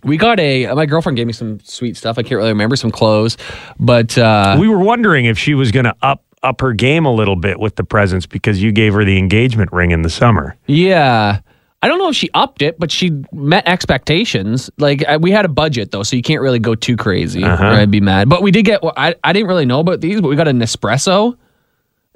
we 0.04 0.17
got 0.17 0.39
a. 0.39 0.73
My 0.73 0.86
girlfriend 0.86 1.17
gave 1.17 1.28
me 1.28 1.34
some 1.34 1.60
sweet 1.62 1.97
stuff. 1.97 2.17
I 2.17 2.23
can't 2.23 2.38
really 2.38 2.50
remember 2.50 2.76
some 2.76 2.91
clothes, 2.91 3.38
but 3.80 4.17
uh, 4.17 4.58
we 4.60 4.67
were 4.67 4.80
wondering 4.80 5.26
if 5.26 5.38
she 5.38 5.54
was 5.54 5.71
going 5.71 5.86
to 5.86 5.95
up 6.02 6.23
up 6.43 6.62
her 6.62 6.73
game 6.73 7.06
a 7.06 7.12
little 7.12 7.36
bit 7.36 7.60
with 7.60 7.76
the 7.76 7.84
presents 7.84 8.26
because 8.26 8.62
you 8.62 8.71
gave 8.71 8.93
her 8.93 9.04
the 9.04 9.17
engagement 9.17 9.71
ring 9.73 9.91
in 9.91 10.04
the 10.04 10.10
summer. 10.10 10.56
yeah. 10.67 11.39
I 11.84 11.88
don't 11.88 12.00
know 12.00 12.10
if 12.10 12.16
she 12.16 12.30
upped 12.34 12.62
it, 12.63 12.80
but 12.80 12.92
she 12.92 13.12
met 13.32 13.68
expectations. 13.68 14.70
Like 14.78 15.06
I, 15.06 15.18
we 15.18 15.32
had 15.32 15.46
a 15.46 15.50
budget 15.50 15.92
though, 15.92 16.04
so 16.04 16.16
you 16.16 16.22
can't 16.24 16.42
really 16.42 16.60
go 16.60 16.74
too 16.76 16.96
crazy, 16.98 17.44
Uh-huh. 17.44 17.63
or 17.63 17.68
I'd 17.68 17.92
be 17.92 18.02
mad. 18.02 18.30
But 18.30 18.42
we 18.42 18.50
did 18.52 18.66
get. 18.66 18.82
I 18.98 19.13
I 19.24 19.32
didn't 19.34 19.48
really 19.48 19.66
know 19.66 19.80
about 19.80 20.02
these, 20.02 20.20
but 20.22 20.28
we 20.30 20.36
got 20.36 20.48
an 20.48 20.60
Nespresso. 20.60 21.38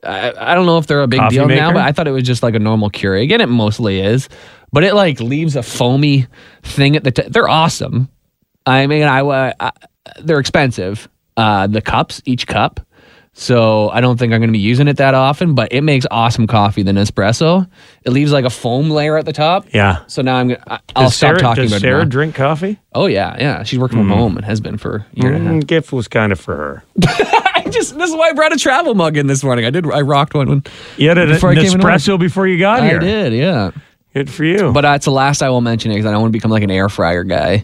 I, 0.03 0.33
I 0.35 0.55
don't 0.55 0.65
know 0.65 0.79
if 0.79 0.87
they're 0.87 1.03
a 1.03 1.07
big 1.07 1.19
Coffee 1.19 1.35
deal 1.35 1.47
now, 1.47 1.71
but 1.71 1.83
I 1.83 1.91
thought 1.91 2.07
it 2.07 2.11
was 2.11 2.23
just 2.23 2.41
like 2.41 2.55
a 2.55 2.59
normal 2.59 2.89
Keurig, 2.89 3.31
and 3.31 3.39
it 3.41 3.45
mostly 3.47 3.99
is. 3.99 4.29
But 4.73 4.83
it 4.83 4.95
like 4.95 5.19
leaves 5.19 5.55
a 5.55 5.61
foamy 5.61 6.25
thing 6.63 6.95
at 6.95 7.03
the. 7.03 7.11
T- 7.11 7.29
they're 7.29 7.47
awesome. 7.47 8.09
I 8.65 8.87
mean, 8.87 9.03
I, 9.03 9.21
I 9.59 9.71
they're 10.21 10.39
expensive. 10.39 11.07
Uh, 11.37 11.67
the 11.67 11.81
cups, 11.81 12.21
each 12.25 12.47
cup. 12.47 12.79
So 13.33 13.89
I 13.89 14.01
don't 14.01 14.17
think 14.19 14.33
I'm 14.33 14.41
going 14.41 14.49
to 14.49 14.53
be 14.53 14.59
using 14.59 14.89
it 14.89 14.97
that 14.97 15.13
often, 15.13 15.55
but 15.55 15.71
it 15.71 15.81
makes 15.81 16.05
awesome 16.11 16.47
coffee. 16.47 16.83
The 16.83 16.91
Nespresso, 16.91 17.65
it 18.03 18.11
leaves 18.11 18.33
like 18.33 18.43
a 18.43 18.49
foam 18.49 18.89
layer 18.89 19.17
at 19.17 19.25
the 19.25 19.31
top. 19.31 19.67
Yeah. 19.73 20.03
So 20.07 20.21
now 20.21 20.35
I'm 20.35 20.49
gonna. 20.49 20.63
I- 20.67 20.79
I'll 20.95 21.03
Does 21.05 21.15
stop 21.15 21.29
Sarah, 21.29 21.39
talking 21.39 21.63
does 21.63 21.71
about 21.71 21.81
Sarah 21.81 22.01
it. 22.01 22.05
now. 22.05 22.09
drink 22.09 22.35
coffee? 22.35 22.77
Oh 22.93 23.05
yeah, 23.05 23.37
yeah. 23.39 23.63
She's 23.63 23.79
working 23.79 23.99
from 23.99 24.09
Mm. 24.09 24.15
home 24.15 24.35
and 24.37 24.45
has 24.45 24.59
been 24.59 24.77
for 24.77 24.97
a 24.97 25.05
year 25.13 25.31
and 25.33 25.47
a 25.47 25.53
half. 25.53 25.63
Mm, 25.63 25.67
gift 25.67 25.93
was 25.93 26.09
kind 26.09 26.33
of 26.33 26.39
for 26.41 26.55
her. 26.57 26.83
I 27.07 27.63
just 27.71 27.97
this 27.97 28.09
is 28.09 28.15
why 28.15 28.29
I 28.29 28.33
brought 28.33 28.51
a 28.53 28.57
travel 28.57 28.95
mug 28.95 29.15
in 29.15 29.27
this 29.27 29.43
morning. 29.45 29.63
I 29.65 29.69
did. 29.69 29.89
I 29.89 30.01
rocked 30.01 30.33
one 30.33 30.49
when 30.49 30.63
You 30.97 31.07
had 31.07 31.17
an 31.17 31.29
before 31.29 31.51
I 31.51 31.55
came 31.55 31.65
in 31.71 31.79
espresso 31.79 32.19
before 32.19 32.47
you 32.47 32.59
got 32.59 32.81
I 32.81 32.87
here. 32.89 32.99
did, 32.99 33.31
yeah. 33.33 33.71
Good 34.13 34.29
for 34.29 34.43
you. 34.43 34.73
But 34.73 34.83
uh, 34.83 34.89
it's 34.95 35.05
the 35.05 35.11
last 35.11 35.41
I 35.41 35.49
will 35.49 35.61
mention 35.61 35.89
it 35.91 35.95
because 35.95 36.05
I 36.05 36.11
don't 36.11 36.21
want 36.21 36.33
to 36.33 36.37
become 36.37 36.51
like 36.51 36.63
an 36.63 36.71
air 36.71 36.89
fryer 36.89 37.23
guy 37.23 37.63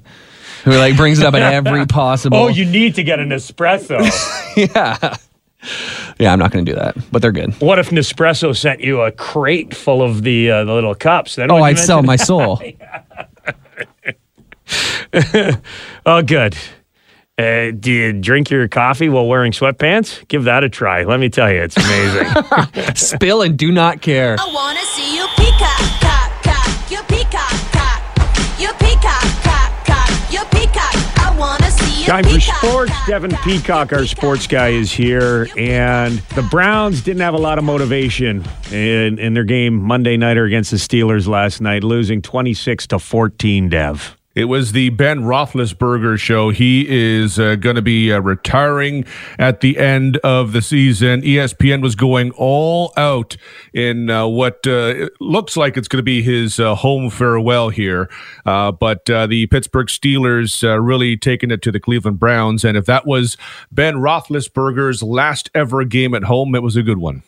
who 0.64 0.72
like 0.72 0.96
brings 0.96 1.20
it 1.20 1.26
up 1.26 1.34
at 1.34 1.42
every 1.54 1.86
possible. 1.88 2.38
Oh, 2.38 2.48
you 2.48 2.64
need 2.64 2.96
to 2.96 3.04
get 3.04 3.20
an 3.20 3.30
espresso. 3.30 4.00
yeah. 4.56 5.18
Yeah, 6.20 6.34
I'm 6.34 6.40
not 6.40 6.52
going 6.52 6.66
to 6.66 6.72
do 6.72 6.76
that, 6.78 6.96
but 7.12 7.22
they're 7.22 7.32
good. 7.32 7.54
what 7.62 7.80
if 7.80 7.90
Nespresso 7.90 8.56
sent 8.56 8.80
you 8.82 9.02
a 9.02 9.12
crate 9.12 9.76
full 9.76 10.02
of 10.02 10.24
the 10.24 10.50
uh, 10.52 10.64
the 10.66 10.74
little 10.74 10.96
cups? 10.96 11.36
Then 11.36 11.52
Oh, 11.52 11.62
I'd 11.62 11.78
sell 11.80 12.02
my 12.04 12.16
soul. 12.30 12.62
oh, 16.06 16.22
good. 16.24 16.56
Uh, 17.40 17.70
do 17.72 17.92
you 17.92 18.14
drink 18.14 18.50
your 18.50 18.68
coffee 18.68 19.10
while 19.10 19.28
wearing 19.28 19.52
sweatpants? 19.52 20.28
Give 20.28 20.46
that 20.46 20.64
a 20.64 20.70
try. 20.70 21.04
Let 21.04 21.20
me 21.20 21.30
tell 21.30 21.52
you, 21.52 21.62
it's 21.62 21.78
amazing. 21.78 22.96
Spill 22.96 23.44
and 23.44 23.56
do 23.58 23.72
not 23.72 24.02
care. 24.02 24.36
I 24.40 24.52
wanna 24.52 24.80
see 24.82 25.16
you 25.16 25.28
peacock, 25.38 25.47
Time 32.08 32.24
for 32.24 32.40
sports. 32.40 32.94
Devin 33.06 33.32
Peacock, 33.44 33.92
our 33.92 34.06
sports 34.06 34.48
guy, 34.48 34.70
is 34.70 34.94
here. 34.94 35.50
And 35.58 36.20
the 36.36 36.42
Browns 36.44 37.02
didn't 37.02 37.20
have 37.20 37.34
a 37.34 37.38
lot 37.38 37.58
of 37.58 37.66
motivation 37.66 38.46
in, 38.72 39.20
in 39.20 39.34
their 39.34 39.44
game 39.44 39.74
Monday 39.74 40.16
nighter 40.16 40.46
against 40.46 40.72
the 40.72 40.78
Steelers 40.78 41.28
last 41.28 41.60
night, 41.60 41.84
losing 41.84 42.22
26 42.22 42.88
to 42.88 43.00
14, 43.00 43.68
Dev. 43.68 44.18
It 44.38 44.46
was 44.46 44.72
the 44.72 44.90
Ben 44.90 45.22
Roethlisberger 45.22 46.20
show. 46.20 46.52
He 46.52 46.86
is 46.88 47.40
uh, 47.40 47.56
going 47.56 47.76
to 47.76 47.82
be 47.82 48.14
uh, 48.14 48.20
retiring 48.20 49.04
at 49.40 49.62
the 49.62 49.80
end 49.80 50.18
of 50.18 50.54
the 50.54 50.62
season. 50.62 51.24
ESPN 51.24 51.82
was 51.82 51.96
going 51.96 52.30
all 52.34 52.94
out 52.98 53.36
in 53.74 54.12
uh, 54.12 54.28
what 54.28 54.68
uh, 54.68 55.10
looks 55.20 55.58
like 55.58 55.76
it's 55.76 55.88
going 55.88 55.98
to 55.98 56.04
be 56.04 56.22
his 56.22 56.60
uh, 56.60 56.76
home 56.76 57.10
farewell 57.10 57.70
here. 57.70 58.12
Uh, 58.46 58.72
but 58.72 59.06
the 59.06 59.48
Pittsburgh 59.48 59.88
Steelers 59.88 60.62
really 60.86 61.18
taking 61.18 61.50
it 61.50 61.64
to 61.64 61.72
the 61.72 61.80
Cleveland 61.80 62.20
Browns. 62.20 62.64
And 62.64 62.78
if 62.78 62.86
that 62.86 63.08
was 63.08 63.38
Ben 63.72 63.96
Roethlisberger's 63.96 65.02
last 65.02 65.50
ever 65.56 65.84
game 65.84 66.14
at 66.14 66.26
home, 66.26 66.54
it 66.54 66.62
was 66.62 66.76
a 66.76 66.84
good 66.84 67.00
one. 67.00 67.24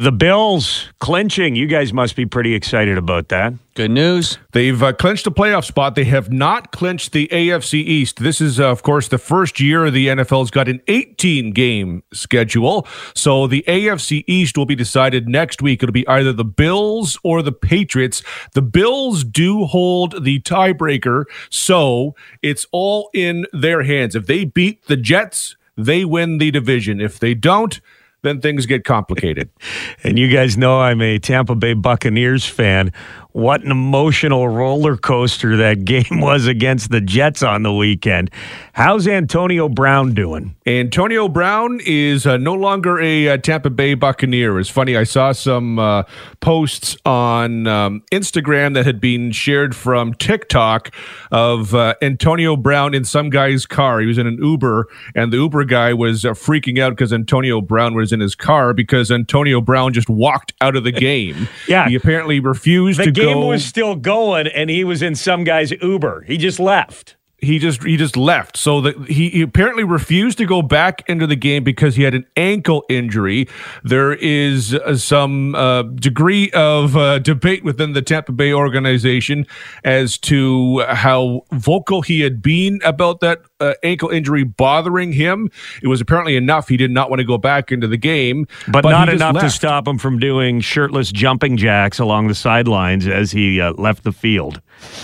The 0.00 0.12
Bills 0.12 0.88
clinching. 0.98 1.56
You 1.56 1.66
guys 1.66 1.92
must 1.92 2.16
be 2.16 2.24
pretty 2.24 2.54
excited 2.54 2.96
about 2.96 3.28
that. 3.28 3.52
Good 3.74 3.90
news. 3.90 4.38
They've 4.52 4.82
uh, 4.82 4.94
clinched 4.94 5.26
a 5.26 5.30
playoff 5.30 5.66
spot. 5.66 5.94
They 5.94 6.04
have 6.04 6.32
not 6.32 6.72
clinched 6.72 7.12
the 7.12 7.28
AFC 7.28 7.74
East. 7.74 8.18
This 8.18 8.40
is, 8.40 8.58
uh, 8.58 8.70
of 8.70 8.82
course, 8.82 9.08
the 9.08 9.18
first 9.18 9.60
year 9.60 9.90
the 9.90 10.06
NFL's 10.06 10.50
got 10.50 10.70
an 10.70 10.80
18 10.88 11.52
game 11.52 12.02
schedule. 12.14 12.88
So 13.14 13.46
the 13.46 13.62
AFC 13.68 14.24
East 14.26 14.56
will 14.56 14.64
be 14.64 14.74
decided 14.74 15.28
next 15.28 15.60
week. 15.60 15.82
It'll 15.82 15.92
be 15.92 16.08
either 16.08 16.32
the 16.32 16.46
Bills 16.46 17.18
or 17.22 17.42
the 17.42 17.52
Patriots. 17.52 18.22
The 18.54 18.62
Bills 18.62 19.22
do 19.22 19.66
hold 19.66 20.24
the 20.24 20.40
tiebreaker. 20.40 21.24
So 21.50 22.14
it's 22.40 22.66
all 22.72 23.10
in 23.12 23.44
their 23.52 23.82
hands. 23.82 24.14
If 24.14 24.24
they 24.24 24.46
beat 24.46 24.86
the 24.86 24.96
Jets, 24.96 25.56
they 25.76 26.06
win 26.06 26.38
the 26.38 26.50
division. 26.50 27.02
If 27.02 27.18
they 27.18 27.34
don't, 27.34 27.78
then 28.22 28.40
things 28.40 28.66
get 28.66 28.84
complicated. 28.84 29.50
And 30.02 30.18
you 30.18 30.28
guys 30.28 30.56
know 30.56 30.80
I'm 30.80 31.02
a 31.02 31.18
Tampa 31.18 31.54
Bay 31.54 31.74
Buccaneers 31.74 32.46
fan. 32.46 32.92
What 33.32 33.62
an 33.62 33.70
emotional 33.70 34.48
roller 34.48 34.96
coaster 34.96 35.56
that 35.56 35.84
game 35.84 36.20
was 36.20 36.46
against 36.46 36.90
the 36.90 37.00
Jets 37.00 37.42
on 37.42 37.62
the 37.62 37.72
weekend. 37.72 38.30
How's 38.72 39.06
Antonio 39.06 39.68
Brown 39.68 40.14
doing? 40.14 40.56
Antonio 40.66 41.28
Brown 41.28 41.80
is 41.84 42.26
uh, 42.26 42.36
no 42.38 42.54
longer 42.54 43.00
a 43.00 43.28
uh, 43.30 43.36
Tampa 43.36 43.70
Bay 43.70 43.94
Buccaneer. 43.94 44.58
It's 44.58 44.70
funny. 44.70 44.96
I 44.96 45.04
saw 45.04 45.32
some 45.32 45.78
uh, 45.78 46.04
posts 46.40 46.96
on 47.04 47.66
um, 47.66 48.02
Instagram 48.12 48.74
that 48.74 48.86
had 48.86 49.00
been 49.00 49.32
shared 49.32 49.74
from 49.76 50.14
TikTok 50.14 50.90
of 51.30 51.74
uh, 51.74 51.94
Antonio 52.02 52.56
Brown 52.56 52.94
in 52.94 53.04
some 53.04 53.30
guy's 53.30 53.66
car. 53.66 54.00
He 54.00 54.06
was 54.06 54.18
in 54.18 54.26
an 54.26 54.38
Uber, 54.42 54.86
and 55.14 55.32
the 55.32 55.36
Uber 55.36 55.64
guy 55.64 55.92
was 55.92 56.24
uh, 56.24 56.30
freaking 56.30 56.78
out 56.80 56.90
because 56.90 57.12
Antonio 57.12 57.60
Brown 57.60 57.94
was 57.94 58.12
in 58.12 58.20
his 58.20 58.34
car 58.34 58.72
because 58.72 59.10
Antonio 59.10 59.60
Brown 59.60 59.92
just 59.92 60.08
walked 60.08 60.52
out 60.60 60.74
of 60.76 60.84
the 60.84 60.92
game. 61.00 61.48
Yeah. 61.68 61.88
he 61.88 61.94
apparently 61.94 62.40
refused 62.40 63.00
The 63.00 63.04
to 63.06 63.10
game 63.20 63.40
go. 63.40 63.46
was 63.46 63.64
still 63.64 63.96
going, 63.96 64.46
and 64.46 64.70
he 64.70 64.84
was 64.84 65.02
in 65.02 65.14
some 65.14 65.44
guy's 65.44 65.70
Uber. 65.82 66.22
He 66.22 66.36
just 66.36 66.58
left. 66.58 67.16
he 67.42 67.58
just 67.58 67.82
he 67.82 67.96
just 67.96 68.16
left. 68.16 68.56
So 68.56 68.80
that 68.82 68.96
he, 69.08 69.30
he 69.30 69.42
apparently 69.42 69.84
refused 69.84 70.38
to 70.38 70.46
go 70.46 70.62
back 70.62 71.08
into 71.08 71.26
the 71.26 71.36
game 71.36 71.64
because 71.64 71.96
he 71.96 72.02
had 72.02 72.14
an 72.14 72.26
ankle 72.36 72.84
injury. 72.88 73.48
There 73.82 74.12
is 74.12 74.74
uh, 74.74 74.96
some 74.96 75.54
uh, 75.54 75.82
degree 75.82 76.50
of 76.52 76.96
uh, 76.96 77.18
debate 77.18 77.64
within 77.64 77.92
the 77.92 78.02
Tampa 78.02 78.32
Bay 78.32 78.52
organization 78.52 79.46
as 79.84 80.18
to 80.18 80.80
how 80.88 81.42
vocal 81.52 82.02
he 82.02 82.20
had 82.20 82.42
been 82.42 82.80
about 82.84 83.20
that 83.20 83.40
uh, 83.60 83.74
ankle 83.82 84.08
injury 84.08 84.44
bothering 84.44 85.12
him. 85.12 85.50
It 85.82 85.88
was 85.88 86.00
apparently 86.00 86.36
enough. 86.36 86.68
He 86.68 86.76
did 86.76 86.90
not 86.90 87.10
want 87.10 87.20
to 87.20 87.24
go 87.24 87.38
back 87.38 87.70
into 87.70 87.86
the 87.86 87.96
game, 87.96 88.46
But, 88.68 88.84
he 88.84 88.90
not 88.90 89.08
enough 89.08 89.38
to 89.40 89.50
stop 89.50 89.86
him 89.86 89.98
from 89.98 90.18
doing 90.18 90.60
shirtless 90.60 91.12
jumping 91.12 91.56
jacks 91.56 91.98
along 91.98 92.28
the 92.28 92.34
sidelines 92.34 93.06
as 93.06 93.32
he 93.32 93.60
uh, 93.60 93.72
left 93.74 94.04
the 94.04 94.12
field. 94.12 94.60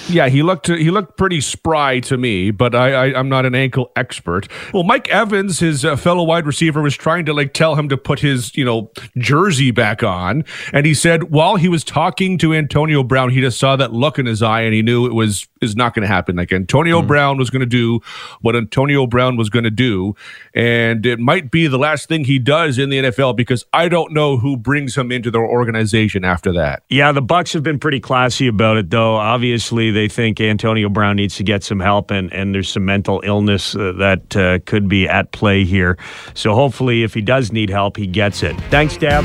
Yeah, 0.08 0.28
he 0.28 0.42
looked 0.42 0.68
he 0.68 0.90
looked 0.90 1.18
pretty 1.18 1.40
spry 1.40 2.00
to 2.00 2.16
me, 2.16 2.50
but 2.50 2.74
I, 2.74 2.92
I 2.92 3.18
I'm 3.18 3.28
not 3.28 3.44
an 3.44 3.54
ankle 3.54 3.92
expert. 3.94 4.48
Well, 4.72 4.84
Mike 4.84 5.08
Evans, 5.08 5.58
his 5.58 5.84
uh, 5.84 5.96
fellow 5.96 6.22
wide 6.22 6.46
receiver, 6.46 6.80
was 6.80 6.96
trying 6.96 7.26
to 7.26 7.34
like 7.34 7.52
tell 7.52 7.74
him 7.74 7.88
to 7.90 7.96
put 7.96 8.20
his 8.20 8.56
you 8.56 8.64
know 8.64 8.90
jersey 9.18 9.70
back 9.72 10.02
on, 10.02 10.44
and 10.72 10.86
he 10.86 10.94
said 10.94 11.24
while 11.24 11.56
he 11.56 11.68
was 11.68 11.84
talking 11.84 12.38
to 12.38 12.54
Antonio 12.54 13.02
Brown, 13.02 13.30
he 13.30 13.40
just 13.40 13.58
saw 13.58 13.76
that 13.76 13.92
look 13.92 14.18
in 14.18 14.26
his 14.26 14.42
eye, 14.42 14.62
and 14.62 14.72
he 14.72 14.80
knew 14.80 15.06
it 15.06 15.12
was 15.12 15.46
is 15.60 15.76
not 15.76 15.94
going 15.94 16.02
to 16.02 16.08
happen. 16.08 16.36
Like 16.36 16.52
Antonio 16.52 17.02
Brown 17.02 17.36
was 17.36 17.50
going 17.50 17.60
to 17.60 17.66
do 17.66 18.00
what 18.46 18.54
Antonio 18.54 19.08
Brown 19.08 19.36
was 19.36 19.50
going 19.50 19.64
to 19.64 19.70
do, 19.70 20.14
and 20.54 21.04
it 21.04 21.18
might 21.18 21.50
be 21.50 21.66
the 21.66 21.78
last 21.78 22.08
thing 22.08 22.24
he 22.24 22.38
does 22.38 22.78
in 22.78 22.90
the 22.90 22.98
NFL 22.98 23.36
because 23.36 23.64
I 23.72 23.88
don't 23.88 24.12
know 24.12 24.36
who 24.36 24.56
brings 24.56 24.96
him 24.96 25.10
into 25.10 25.32
their 25.32 25.44
organization 25.44 26.24
after 26.24 26.52
that. 26.52 26.84
Yeah, 26.88 27.10
the 27.10 27.22
Bucs 27.22 27.52
have 27.54 27.64
been 27.64 27.80
pretty 27.80 27.98
classy 27.98 28.46
about 28.46 28.76
it, 28.76 28.90
though. 28.90 29.16
Obviously, 29.16 29.90
they 29.90 30.06
think 30.06 30.40
Antonio 30.40 30.88
Brown 30.88 31.16
needs 31.16 31.34
to 31.36 31.42
get 31.42 31.64
some 31.64 31.80
help, 31.80 32.12
and, 32.12 32.32
and 32.32 32.54
there's 32.54 32.68
some 32.68 32.84
mental 32.84 33.20
illness 33.24 33.74
uh, 33.74 33.92
that 33.98 34.36
uh, 34.36 34.60
could 34.64 34.88
be 34.88 35.08
at 35.08 35.32
play 35.32 35.64
here. 35.64 35.98
So 36.34 36.54
hopefully, 36.54 37.02
if 37.02 37.14
he 37.14 37.22
does 37.22 37.50
need 37.50 37.68
help, 37.68 37.96
he 37.96 38.06
gets 38.06 38.44
it. 38.44 38.54
Thanks, 38.70 38.96
Dev. 38.96 39.24